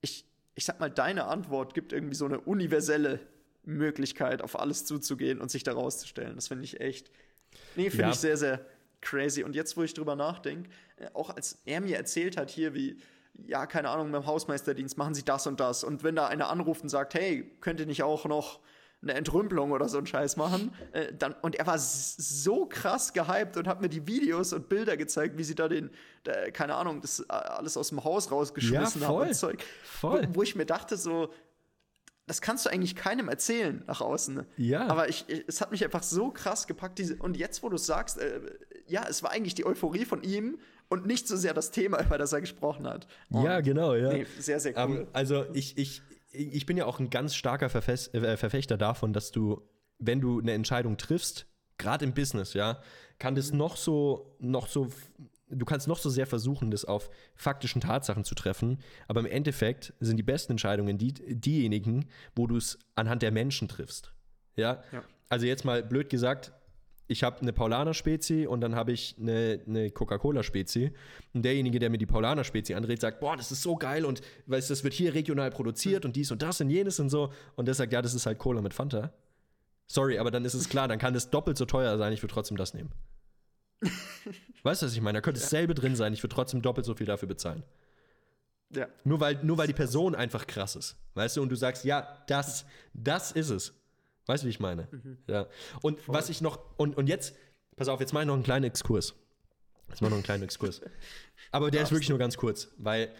ich, 0.00 0.26
ich 0.54 0.64
sag 0.64 0.80
mal, 0.80 0.90
deine 0.90 1.24
Antwort 1.24 1.74
gibt 1.74 1.92
irgendwie 1.92 2.14
so 2.14 2.26
eine 2.26 2.40
universelle 2.40 3.20
Möglichkeit, 3.64 4.42
auf 4.42 4.58
alles 4.58 4.84
zuzugehen 4.84 5.40
und 5.40 5.50
sich 5.50 5.64
da 5.64 5.72
rauszustellen. 5.72 6.36
Das 6.36 6.48
finde 6.48 6.64
ich 6.64 6.80
echt. 6.80 7.10
Nee, 7.74 7.90
finde 7.90 8.04
ja. 8.04 8.10
ich 8.10 8.16
sehr, 8.16 8.36
sehr 8.36 8.64
crazy. 9.00 9.42
Und 9.42 9.56
jetzt, 9.56 9.76
wo 9.76 9.82
ich 9.82 9.92
drüber 9.92 10.14
nachdenke, 10.14 10.70
äh, 10.96 11.08
auch 11.14 11.30
als 11.30 11.60
er 11.64 11.80
mir 11.80 11.96
erzählt 11.96 12.36
hat, 12.36 12.50
hier, 12.50 12.74
wie, 12.74 12.98
ja, 13.46 13.66
keine 13.66 13.90
Ahnung, 13.90 14.12
beim 14.12 14.26
Hausmeisterdienst 14.26 14.96
machen 14.98 15.14
sie 15.14 15.24
das 15.24 15.46
und 15.46 15.60
das. 15.60 15.84
Und 15.84 16.02
wenn 16.04 16.16
da 16.16 16.26
einer 16.26 16.48
anruft 16.48 16.82
und 16.82 16.88
sagt, 16.88 17.14
hey, 17.14 17.50
könnt 17.60 17.80
ihr 17.80 17.86
nicht 17.86 18.02
auch 18.02 18.24
noch 18.26 18.60
eine 19.02 19.14
Entrümpelung 19.14 19.72
oder 19.72 19.88
so 19.88 19.98
einen 19.98 20.06
Scheiß 20.06 20.36
machen. 20.36 20.74
Äh, 20.92 21.12
dann, 21.12 21.34
und 21.42 21.54
er 21.54 21.66
war 21.66 21.78
so 21.78 22.66
krass 22.66 23.12
gehypt 23.12 23.56
und 23.56 23.68
hat 23.68 23.80
mir 23.80 23.88
die 23.88 24.06
Videos 24.06 24.52
und 24.52 24.68
Bilder 24.68 24.96
gezeigt, 24.96 25.36
wie 25.36 25.44
sie 25.44 25.54
da 25.54 25.68
den, 25.68 25.90
der, 26.24 26.50
keine 26.50 26.74
Ahnung, 26.74 27.00
das 27.02 27.20
äh, 27.20 27.24
alles 27.28 27.76
aus 27.76 27.90
dem 27.90 28.02
Haus 28.04 28.30
rausgeschmissen 28.30 29.02
ja, 29.02 29.08
haben 29.08 29.28
und 29.28 29.34
Zeug. 29.34 29.62
Voll. 29.84 30.26
Wo, 30.30 30.36
wo 30.36 30.42
ich 30.42 30.56
mir 30.56 30.66
dachte, 30.66 30.96
so, 30.96 31.30
das 32.26 32.40
kannst 32.40 32.66
du 32.66 32.70
eigentlich 32.70 32.96
keinem 32.96 33.28
erzählen 33.28 33.84
nach 33.86 34.00
außen. 34.00 34.44
Ja. 34.56 34.88
Aber 34.88 35.08
ich, 35.08 35.24
ich, 35.28 35.44
es 35.46 35.60
hat 35.60 35.70
mich 35.70 35.84
einfach 35.84 36.02
so 36.02 36.30
krass 36.30 36.66
gepackt. 36.66 36.98
Diese, 36.98 37.16
und 37.16 37.36
jetzt, 37.36 37.62
wo 37.62 37.68
du 37.68 37.76
sagst, 37.76 38.18
äh, 38.18 38.40
ja, 38.88 39.06
es 39.08 39.22
war 39.22 39.30
eigentlich 39.30 39.54
die 39.54 39.66
Euphorie 39.66 40.04
von 40.04 40.22
ihm 40.22 40.58
und 40.88 41.06
nicht 41.06 41.26
so 41.26 41.36
sehr 41.36 41.54
das 41.54 41.70
Thema, 41.70 42.02
über 42.04 42.18
das 42.18 42.32
er 42.32 42.40
gesprochen 42.40 42.86
hat. 42.86 43.06
Und 43.30 43.44
ja, 43.44 43.60
genau, 43.60 43.94
ja. 43.94 44.12
Nee, 44.12 44.26
sehr, 44.38 44.60
sehr 44.60 44.76
cool. 44.76 44.84
Um, 44.84 44.96
ähm, 44.98 45.06
also 45.12 45.46
ich, 45.52 45.76
ich, 45.78 46.02
ich 46.30 46.66
bin 46.66 46.76
ja 46.76 46.86
auch 46.86 47.00
ein 47.00 47.10
ganz 47.10 47.34
starker 47.34 47.68
Verfes 47.68 48.12
äh, 48.14 48.36
Verfechter 48.36 48.76
davon, 48.76 49.12
dass 49.12 49.32
du, 49.32 49.62
wenn 49.98 50.20
du 50.20 50.40
eine 50.40 50.52
Entscheidung 50.52 50.96
triffst, 50.96 51.46
gerade 51.78 52.04
im 52.04 52.14
Business, 52.14 52.54
ja, 52.54 52.80
kann 53.18 53.34
das 53.34 53.52
noch 53.52 53.76
so, 53.76 54.36
noch 54.38 54.68
so, 54.68 54.88
du 55.48 55.64
kannst 55.64 55.88
noch 55.88 55.98
so 55.98 56.10
sehr 56.10 56.26
versuchen, 56.26 56.70
das 56.70 56.84
auf 56.84 57.10
faktischen 57.34 57.80
Tatsachen 57.80 58.24
zu 58.24 58.34
treffen, 58.34 58.78
aber 59.08 59.20
im 59.20 59.26
Endeffekt 59.26 59.92
sind 60.00 60.16
die 60.16 60.22
besten 60.22 60.52
Entscheidungen 60.52 60.98
die, 60.98 61.12
diejenigen, 61.12 62.06
wo 62.34 62.46
du 62.46 62.56
es 62.56 62.78
anhand 62.94 63.22
der 63.22 63.32
Menschen 63.32 63.68
triffst. 63.68 64.12
Ja? 64.54 64.82
ja? 64.92 65.02
Also 65.28 65.46
jetzt 65.46 65.64
mal 65.64 65.82
blöd 65.82 66.08
gesagt, 66.08 66.52
ich 67.08 67.22
habe 67.22 67.40
eine 67.40 67.52
Paulaner-Spezi 67.52 68.46
und 68.46 68.60
dann 68.60 68.74
habe 68.74 68.92
ich 68.92 69.16
eine, 69.20 69.60
eine 69.66 69.90
Coca-Cola-Spezi. 69.90 70.92
Und 71.34 71.42
derjenige, 71.42 71.78
der 71.78 71.90
mir 71.90 71.98
die 71.98 72.06
Paulaner-Spezi 72.06 72.74
andreht, 72.74 73.00
sagt, 73.00 73.20
boah, 73.20 73.36
das 73.36 73.52
ist 73.52 73.62
so 73.62 73.76
geil 73.76 74.04
und 74.04 74.22
weißt, 74.46 74.70
das 74.70 74.82
wird 74.82 74.94
hier 74.94 75.14
regional 75.14 75.50
produziert 75.50 76.04
und 76.04 76.16
dies 76.16 76.32
und 76.32 76.42
das 76.42 76.60
und 76.60 76.70
jenes 76.70 76.98
und 76.98 77.08
so. 77.08 77.32
Und 77.54 77.66
der 77.66 77.74
sagt, 77.74 77.92
ja, 77.92 78.02
das 78.02 78.14
ist 78.14 78.26
halt 78.26 78.38
Cola 78.38 78.60
mit 78.60 78.74
Fanta. 78.74 79.12
Sorry, 79.86 80.18
aber 80.18 80.32
dann 80.32 80.44
ist 80.44 80.54
es 80.54 80.68
klar, 80.68 80.88
dann 80.88 80.98
kann 80.98 81.14
es 81.14 81.30
doppelt 81.30 81.56
so 81.56 81.64
teuer 81.64 81.96
sein, 81.96 82.12
ich 82.12 82.22
würde 82.22 82.34
trotzdem 82.34 82.56
das 82.56 82.74
nehmen. 82.74 82.90
weißt 84.64 84.82
du, 84.82 84.86
was 84.86 84.94
ich 84.94 85.00
meine? 85.00 85.18
Da 85.18 85.20
könnte 85.20 85.38
ja. 85.38 85.44
dasselbe 85.44 85.74
drin 85.74 85.94
sein, 85.94 86.12
ich 86.12 86.22
würde 86.24 86.34
trotzdem 86.34 86.60
doppelt 86.60 86.86
so 86.86 86.94
viel 86.94 87.06
dafür 87.06 87.28
bezahlen. 87.28 87.62
Ja. 88.74 88.88
Nur 89.04 89.20
weil, 89.20 89.38
nur 89.44 89.58
weil 89.58 89.68
die 89.68 89.74
Person 89.74 90.16
einfach 90.16 90.48
krass 90.48 90.74
ist. 90.74 90.96
Weißt 91.14 91.36
du, 91.36 91.42
und 91.42 91.50
du 91.50 91.56
sagst, 91.56 91.84
ja, 91.84 92.24
das, 92.26 92.64
das 92.94 93.30
ist 93.30 93.50
es. 93.50 93.74
Weißt 94.26 94.42
du, 94.42 94.46
wie 94.46 94.50
ich 94.50 94.60
meine? 94.60 94.88
Mhm. 94.90 95.18
Ja. 95.26 95.46
Und 95.82 96.00
Voll. 96.00 96.14
was 96.14 96.28
ich 96.28 96.40
noch, 96.40 96.58
und, 96.76 96.96
und 96.96 97.08
jetzt, 97.08 97.34
pass 97.76 97.88
auf, 97.88 98.00
jetzt 98.00 98.12
mache 98.12 98.24
ich 98.24 98.26
noch 98.26 98.34
einen 98.34 98.42
kleinen 98.42 98.64
Exkurs. 98.64 99.14
Jetzt 99.88 100.00
mache 100.00 100.08
ich 100.08 100.10
noch 100.10 100.16
einen 100.16 100.22
kleinen 100.24 100.42
Exkurs. 100.42 100.80
Aber 101.52 101.70
der 101.70 101.82
ist 101.82 101.92
wirklich 101.92 102.08
nur 102.08 102.18
ganz 102.18 102.36
kurz, 102.36 102.68
weil 102.76 103.12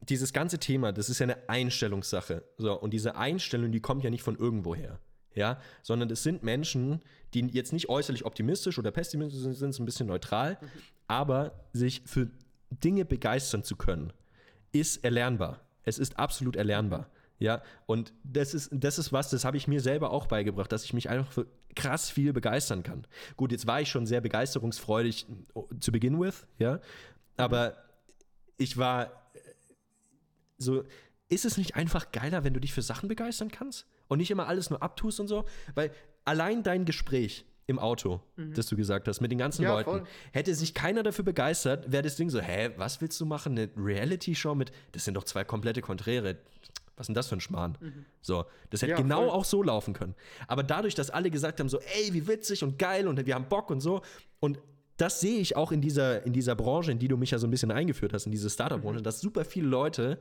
dieses 0.00 0.32
ganze 0.32 0.58
Thema, 0.58 0.92
das 0.92 1.10
ist 1.10 1.18
ja 1.18 1.24
eine 1.24 1.48
Einstellungssache. 1.48 2.44
So, 2.56 2.78
und 2.78 2.92
diese 2.92 3.16
Einstellung, 3.16 3.72
die 3.72 3.80
kommt 3.80 4.04
ja 4.04 4.10
nicht 4.10 4.22
von 4.22 4.36
irgendwoher. 4.36 5.00
Ja, 5.34 5.60
sondern 5.82 6.10
es 6.10 6.24
sind 6.24 6.42
Menschen, 6.42 7.00
die 7.32 7.46
jetzt 7.46 7.72
nicht 7.72 7.88
äußerlich 7.88 8.24
optimistisch 8.24 8.78
oder 8.78 8.90
pessimistisch 8.90 9.40
sind, 9.40 9.54
sind 9.54 9.72
so 9.72 9.82
ein 9.82 9.86
bisschen 9.86 10.08
neutral, 10.08 10.58
mhm. 10.60 10.66
aber 11.06 11.68
sich 11.72 12.02
für 12.06 12.28
Dinge 12.70 13.04
begeistern 13.04 13.62
zu 13.62 13.76
können, 13.76 14.12
ist 14.72 15.04
erlernbar. 15.04 15.60
Es 15.84 15.98
ist 15.98 16.18
absolut 16.18 16.56
erlernbar. 16.56 17.08
Ja, 17.38 17.62
und 17.86 18.12
das 18.24 18.52
ist, 18.52 18.70
das 18.72 18.98
ist 18.98 19.12
was, 19.12 19.30
das 19.30 19.44
habe 19.44 19.56
ich 19.56 19.68
mir 19.68 19.80
selber 19.80 20.10
auch 20.10 20.26
beigebracht, 20.26 20.72
dass 20.72 20.84
ich 20.84 20.92
mich 20.92 21.08
einfach 21.08 21.30
für 21.30 21.46
krass 21.76 22.10
viel 22.10 22.32
begeistern 22.32 22.82
kann. 22.82 23.06
Gut, 23.36 23.52
jetzt 23.52 23.66
war 23.66 23.80
ich 23.80 23.88
schon 23.88 24.06
sehr 24.06 24.20
begeisterungsfreudig 24.20 25.26
zu 25.78 25.92
beginn 25.92 26.20
with, 26.20 26.46
ja, 26.58 26.80
aber 27.36 27.76
ich 28.56 28.76
war 28.76 29.06
äh, 29.34 29.38
so, 30.56 30.84
ist 31.28 31.44
es 31.44 31.56
nicht 31.56 31.76
einfach 31.76 32.10
geiler, 32.10 32.42
wenn 32.42 32.54
du 32.54 32.60
dich 32.60 32.72
für 32.72 32.82
Sachen 32.82 33.08
begeistern 33.08 33.50
kannst 33.50 33.86
und 34.08 34.18
nicht 34.18 34.30
immer 34.30 34.48
alles 34.48 34.70
nur 34.70 34.82
abtust 34.82 35.20
und 35.20 35.28
so? 35.28 35.44
Weil 35.74 35.92
allein 36.24 36.62
dein 36.64 36.84
Gespräch 36.84 37.44
im 37.68 37.78
Auto, 37.78 38.22
mhm. 38.36 38.54
das 38.54 38.66
du 38.66 38.76
gesagt 38.76 39.06
hast, 39.08 39.20
mit 39.20 39.30
den 39.30 39.38
ganzen 39.38 39.62
ja, 39.62 39.74
Leuten, 39.74 39.90
voll. 39.90 40.04
hätte 40.32 40.54
sich 40.54 40.72
keiner 40.72 41.02
dafür 41.02 41.24
begeistert, 41.24 41.92
wäre 41.92 42.02
das 42.02 42.16
Ding 42.16 42.30
so, 42.30 42.40
hä, 42.40 42.70
was 42.76 43.00
willst 43.00 43.20
du 43.20 43.26
machen? 43.26 43.58
Eine 43.58 43.70
Reality-Show 43.76 44.54
mit, 44.54 44.72
das 44.92 45.04
sind 45.04 45.14
doch 45.14 45.24
zwei 45.24 45.44
komplette 45.44 45.82
Konträre 45.82 46.38
was 46.98 47.04
ist 47.04 47.08
denn 47.08 47.14
das 47.14 47.28
für 47.28 47.36
ein 47.36 47.40
Schmarrn? 47.40 47.78
Mhm. 47.80 48.04
So, 48.20 48.44
das 48.70 48.82
hätte 48.82 48.90
ja, 48.90 48.96
genau 48.96 49.20
voll. 49.20 49.30
auch 49.30 49.44
so 49.44 49.62
laufen 49.62 49.94
können. 49.94 50.14
Aber 50.48 50.64
dadurch, 50.64 50.96
dass 50.96 51.10
alle 51.10 51.30
gesagt 51.30 51.60
haben, 51.60 51.68
so, 51.68 51.78
ey, 51.78 52.12
wie 52.12 52.26
witzig 52.26 52.64
und 52.64 52.78
geil 52.78 53.06
und 53.06 53.24
wir 53.24 53.34
haben 53.34 53.48
Bock 53.48 53.70
und 53.70 53.80
so. 53.80 54.02
Und 54.40 54.58
das 54.96 55.20
sehe 55.20 55.38
ich 55.38 55.54
auch 55.54 55.70
in 55.70 55.80
dieser, 55.80 56.26
in 56.26 56.32
dieser 56.32 56.56
Branche, 56.56 56.90
in 56.90 56.98
die 56.98 57.06
du 57.06 57.16
mich 57.16 57.30
ja 57.30 57.38
so 57.38 57.46
ein 57.46 57.50
bisschen 57.50 57.70
eingeführt 57.70 58.12
hast, 58.12 58.26
in 58.26 58.32
diese 58.32 58.50
Startup-Branche, 58.50 58.98
mhm. 58.98 59.04
dass 59.04 59.20
super 59.20 59.44
viele 59.44 59.68
Leute 59.68 60.18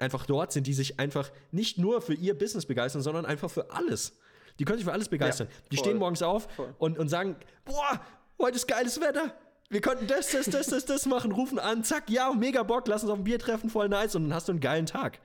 einfach 0.00 0.24
dort 0.24 0.52
sind, 0.52 0.66
die 0.66 0.72
sich 0.72 0.98
einfach 0.98 1.30
nicht 1.52 1.78
nur 1.78 2.00
für 2.00 2.14
ihr 2.14 2.36
Business 2.36 2.64
begeistern, 2.64 3.02
sondern 3.02 3.26
einfach 3.26 3.50
für 3.50 3.70
alles. 3.70 4.16
Die 4.58 4.64
können 4.64 4.78
sich 4.78 4.86
für 4.86 4.92
alles 4.92 5.08
begeistern. 5.08 5.48
Ja, 5.50 5.68
die 5.72 5.76
stehen 5.76 5.98
morgens 5.98 6.22
auf 6.22 6.48
und, 6.78 6.98
und 6.98 7.08
sagen, 7.08 7.36
boah, 7.66 8.00
heute 8.38 8.56
ist 8.56 8.66
geiles 8.66 9.00
Wetter. 9.00 9.34
Wir 9.68 9.80
könnten 9.80 10.06
das, 10.06 10.30
das, 10.30 10.46
das, 10.46 10.68
das, 10.68 10.84
das 10.84 11.06
machen, 11.06 11.32
rufen 11.32 11.58
an, 11.58 11.84
zack, 11.84 12.08
ja, 12.08 12.32
mega 12.32 12.62
Bock, 12.62 12.86
lass 12.86 13.02
uns 13.02 13.10
auf 13.10 13.18
ein 13.18 13.24
Bier 13.24 13.38
treffen, 13.38 13.70
voll 13.70 13.88
nice 13.88 14.14
und 14.14 14.24
dann 14.24 14.34
hast 14.34 14.48
du 14.48 14.52
einen 14.52 14.60
geilen 14.60 14.86
Tag. 14.86 15.18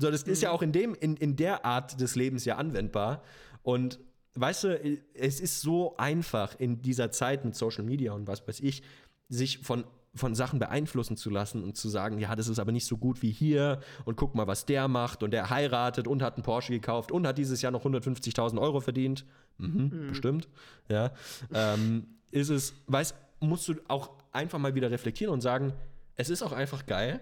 So, 0.00 0.10
das 0.10 0.24
mhm. 0.26 0.32
ist 0.32 0.42
ja 0.42 0.48
mhm. 0.48 0.54
auch 0.54 0.62
in, 0.62 0.72
dem, 0.72 0.94
in, 0.94 1.16
in 1.16 1.36
der 1.36 1.64
Art 1.64 2.00
des 2.00 2.16
Lebens 2.16 2.44
ja 2.44 2.56
anwendbar. 2.56 3.22
Und 3.62 4.00
weißt 4.34 4.64
du, 4.64 4.98
es 5.14 5.40
ist 5.40 5.60
so 5.60 5.96
einfach 5.98 6.58
in 6.58 6.80
dieser 6.80 7.10
Zeit 7.10 7.44
mit 7.44 7.54
Social 7.54 7.84
Media 7.84 8.12
und 8.12 8.26
was 8.26 8.46
weiß 8.46 8.60
ich, 8.60 8.82
sich 9.28 9.58
von 9.58 9.84
von 10.12 10.34
Sachen 10.34 10.58
beeinflussen 10.58 11.16
zu 11.16 11.30
lassen 11.30 11.62
und 11.62 11.76
zu 11.76 11.88
sagen, 11.88 12.18
ja, 12.18 12.34
das 12.34 12.48
ist 12.48 12.58
aber 12.58 12.72
nicht 12.72 12.84
so 12.84 12.96
gut 12.96 13.22
wie 13.22 13.30
hier 13.30 13.78
und 14.04 14.16
guck 14.16 14.34
mal, 14.34 14.48
was 14.48 14.66
der 14.66 14.88
macht 14.88 15.22
und 15.22 15.30
der 15.30 15.50
heiratet 15.50 16.08
und 16.08 16.20
hat 16.20 16.34
einen 16.34 16.42
Porsche 16.42 16.72
gekauft 16.72 17.12
und 17.12 17.28
hat 17.28 17.38
dieses 17.38 17.62
Jahr 17.62 17.70
noch 17.70 17.84
150.000 17.84 18.60
Euro 18.60 18.80
verdient. 18.80 19.24
Mhm, 19.58 19.90
mhm. 19.92 20.06
Bestimmt, 20.08 20.48
ja. 20.88 21.12
ähm, 21.54 22.08
ist 22.32 22.48
es, 22.48 22.74
weißt, 22.88 23.14
musst 23.38 23.68
du 23.68 23.74
auch 23.86 24.10
einfach 24.32 24.58
mal 24.58 24.74
wieder 24.74 24.90
reflektieren 24.90 25.32
und 25.32 25.42
sagen, 25.42 25.74
es 26.16 26.28
ist 26.28 26.42
auch 26.42 26.52
einfach 26.52 26.86
geil, 26.86 27.20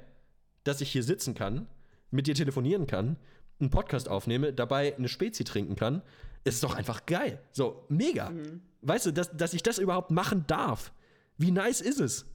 dass 0.64 0.80
ich 0.80 0.90
hier 0.90 1.02
sitzen 1.02 1.34
kann 1.34 1.66
mit 2.10 2.26
dir 2.26 2.34
telefonieren 2.34 2.86
kann, 2.86 3.16
einen 3.60 3.70
Podcast 3.70 4.08
aufnehme, 4.08 4.52
dabei 4.52 4.96
eine 4.96 5.08
Spezi 5.08 5.44
trinken 5.44 5.76
kann, 5.76 6.02
ist 6.44 6.62
doch 6.62 6.74
einfach 6.74 7.06
geil. 7.06 7.40
So, 7.52 7.84
mega. 7.88 8.30
Mhm. 8.30 8.62
Weißt 8.82 9.06
du, 9.06 9.10
dass, 9.12 9.36
dass 9.36 9.54
ich 9.54 9.62
das 9.62 9.78
überhaupt 9.78 10.10
machen 10.10 10.44
darf. 10.46 10.92
Wie 11.36 11.50
nice 11.50 11.80
ist 11.80 12.00
es? 12.00 12.26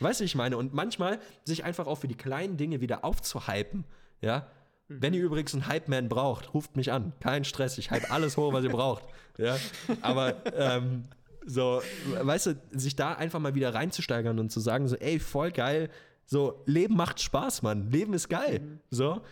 Weißt 0.00 0.20
du, 0.20 0.24
ich 0.24 0.34
meine? 0.34 0.56
Und 0.56 0.72
manchmal 0.72 1.18
sich 1.44 1.64
einfach 1.64 1.86
auch 1.86 1.96
für 1.96 2.08
die 2.08 2.16
kleinen 2.16 2.56
Dinge 2.56 2.80
wieder 2.80 3.04
aufzuhypen, 3.04 3.84
ja. 4.20 4.46
Mhm. 4.88 5.02
Wenn 5.02 5.14
ihr 5.14 5.22
übrigens 5.22 5.54
einen 5.54 5.66
Hype-Man 5.66 6.08
braucht, 6.08 6.54
ruft 6.54 6.76
mich 6.76 6.92
an. 6.92 7.12
Kein 7.20 7.44
Stress, 7.44 7.78
ich 7.78 7.90
hype 7.90 8.10
alles 8.10 8.36
hoch, 8.36 8.52
was 8.52 8.64
ihr 8.64 8.70
braucht. 8.70 9.04
Ja. 9.40 9.56
Aber 10.02 10.34
ähm, 10.56 11.04
so, 11.46 11.80
weißt 12.20 12.46
du, 12.46 12.60
sich 12.72 12.96
da 12.96 13.12
einfach 13.12 13.38
mal 13.38 13.54
wieder 13.54 13.72
reinzusteigern 13.72 14.40
und 14.40 14.50
zu 14.50 14.58
sagen, 14.58 14.88
so, 14.88 14.96
ey, 14.96 15.20
voll 15.20 15.52
geil, 15.52 15.90
so, 16.30 16.62
Leben 16.66 16.94
macht 16.94 17.22
Spaß, 17.22 17.62
Mann. 17.62 17.90
Leben 17.90 18.12
ist 18.12 18.28
geil. 18.28 18.60
Mhm. 18.60 18.80
So. 18.90 19.22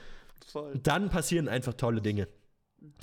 Voll. 0.47 0.80
Dann 0.82 1.11
passieren 1.11 1.47
einfach 1.47 1.74
tolle 1.74 2.01
Dinge. 2.01 2.26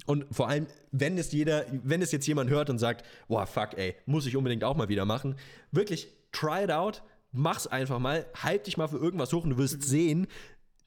Und 0.07 0.25
vor 0.33 0.49
allem, 0.49 0.65
wenn 0.91 1.17
es 1.17 1.31
jeder, 1.31 1.65
wenn 1.83 2.01
es 2.01 2.11
jetzt 2.11 2.25
jemand 2.25 2.49
hört 2.49 2.71
und 2.71 2.79
sagt, 2.79 3.05
boah, 3.27 3.45
fuck, 3.45 3.77
ey, 3.77 3.95
muss 4.07 4.25
ich 4.25 4.35
unbedingt 4.35 4.63
auch 4.63 4.75
mal 4.75 4.89
wieder 4.89 5.05
machen, 5.05 5.35
wirklich 5.71 6.07
try 6.31 6.63
it 6.63 6.71
out, 6.71 7.03
mach's 7.31 7.67
einfach 7.67 7.99
mal, 7.99 8.25
halt 8.41 8.65
dich 8.65 8.77
mal 8.77 8.87
für 8.87 8.97
irgendwas 8.97 9.31
hoch 9.31 9.43
und 9.43 9.51
du 9.51 9.57
wirst 9.57 9.77
mhm. 9.77 9.81
sehen, 9.81 10.27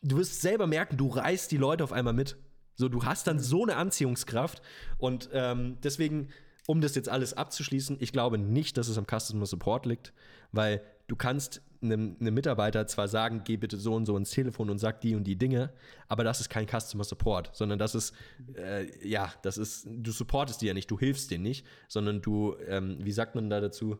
du 0.02 0.16
wirst 0.16 0.40
selber 0.40 0.66
merken, 0.66 0.96
du 0.96 1.08
reißt 1.08 1.50
die 1.52 1.58
Leute 1.58 1.84
auf 1.84 1.92
einmal 1.92 2.14
mit. 2.14 2.36
So, 2.74 2.88
du 2.88 3.04
hast 3.04 3.28
dann 3.28 3.36
mhm. 3.36 3.40
so 3.40 3.62
eine 3.62 3.76
Anziehungskraft 3.76 4.62
und 4.98 5.28
ähm, 5.32 5.78
deswegen, 5.84 6.30
um 6.66 6.80
das 6.80 6.96
jetzt 6.96 7.08
alles 7.08 7.34
abzuschließen, 7.34 7.98
ich 8.00 8.12
glaube 8.12 8.38
nicht, 8.38 8.76
dass 8.76 8.88
es 8.88 8.98
am 8.98 9.06
Customer 9.06 9.46
Support 9.46 9.86
liegt, 9.86 10.12
weil 10.50 10.82
du 11.06 11.14
kannst 11.14 11.62
einem, 11.86 12.16
einem, 12.20 12.34
Mitarbeiter 12.34 12.86
zwar 12.86 13.08
sagen, 13.08 13.42
geh 13.44 13.56
bitte 13.56 13.76
so 13.76 13.94
und 13.94 14.06
so 14.06 14.16
ins 14.16 14.30
Telefon 14.30 14.70
und 14.70 14.78
sag 14.78 15.00
die 15.00 15.14
und 15.14 15.24
die 15.24 15.36
Dinge, 15.36 15.72
aber 16.08 16.24
das 16.24 16.40
ist 16.40 16.48
kein 16.48 16.66
Customer 16.66 17.04
Support, 17.04 17.50
sondern 17.54 17.78
das 17.78 17.94
ist, 17.94 18.14
äh, 18.54 18.86
ja, 19.06 19.32
das 19.42 19.58
ist, 19.58 19.86
du 19.88 20.10
supportest 20.12 20.60
die 20.62 20.66
ja 20.66 20.74
nicht, 20.74 20.90
du 20.90 20.98
hilfst 20.98 21.30
denen 21.30 21.42
nicht, 21.42 21.66
sondern 21.88 22.20
du, 22.22 22.56
ähm, 22.66 22.98
wie 23.00 23.12
sagt 23.12 23.34
man 23.34 23.50
da 23.50 23.60
dazu, 23.60 23.98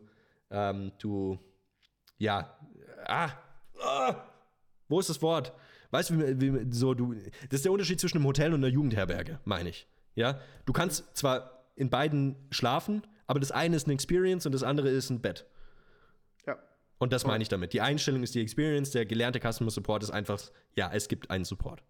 ähm, 0.49 0.91
du, 0.99 1.39
ja, 2.17 2.57
ah, 3.05 3.31
ah, 3.81 4.15
wo 4.87 4.99
ist 4.99 5.09
das 5.09 5.21
Wort? 5.21 5.53
Weißt 5.91 6.09
du, 6.09 6.19
wie, 6.19 6.53
wie, 6.53 6.73
so 6.73 6.93
du, 6.93 7.13
das 7.13 7.59
ist 7.59 7.65
der 7.65 7.71
Unterschied 7.71 7.99
zwischen 7.99 8.17
einem 8.17 8.27
Hotel 8.27 8.53
und 8.53 8.63
einer 8.63 8.73
Jugendherberge, 8.73 9.39
meine 9.45 9.69
ich. 9.69 9.87
Ja, 10.15 10.39
du 10.65 10.73
kannst 10.73 11.15
zwar 11.15 11.67
in 11.75 11.89
beiden 11.89 12.35
schlafen, 12.49 13.03
aber 13.27 13.39
das 13.39 13.51
eine 13.51 13.75
ist 13.75 13.85
eine 13.85 13.93
Experience 13.93 14.45
und 14.45 14.51
das 14.51 14.63
andere 14.63 14.89
ist 14.89 15.09
ein 15.09 15.21
Bett. 15.21 15.45
Und 16.99 17.13
das 17.13 17.25
meine 17.25 17.41
ich 17.41 17.49
damit. 17.49 17.73
Die 17.73 17.81
Einstellung 17.81 18.23
ist 18.23 18.33
die 18.33 18.41
Experience, 18.41 18.91
der 18.91 19.05
gelernte 19.05 19.39
Customer 19.39 19.69
Support 19.69 20.03
ist 20.03 20.09
einfach, 20.09 20.41
ja, 20.75 20.91
es 20.91 21.07
gibt 21.07 21.29
einen 21.29 21.45
Support. 21.45 21.83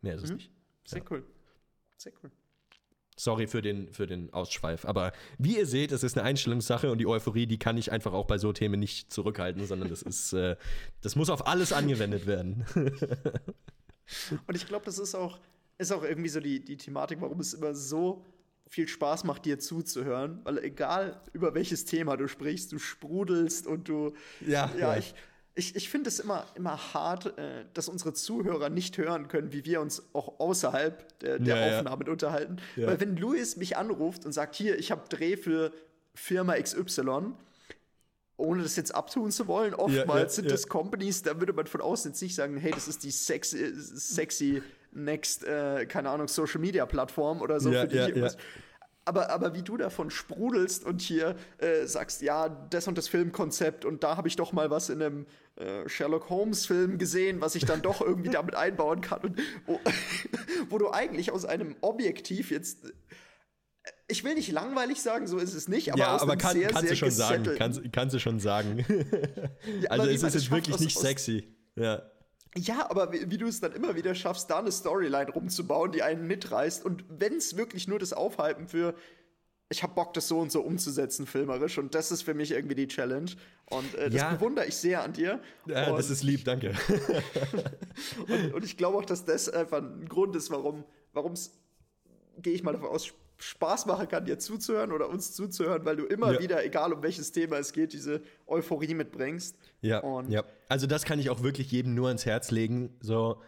Mehr 0.00 0.16
ist 0.16 0.24
es 0.24 0.30
mhm. 0.30 0.36
nicht. 0.36 0.50
Sehr 0.84 0.98
ja. 0.98 1.04
cool. 1.10 1.24
Sehr 1.96 2.12
cool. 2.22 2.30
Sorry 3.16 3.46
für 3.46 3.62
den, 3.62 3.92
für 3.92 4.06
den 4.06 4.32
Ausschweif. 4.32 4.84
Aber 4.84 5.12
wie 5.38 5.58
ihr 5.58 5.66
seht, 5.66 5.92
es 5.92 6.02
ist 6.02 6.16
eine 6.16 6.26
Einstellungssache 6.26 6.90
und 6.90 6.98
die 6.98 7.06
Euphorie, 7.06 7.46
die 7.46 7.58
kann 7.58 7.76
ich 7.76 7.92
einfach 7.92 8.12
auch 8.12 8.26
bei 8.26 8.38
so 8.38 8.52
Themen 8.52 8.80
nicht 8.80 9.12
zurückhalten, 9.12 9.64
sondern 9.66 9.88
das 9.88 10.02
ist, 10.02 10.32
äh, 10.32 10.56
das 11.02 11.14
muss 11.14 11.30
auf 11.30 11.46
alles 11.46 11.72
angewendet 11.72 12.26
werden. 12.26 12.64
und 12.74 14.56
ich 14.56 14.66
glaube, 14.66 14.84
das 14.86 14.98
ist 14.98 15.14
auch, 15.14 15.38
ist 15.78 15.92
auch 15.92 16.02
irgendwie 16.02 16.30
so 16.30 16.40
die, 16.40 16.64
die 16.64 16.76
Thematik, 16.76 17.20
warum 17.20 17.38
es 17.38 17.54
immer 17.54 17.74
so 17.74 18.24
viel 18.72 18.88
Spaß 18.88 19.24
macht, 19.24 19.44
dir 19.44 19.58
zuzuhören, 19.58 20.40
weil 20.44 20.56
egal 20.58 21.20
über 21.34 21.54
welches 21.54 21.84
Thema 21.84 22.16
du 22.16 22.26
sprichst, 22.26 22.72
du 22.72 22.78
sprudelst 22.78 23.66
und 23.66 23.86
du. 23.86 24.14
Ja, 24.40 24.70
ja, 24.74 24.94
ja. 24.94 24.96
ich 24.96 25.14
ich, 25.54 25.76
ich 25.76 25.90
finde 25.90 26.08
es 26.08 26.18
immer, 26.18 26.46
immer 26.54 26.94
hart, 26.94 27.38
äh, 27.38 27.66
dass 27.74 27.88
unsere 27.88 28.14
Zuhörer 28.14 28.70
nicht 28.70 28.96
hören 28.96 29.28
können, 29.28 29.52
wie 29.52 29.66
wir 29.66 29.82
uns 29.82 30.02
auch 30.14 30.40
außerhalb 30.40 31.18
der, 31.18 31.38
der 31.38 31.56
ja, 31.56 31.78
Aufnahmen 31.78 32.06
ja. 32.06 32.12
unterhalten. 32.12 32.56
Ja. 32.74 32.86
Weil 32.86 33.00
wenn 33.00 33.16
Luis 33.18 33.56
mich 33.56 33.76
anruft 33.76 34.24
und 34.24 34.32
sagt, 34.32 34.54
hier, 34.54 34.78
ich 34.78 34.90
habe 34.90 35.02
Dreh 35.10 35.36
für 35.36 35.70
Firma 36.14 36.54
XY, 36.54 37.32
ohne 38.38 38.62
das 38.62 38.76
jetzt 38.76 38.94
abtun 38.94 39.30
zu 39.30 39.46
wollen, 39.46 39.74
oftmals 39.74 40.36
sind 40.36 40.50
das 40.50 40.68
Companies, 40.68 41.22
da 41.22 41.38
würde 41.38 41.52
man 41.52 41.66
von 41.66 41.82
außen 41.82 42.12
jetzt 42.12 42.22
nicht 42.22 42.34
sagen, 42.34 42.56
hey, 42.56 42.70
das 42.70 42.88
ist 42.88 43.04
die 43.04 43.10
sexy, 43.10 43.74
sexy 43.74 44.62
next, 44.92 45.44
äh, 45.44 45.86
keine 45.86 46.10
Ahnung, 46.10 46.28
Social 46.28 46.60
Media 46.60 46.86
Plattform 46.86 47.40
oder 47.40 47.60
so 47.60 47.70
für 47.72 47.86
die 47.86 47.98
aber, 49.04 49.30
aber 49.30 49.54
wie 49.54 49.62
du 49.62 49.76
davon 49.76 50.10
sprudelst 50.10 50.84
und 50.84 51.00
hier 51.00 51.34
äh, 51.58 51.86
sagst, 51.86 52.22
ja, 52.22 52.48
das 52.48 52.86
und 52.86 52.96
das 52.96 53.08
Filmkonzept 53.08 53.84
und 53.84 54.04
da 54.04 54.16
habe 54.16 54.28
ich 54.28 54.36
doch 54.36 54.52
mal 54.52 54.70
was 54.70 54.90
in 54.90 55.02
einem 55.02 55.26
äh, 55.56 55.88
Sherlock 55.88 56.30
Holmes-Film 56.30 56.98
gesehen, 56.98 57.40
was 57.40 57.54
ich 57.54 57.64
dann 57.64 57.82
doch 57.82 58.00
irgendwie 58.00 58.30
damit 58.32 58.54
einbauen 58.54 59.00
kann 59.00 59.20
und 59.22 59.40
wo, 59.66 59.80
wo 60.70 60.78
du 60.78 60.90
eigentlich 60.90 61.32
aus 61.32 61.44
einem 61.44 61.76
Objektiv 61.80 62.50
jetzt 62.50 62.92
ich 64.06 64.22
will 64.22 64.34
nicht 64.34 64.52
langweilig 64.52 65.00
sagen, 65.00 65.26
so 65.26 65.38
ist 65.38 65.54
es 65.54 65.68
nicht, 65.68 65.92
aber, 65.92 65.98
ja, 65.98 66.20
aber 66.20 66.36
kann, 66.36 66.52
sehr, 66.52 66.68
kannst, 66.68 66.82
sehr 66.82 66.90
du 66.90 66.96
schon 66.96 67.10
sagen, 67.10 67.54
kannst, 67.56 67.80
kannst 67.92 68.14
du 68.14 68.20
schon 68.20 68.38
sagen. 68.38 68.84
ja, 69.80 69.90
also 69.90 70.06
es 70.06 70.22
ist 70.22 70.34
jetzt 70.34 70.50
wirklich 70.50 70.78
nicht 70.78 70.96
sexy. 70.96 71.48
Ja. 71.74 72.02
Ja, 72.56 72.90
aber 72.90 73.12
wie, 73.12 73.30
wie 73.30 73.38
du 73.38 73.46
es 73.46 73.60
dann 73.60 73.72
immer 73.72 73.96
wieder 73.96 74.14
schaffst, 74.14 74.50
da 74.50 74.58
eine 74.58 74.72
Storyline 74.72 75.30
rumzubauen, 75.30 75.92
die 75.92 76.02
einen 76.02 76.26
mitreißt. 76.26 76.84
Und 76.84 77.04
wenn 77.08 77.34
es 77.34 77.56
wirklich 77.56 77.88
nur 77.88 77.98
das 77.98 78.12
Aufhalten 78.12 78.68
für, 78.68 78.94
ich 79.70 79.82
habe 79.82 79.94
Bock, 79.94 80.12
das 80.12 80.28
so 80.28 80.38
und 80.38 80.52
so 80.52 80.60
umzusetzen, 80.60 81.26
filmerisch. 81.26 81.78
Und 81.78 81.94
das 81.94 82.12
ist 82.12 82.22
für 82.22 82.34
mich 82.34 82.52
irgendwie 82.52 82.74
die 82.74 82.88
Challenge. 82.88 83.30
Und 83.66 83.94
äh, 83.94 84.10
das 84.10 84.20
ja. 84.20 84.34
bewundere 84.34 84.66
ich 84.66 84.76
sehr 84.76 85.02
an 85.02 85.14
dir. 85.14 85.40
Ja, 85.66 85.96
das 85.96 86.10
ist 86.10 86.22
lieb, 86.22 86.44
danke. 86.44 86.74
und, 88.28 88.54
und, 88.54 88.64
ich 88.64 88.76
glaube 88.76 88.98
auch, 88.98 89.04
dass 89.06 89.24
das 89.24 89.48
einfach 89.48 89.78
ein 89.78 90.06
Grund 90.06 90.36
ist, 90.36 90.50
warum 90.50 90.84
es, 91.32 91.58
gehe 92.38 92.52
ich 92.52 92.62
mal 92.62 92.72
davon 92.72 92.90
aus, 92.90 93.14
Spaß 93.38 93.86
machen 93.86 94.08
kann, 94.08 94.24
dir 94.24 94.38
zuzuhören 94.38 94.92
oder 94.92 95.08
uns 95.08 95.32
zuzuhören, 95.32 95.84
weil 95.84 95.96
du 95.96 96.04
immer 96.04 96.34
ja. 96.34 96.40
wieder, 96.40 96.64
egal 96.64 96.92
um 96.92 97.02
welches 97.02 97.32
Thema 97.32 97.56
es 97.58 97.72
geht, 97.72 97.92
diese 97.92 98.22
Euphorie 98.46 98.94
mitbringst. 98.94 99.56
Ja, 99.80 99.98
und 99.98 100.30
ja. 100.30 100.44
Also 100.68 100.86
das 100.86 101.04
kann 101.04 101.18
ich 101.18 101.28
auch 101.30 101.42
wirklich 101.42 101.70
jedem 101.70 101.94
nur 101.94 102.08
ans 102.08 102.24
Herz 102.24 102.50
legen. 102.50 102.96
So, 103.00 103.42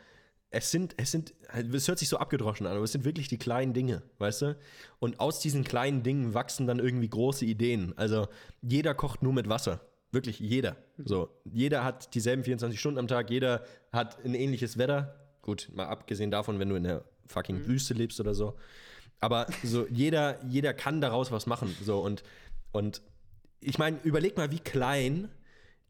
es 0.51 0.71
sind, 0.71 0.95
es 0.97 1.11
sind, 1.11 1.35
es 1.73 1.89
hört 1.89 1.99
sich 1.99 2.09
so 2.09 2.17
abgedroschen 2.17 2.67
an, 2.67 2.75
aber 2.75 2.85
es 2.85 2.93
sind 2.93 3.05
wirklich 3.05 3.29
die 3.29 3.39
kleinen 3.39 3.73
Dinge, 3.73 4.03
weißt 4.19 4.43
du? 4.43 4.57
Und 4.99 5.21
aus 5.21 5.41
diesen 5.41 5.65
kleinen 5.65 6.03
Dingen 6.03 6.35
wachsen 6.35 6.67
dann 6.67 6.79
irgendwie 6.79 7.09
große 7.09 7.45
Ideen. 7.45 7.93
Also 7.97 8.29
jeder 8.63 8.95
kocht 8.95 9.23
nur 9.23 9.33
mit 9.33 9.49
Wasser. 9.49 9.81
Wirklich 10.13 10.39
jeder. 10.39 10.77
So, 11.05 11.29
jeder 11.45 11.83
hat 11.83 12.15
dieselben 12.15 12.45
24 12.45 12.79
Stunden 12.79 13.01
am 13.01 13.09
Tag, 13.09 13.31
jeder 13.31 13.65
hat 13.91 14.25
ein 14.25 14.35
ähnliches 14.35 14.79
Wetter. 14.79 15.17
Gut, 15.43 15.71
mal 15.75 15.87
abgesehen 15.87 16.31
davon, 16.31 16.61
wenn 16.61 16.69
du 16.69 16.77
in 16.77 16.85
der 16.85 17.05
fucking 17.27 17.59
mhm. 17.59 17.67
Wüste 17.67 17.95
lebst 17.95 18.21
oder 18.21 18.33
so. 18.33 18.55
Aber 19.25 19.47
so 19.63 19.87
jeder, 19.89 20.39
jeder 20.45 20.75
kann 20.75 21.01
daraus 21.01 21.33
was 21.33 21.47
machen. 21.47 21.75
So 21.83 22.01
und, 22.01 22.23
und 22.73 23.01
ich 23.59 23.79
meine, 23.79 23.99
überleg 24.05 24.37
mal, 24.37 24.51
wie 24.51 24.59
klein 24.59 25.31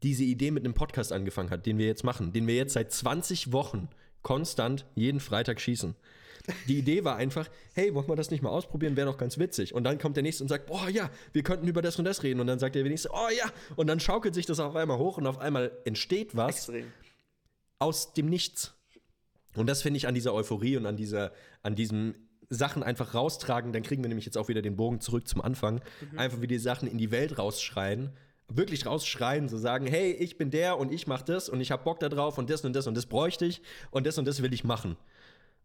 diese 0.05 0.23
Idee 0.23 0.53
mit 0.53 0.65
einem 0.65 0.75
Podcast 0.75 1.13
angefangen 1.13 1.51
hat, 1.51 1.67
den 1.67 1.77
wir 1.77 1.87
jetzt 1.87 2.05
machen, 2.05 2.33
den 2.33 2.47
wir 2.47 2.55
jetzt 2.55 2.75
seit 2.75 2.93
20 2.93 3.51
Wochen 3.51 3.89
konstant 4.23 4.87
jeden 4.95 5.19
Freitag 5.19 5.61
schießen. 5.61 5.97
Die 6.69 6.79
Idee 6.79 7.03
war 7.03 7.17
einfach, 7.17 7.49
hey, 7.73 7.93
wollen 7.93 8.07
wir 8.07 8.15
das 8.15 8.31
nicht 8.31 8.41
mal 8.45 8.51
ausprobieren, 8.51 8.97
wäre 8.97 9.11
doch 9.11 9.19
ganz 9.19 9.37
witzig. 9.37 9.75
Und 9.75 9.83
dann 9.83 9.99
kommt 9.99 10.15
der 10.15 10.23
nächste 10.23 10.45
und 10.45 10.49
sagt, 10.49 10.67
boah, 10.67 10.89
ja, 10.89 11.11
wir 11.33 11.43
könnten 11.43 11.67
über 11.67 11.83
das 11.83 11.99
und 11.99 12.05
das 12.05 12.23
reden. 12.23 12.39
Und 12.39 12.47
dann 12.47 12.61
sagt 12.61 12.77
der 12.77 12.85
nächste, 12.85 13.09
oh 13.13 13.29
ja. 13.37 13.51
Und 13.75 13.89
dann 13.89 13.99
schaukelt 13.99 14.35
sich 14.35 14.47
das 14.47 14.61
auf 14.61 14.77
einmal 14.77 14.99
hoch 14.99 15.19
und 15.19 15.27
auf 15.27 15.39
einmal 15.39 15.73
entsteht 15.85 16.37
was 16.37 16.69
Extrem. 16.69 16.93
aus 17.81 18.13
dem 18.13 18.27
Nichts. 18.27 18.75
Und 19.57 19.67
das 19.67 19.83
finde 19.83 19.97
ich 19.97 20.07
an 20.07 20.15
dieser 20.15 20.35
Euphorie 20.35 20.77
und 20.77 20.87
an 20.87 20.97
dieser, 20.97 21.33
an 21.65 21.75
diesem 21.75 22.15
Sachen 22.51 22.83
einfach 22.83 23.15
raustragen, 23.15 23.73
dann 23.73 23.83
kriegen 23.83 24.03
wir 24.03 24.09
nämlich 24.09 24.27
jetzt 24.27 24.37
auch 24.37 24.49
wieder 24.49 24.63
den 24.63 24.77
Bogen 24.77 25.01
zurück 25.01 25.27
zum 25.29 25.41
Anfang. 25.41 25.81
Mhm. 26.13 26.19
Einfach 26.19 26.41
wie 26.41 26.47
die 26.47 26.59
Sachen 26.59 26.89
in 26.89 26.99
die 26.99 27.11
Welt 27.11 27.39
rausschreien. 27.39 28.11
Wirklich 28.49 28.87
rausschreien, 28.87 29.49
so 29.49 29.57
sagen, 29.57 29.87
hey, 29.87 30.13
ich 30.13 30.37
bin 30.37 30.51
der 30.51 30.79
und 30.79 30.93
ich 30.93 31.07
mach 31.07 31.23
das 31.23 31.49
und 31.49 31.61
ich 31.61 31.71
hab 31.71 31.85
Bock 31.85 32.01
da 32.01 32.09
drauf 32.09 32.37
und 32.37 32.51
das 32.51 32.65
und 32.65 32.75
das 32.77 32.87
und 32.87 32.95
das 32.95 33.07
bräuchte 33.07 33.47
ich 33.47 33.63
und 33.91 34.07
das 34.07 34.19
und 34.19 34.27
das 34.27 34.43
will 34.43 34.53
ich 34.53 34.65
machen. 34.65 34.97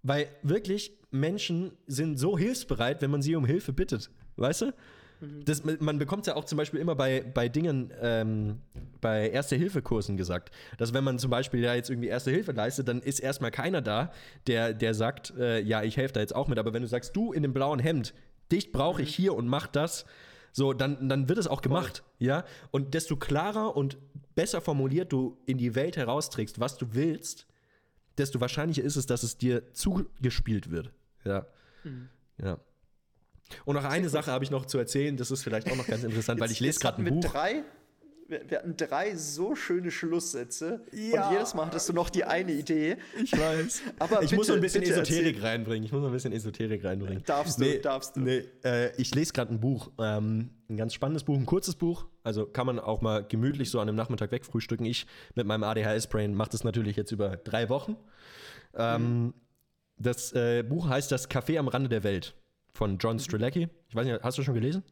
Weil 0.02 0.30
wirklich 0.44 0.94
Menschen 1.12 1.74
sind 1.88 2.18
so 2.18 2.38
hilfsbereit, 2.38 3.02
wenn 3.02 3.12
man 3.12 3.22
sie 3.22 3.36
um 3.36 3.46
Hilfe 3.46 3.74
bittet. 3.74 4.10
Weißt 4.38 4.62
du? 4.62 4.74
Mhm. 5.20 5.46
Das, 5.46 5.64
man 5.64 6.00
bekommt 6.00 6.22
es 6.22 6.28
ja 6.28 6.36
auch 6.36 6.46
zum 6.46 6.58
Beispiel 6.58 6.80
immer 6.80 6.96
bei, 6.96 7.22
bei 7.22 7.50
Dingen, 7.50 7.92
ähm, 8.02 8.60
bei 9.02 9.30
Erste-Hilfe-Kursen 9.30 10.18
gesagt, 10.18 10.52
dass 10.78 10.94
wenn 10.94 11.04
man 11.04 11.20
zum 11.20 11.30
Beispiel 11.32 11.62
ja 11.62 11.74
jetzt 11.74 11.90
irgendwie 11.90 12.08
Erste 12.08 12.32
Hilfe 12.32 12.52
leistet, 12.52 12.88
dann 12.88 13.02
ist 13.02 13.20
erstmal 13.20 13.52
keiner 13.52 13.82
da, 13.82 14.12
der, 14.48 14.74
der 14.74 14.94
sagt, 14.94 15.34
äh, 15.38 15.60
ja, 15.62 15.84
ich 15.84 15.98
helfe 15.98 16.14
da 16.14 16.20
jetzt 16.20 16.36
auch 16.36 16.48
mit. 16.48 16.58
Aber 16.60 16.74
wenn 16.74 16.82
du 16.82 16.88
sagst, 16.88 17.16
du 17.16 17.34
in 17.34 17.44
dem 17.44 17.54
blauen 17.54 17.80
Hemd, 17.80 18.14
dich 18.52 18.72
brauche 18.72 19.02
ich 19.02 19.18
mhm. 19.18 19.22
hier 19.22 19.34
und 19.36 19.48
mach 19.48 19.68
das, 19.68 20.06
so, 20.52 20.74
dann, 20.74 21.10
dann 21.10 21.30
wird 21.30 21.38
es 21.38 21.48
auch 21.48 21.62
gemacht, 21.62 21.98
Voll. 22.18 22.28
ja. 22.28 22.44
Und 22.72 22.94
desto 22.94 23.16
klarer 23.16 23.76
und 23.76 23.98
besser 24.36 24.62
formuliert 24.62 25.12
du 25.12 25.38
in 25.46 25.58
die 25.58 25.76
Welt 25.76 25.98
herausträgst, 25.98 26.60
was 26.60 26.78
du 26.78 26.94
willst, 26.94 27.46
desto 28.18 28.42
wahrscheinlicher 28.42 28.84
ist 28.84 28.96
es, 28.96 29.06
dass 29.06 29.24
es 29.24 29.38
dir 29.38 29.74
zugespielt 29.74 30.72
wird. 30.72 30.92
Ja. 31.24 31.46
Mhm. 31.84 32.10
Ja. 32.42 32.58
Und 33.66 33.76
noch 33.76 33.86
eine 33.86 34.10
Sache 34.10 34.32
habe 34.32 34.44
ich 34.44 34.52
noch 34.52 34.66
zu 34.66 34.78
erzählen, 34.78 35.18
das 35.18 35.32
ist 35.32 35.44
vielleicht 35.44 35.72
auch 35.72 35.76
noch 35.76 35.88
ganz 35.88 36.04
interessant, 36.04 36.40
weil 36.40 36.52
ich 36.52 36.60
lese 36.60 36.80
gerade 36.80 37.02
ein 37.02 37.06
Buch. 37.06 37.32
Drei, 37.32 37.64
wir, 38.30 38.58
hatten 38.58 38.78
drei 38.78 39.16
so 39.16 39.56
schöne 39.56 39.92
Schlusssätze 39.92 40.82
ja. 40.92 41.28
und 41.28 41.34
jedes 41.34 41.54
Mal 41.54 41.66
hattest 41.66 41.90
du 41.90 41.94
noch 41.94 42.10
die 42.10 42.24
eine 42.24 42.52
Idee. 42.52 42.98
Ich 43.22 43.32
weiß. 43.32 43.82
Aber 44.00 44.18
ich 44.22 44.30
bitte, 44.30 44.36
muss 44.36 44.48
so 44.48 44.54
ein 44.54 44.62
bisschen 44.62 44.84
Esoterik 44.84 45.36
erzählen. 45.36 45.44
reinbringen. 45.44 45.84
Ich 45.84 45.92
muss 45.92 46.06
ein 46.06 46.12
bisschen 46.12 46.32
Esoterik 46.32 46.84
reinbringen. 46.84 47.24
Darfst 47.26 47.60
du, 47.60 47.64
nee, 47.64 47.80
darfst 47.80 48.16
du. 48.16 48.22
Nee, 48.22 48.44
äh, 48.64 48.96
ich 49.02 49.14
lese 49.16 49.34
gerade 49.34 49.54
ein 49.54 49.60
Buch, 49.60 49.92
ähm, 50.00 50.52
ein 50.70 50.78
ganz 50.78 50.94
spannendes 50.94 51.24
Buch, 51.24 51.38
ein 51.38 51.46
kurzes 51.46 51.76
Buch. 51.76 52.06
Also 52.24 52.46
kann 52.46 52.68
man 52.68 52.80
auch 52.80 53.02
mal 53.02 53.24
gemütlich 53.24 53.72
so 53.72 53.80
an 53.80 53.88
einem 53.88 53.98
Nachmittag 53.98 54.32
wegfrühstücken. 54.32 54.86
Ich 54.86 55.08
mit 55.34 55.48
meinem 55.48 55.64
ADHS-Brain 55.64 56.34
mache 56.36 56.52
das 56.52 56.64
natürlich 56.64 56.96
jetzt 56.96 57.12
über 57.12 57.38
drei 57.38 57.70
Wochen. 57.70 57.98
Ähm, 58.76 59.24
mhm. 59.24 59.34
Das 59.98 60.32
äh, 60.34 60.64
Buch 60.64 60.88
heißt 60.88 61.12
Das 61.12 61.30
Café 61.30 61.58
am 61.58 61.68
Rande 61.68 61.90
der 61.90 62.04
Welt 62.04 62.36
von 62.80 62.98
John 62.98 63.18
mhm. 63.18 63.20
Strelacki. 63.20 63.68
Ich 63.90 63.96
weiß 63.96 64.06
nicht, 64.08 64.24
hast 64.24 64.38
du 64.38 64.44
schon 64.44 64.56
gelesen? 64.56 64.84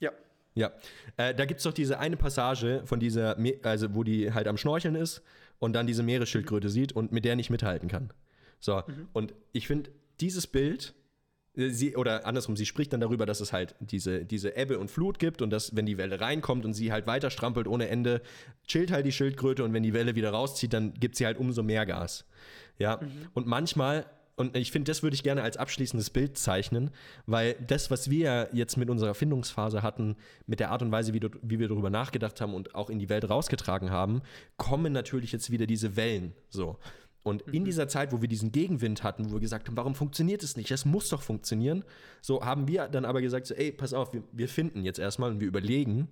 Ja. 0.00 0.12
Ja. 0.54 0.70
Äh, 1.16 1.34
da 1.34 1.44
gibt 1.46 1.58
es 1.58 1.64
doch 1.64 1.72
diese 1.72 1.98
eine 1.98 2.16
Passage 2.16 2.82
von 2.84 3.00
dieser, 3.00 3.36
Me 3.36 3.56
also 3.64 3.92
wo 3.96 4.04
die 4.04 4.32
halt 4.32 4.46
am 4.46 4.56
Schnorcheln 4.56 4.94
ist 4.94 5.20
und 5.58 5.72
dann 5.72 5.88
diese 5.88 6.04
Meeresschildkröte 6.04 6.68
mhm. 6.68 6.72
sieht 6.72 6.92
und 6.92 7.10
mit 7.10 7.24
der 7.24 7.34
nicht 7.34 7.50
mithalten 7.50 7.88
kann. 7.88 8.12
So, 8.60 8.76
mhm. 8.86 9.08
und 9.12 9.34
ich 9.50 9.66
finde, 9.66 9.90
dieses 10.20 10.46
Bild, 10.46 10.94
äh, 11.56 11.70
sie, 11.70 11.96
oder 11.96 12.24
andersrum, 12.24 12.56
sie 12.56 12.66
spricht 12.66 12.92
dann 12.92 13.00
darüber, 13.00 13.26
dass 13.26 13.40
es 13.40 13.52
halt 13.52 13.74
diese, 13.80 14.24
diese 14.24 14.56
Ebbe 14.56 14.78
und 14.78 14.88
Flut 14.88 15.18
gibt 15.18 15.42
und 15.42 15.50
dass, 15.50 15.74
wenn 15.74 15.86
die 15.86 15.98
Welle 15.98 16.20
reinkommt 16.20 16.64
und 16.64 16.72
sie 16.72 16.92
halt 16.92 17.08
weiter 17.08 17.30
strampelt 17.30 17.66
ohne 17.66 17.88
Ende, 17.88 18.22
chillt 18.68 18.92
halt 18.92 19.06
die 19.06 19.12
Schildkröte 19.12 19.64
und 19.64 19.72
wenn 19.72 19.82
die 19.82 19.92
Welle 19.92 20.14
wieder 20.14 20.30
rauszieht, 20.30 20.72
dann 20.72 20.94
gibt 20.94 21.16
sie 21.16 21.26
halt 21.26 21.38
umso 21.38 21.64
mehr 21.64 21.84
Gas. 21.84 22.26
Ja, 22.78 23.00
mhm. 23.02 23.08
und 23.34 23.48
manchmal 23.48 24.06
und 24.36 24.56
ich 24.56 24.72
finde, 24.72 24.90
das 24.90 25.02
würde 25.02 25.14
ich 25.14 25.22
gerne 25.22 25.42
als 25.42 25.56
abschließendes 25.56 26.10
Bild 26.10 26.36
zeichnen, 26.36 26.90
weil 27.26 27.54
das, 27.66 27.90
was 27.90 28.10
wir 28.10 28.48
jetzt 28.52 28.76
mit 28.76 28.90
unserer 28.90 29.08
Erfindungsphase 29.08 29.82
hatten, 29.82 30.16
mit 30.46 30.58
der 30.58 30.70
Art 30.70 30.82
und 30.82 30.90
Weise, 30.90 31.12
wie, 31.14 31.20
du, 31.20 31.28
wie 31.42 31.60
wir 31.60 31.68
darüber 31.68 31.90
nachgedacht 31.90 32.40
haben 32.40 32.52
und 32.52 32.74
auch 32.74 32.90
in 32.90 32.98
die 32.98 33.08
Welt 33.08 33.28
rausgetragen 33.30 33.90
haben, 33.90 34.22
kommen 34.56 34.92
natürlich 34.92 35.30
jetzt 35.30 35.50
wieder 35.50 35.66
diese 35.66 35.94
Wellen. 35.96 36.32
So. 36.48 36.78
Und 37.22 37.46
mhm. 37.46 37.54
in 37.54 37.64
dieser 37.64 37.86
Zeit, 37.86 38.12
wo 38.12 38.20
wir 38.22 38.28
diesen 38.28 38.50
Gegenwind 38.50 39.04
hatten, 39.04 39.30
wo 39.30 39.34
wir 39.34 39.40
gesagt 39.40 39.68
haben, 39.68 39.76
warum 39.76 39.94
funktioniert 39.94 40.42
es 40.42 40.56
nicht? 40.56 40.70
Es 40.70 40.84
muss 40.84 41.08
doch 41.08 41.22
funktionieren. 41.22 41.84
So 42.20 42.44
haben 42.44 42.66
wir 42.66 42.88
dann 42.88 43.04
aber 43.04 43.22
gesagt, 43.22 43.46
so, 43.46 43.54
ey, 43.54 43.70
pass 43.70 43.92
auf, 43.92 44.12
wir, 44.12 44.24
wir 44.32 44.48
finden 44.48 44.84
jetzt 44.84 44.98
erstmal 44.98 45.30
und 45.30 45.40
wir 45.40 45.46
überlegen. 45.46 46.08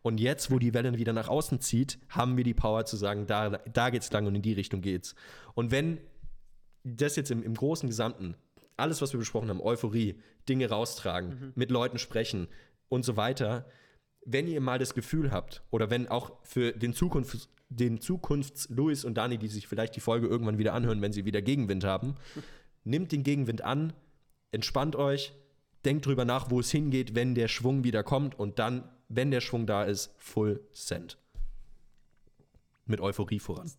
Und 0.00 0.20
jetzt, 0.20 0.50
wo 0.50 0.58
die 0.58 0.74
Welle 0.74 0.96
wieder 0.96 1.12
nach 1.12 1.28
außen 1.28 1.60
zieht, 1.60 1.98
haben 2.08 2.36
wir 2.36 2.44
die 2.44 2.54
Power 2.54 2.86
zu 2.86 2.96
sagen, 2.96 3.26
da, 3.26 3.50
da 3.50 3.90
geht's 3.90 4.10
lang 4.12 4.26
und 4.26 4.34
in 4.34 4.42
die 4.42 4.52
Richtung 4.52 4.80
geht's. 4.80 5.14
Und 5.54 5.70
wenn 5.70 5.98
das 6.84 7.16
jetzt 7.16 7.30
im, 7.30 7.42
im 7.42 7.54
großen 7.54 7.88
Gesamten, 7.88 8.36
alles, 8.76 9.02
was 9.02 9.12
wir 9.12 9.18
besprochen 9.18 9.48
haben, 9.48 9.60
Euphorie, 9.60 10.20
Dinge 10.48 10.68
raustragen, 10.68 11.30
mhm. 11.30 11.52
mit 11.54 11.70
Leuten 11.70 11.98
sprechen 11.98 12.48
und 12.88 13.04
so 13.04 13.16
weiter, 13.16 13.66
wenn 14.24 14.46
ihr 14.46 14.60
mal 14.60 14.78
das 14.78 14.94
Gefühl 14.94 15.30
habt, 15.30 15.62
oder 15.70 15.90
wenn 15.90 16.08
auch 16.08 16.32
für 16.44 16.72
den 16.72 16.94
Zukunfts, 16.94 17.48
den 17.70 18.00
Zukunfts-Louis 18.00 19.04
und 19.04 19.14
Dani, 19.14 19.38
die 19.38 19.48
sich 19.48 19.66
vielleicht 19.66 19.96
die 19.96 20.00
Folge 20.00 20.26
irgendwann 20.26 20.58
wieder 20.58 20.74
anhören, 20.74 21.02
wenn 21.02 21.12
sie 21.12 21.24
wieder 21.24 21.42
Gegenwind 21.42 21.84
haben, 21.84 22.16
nimmt 22.84 23.12
den 23.12 23.22
Gegenwind 23.22 23.62
an, 23.62 23.92
entspannt 24.52 24.96
euch, 24.96 25.34
denkt 25.84 26.06
drüber 26.06 26.24
nach, 26.24 26.50
wo 26.50 26.60
es 26.60 26.70
hingeht, 26.70 27.14
wenn 27.14 27.34
der 27.34 27.48
Schwung 27.48 27.84
wieder 27.84 28.02
kommt 28.02 28.38
und 28.38 28.58
dann, 28.58 28.88
wenn 29.08 29.30
der 29.30 29.40
Schwung 29.40 29.66
da 29.66 29.84
ist, 29.84 30.14
Full 30.18 30.60
Send. 30.72 31.18
Mit 32.86 33.00
Euphorie 33.00 33.38
voran. 33.38 33.70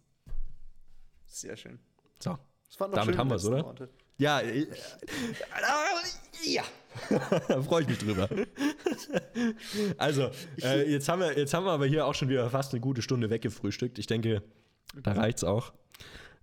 Sehr 1.25 1.55
schön. 1.57 1.79
So, 2.19 2.37
damit 2.77 3.17
haben 3.17 3.29
wir 3.29 3.35
es, 3.35 3.45
oder? 3.45 3.89
Ja, 4.17 4.41
äh, 4.41 4.67
ja. 6.45 6.63
Freue 7.63 7.83
ich 7.83 7.87
mich 7.87 7.99
drüber. 7.99 8.27
also, 9.97 10.29
äh, 10.61 10.91
jetzt, 10.91 11.07
haben 11.07 11.21
wir, 11.21 11.37
jetzt 11.37 11.53
haben 11.53 11.65
wir 11.65 11.71
aber 11.71 11.85
hier 11.85 12.05
auch 12.05 12.13
schon 12.13 12.27
wieder 12.29 12.49
fast 12.49 12.73
eine 12.73 12.81
gute 12.81 13.01
Stunde 13.01 13.29
weggefrühstückt. 13.29 13.97
Ich 13.97 14.07
denke, 14.07 14.43
da 15.01 15.13
reicht's 15.13 15.43
auch. 15.43 15.71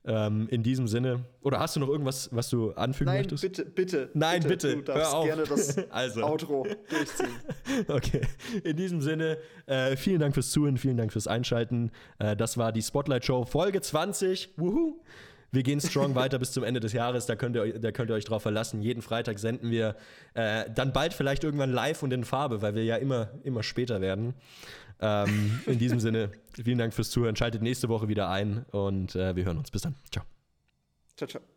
Ähm, 0.09 0.47
in 0.51 0.63
diesem 0.63 0.87
Sinne. 0.87 1.25
Oder 1.43 1.59
hast 1.59 1.75
du 1.75 1.81
noch 1.81 1.89
irgendwas, 1.89 2.29
was 2.33 2.49
du 2.49 2.71
anfügen 2.73 3.11
Nein, 3.11 3.19
möchtest? 3.19 3.43
Bitte, 3.43 3.65
bitte. 3.65 4.11
Nein, 4.15 4.43
bitte. 4.45 4.77
Du 4.77 4.83
darfst 4.83 5.13
Hör 5.13 5.19
auf. 5.19 5.27
gerne 5.27 5.43
das 5.43 5.77
also. 5.91 6.25
Outro 6.25 6.65
durchziehen. 6.89 7.37
Okay. 7.89 8.21
In 8.63 8.77
diesem 8.77 9.01
Sinne, 9.01 9.39
äh, 9.67 9.97
vielen 9.97 10.21
Dank 10.21 10.35
fürs 10.35 10.53
Zuhören, 10.53 10.79
vielen 10.79 10.97
Dank 10.97 11.13
fürs 11.13 11.27
Einschalten. 11.27 11.91
Äh, 12.21 12.37
das 12.37 12.57
war 12.57 12.71
die 12.71 12.83
Spotlight 12.83 13.25
Show 13.25 13.45
Folge 13.45 13.81
20. 13.81 14.55
Wuhu! 14.57 15.01
Wir 15.57 15.63
gehen 15.63 15.81
strong 15.81 16.15
weiter 16.15 16.39
bis 16.39 16.53
zum 16.53 16.65
Ende 16.65 16.81
des 16.81 16.93
Jahres. 16.93 17.25
Da 17.25 17.35
könnt 17.35 17.57
ihr, 17.57 17.79
da 17.79 17.91
könnt 17.91 18.11
ihr 18.11 18.15
euch 18.15 18.27
drauf 18.27 18.43
verlassen. 18.43 18.83
Jeden 18.83 19.01
Freitag 19.01 19.39
senden 19.39 19.71
wir 19.71 19.97
äh, 20.35 20.71
dann 20.71 20.93
bald 20.93 21.15
vielleicht 21.15 21.45
irgendwann 21.45 21.73
live 21.73 22.03
und 22.03 22.13
in 22.13 22.25
Farbe, 22.25 22.61
weil 22.61 22.75
wir 22.75 22.85
ja 22.85 22.97
immer, 22.97 23.31
immer 23.43 23.63
später 23.63 24.03
werden. 24.03 24.35
Ähm, 25.01 25.61
in 25.65 25.79
diesem 25.79 25.99
Sinne, 25.99 26.31
vielen 26.53 26.77
Dank 26.77 26.93
fürs 26.93 27.09
Zuhören. 27.09 27.37
Schaltet 27.37 27.63
nächste 27.63 27.89
Woche 27.89 28.07
wieder 28.07 28.29
ein 28.29 28.67
und 28.71 29.17
äh, 29.17 29.35
wir 29.35 29.47
hören 29.47 29.57
uns. 29.57 29.71
Bis 29.71 29.81
dann. 29.81 29.95
Ciao. 30.11 30.25
Ciao, 31.17 31.27
ciao. 31.27 31.56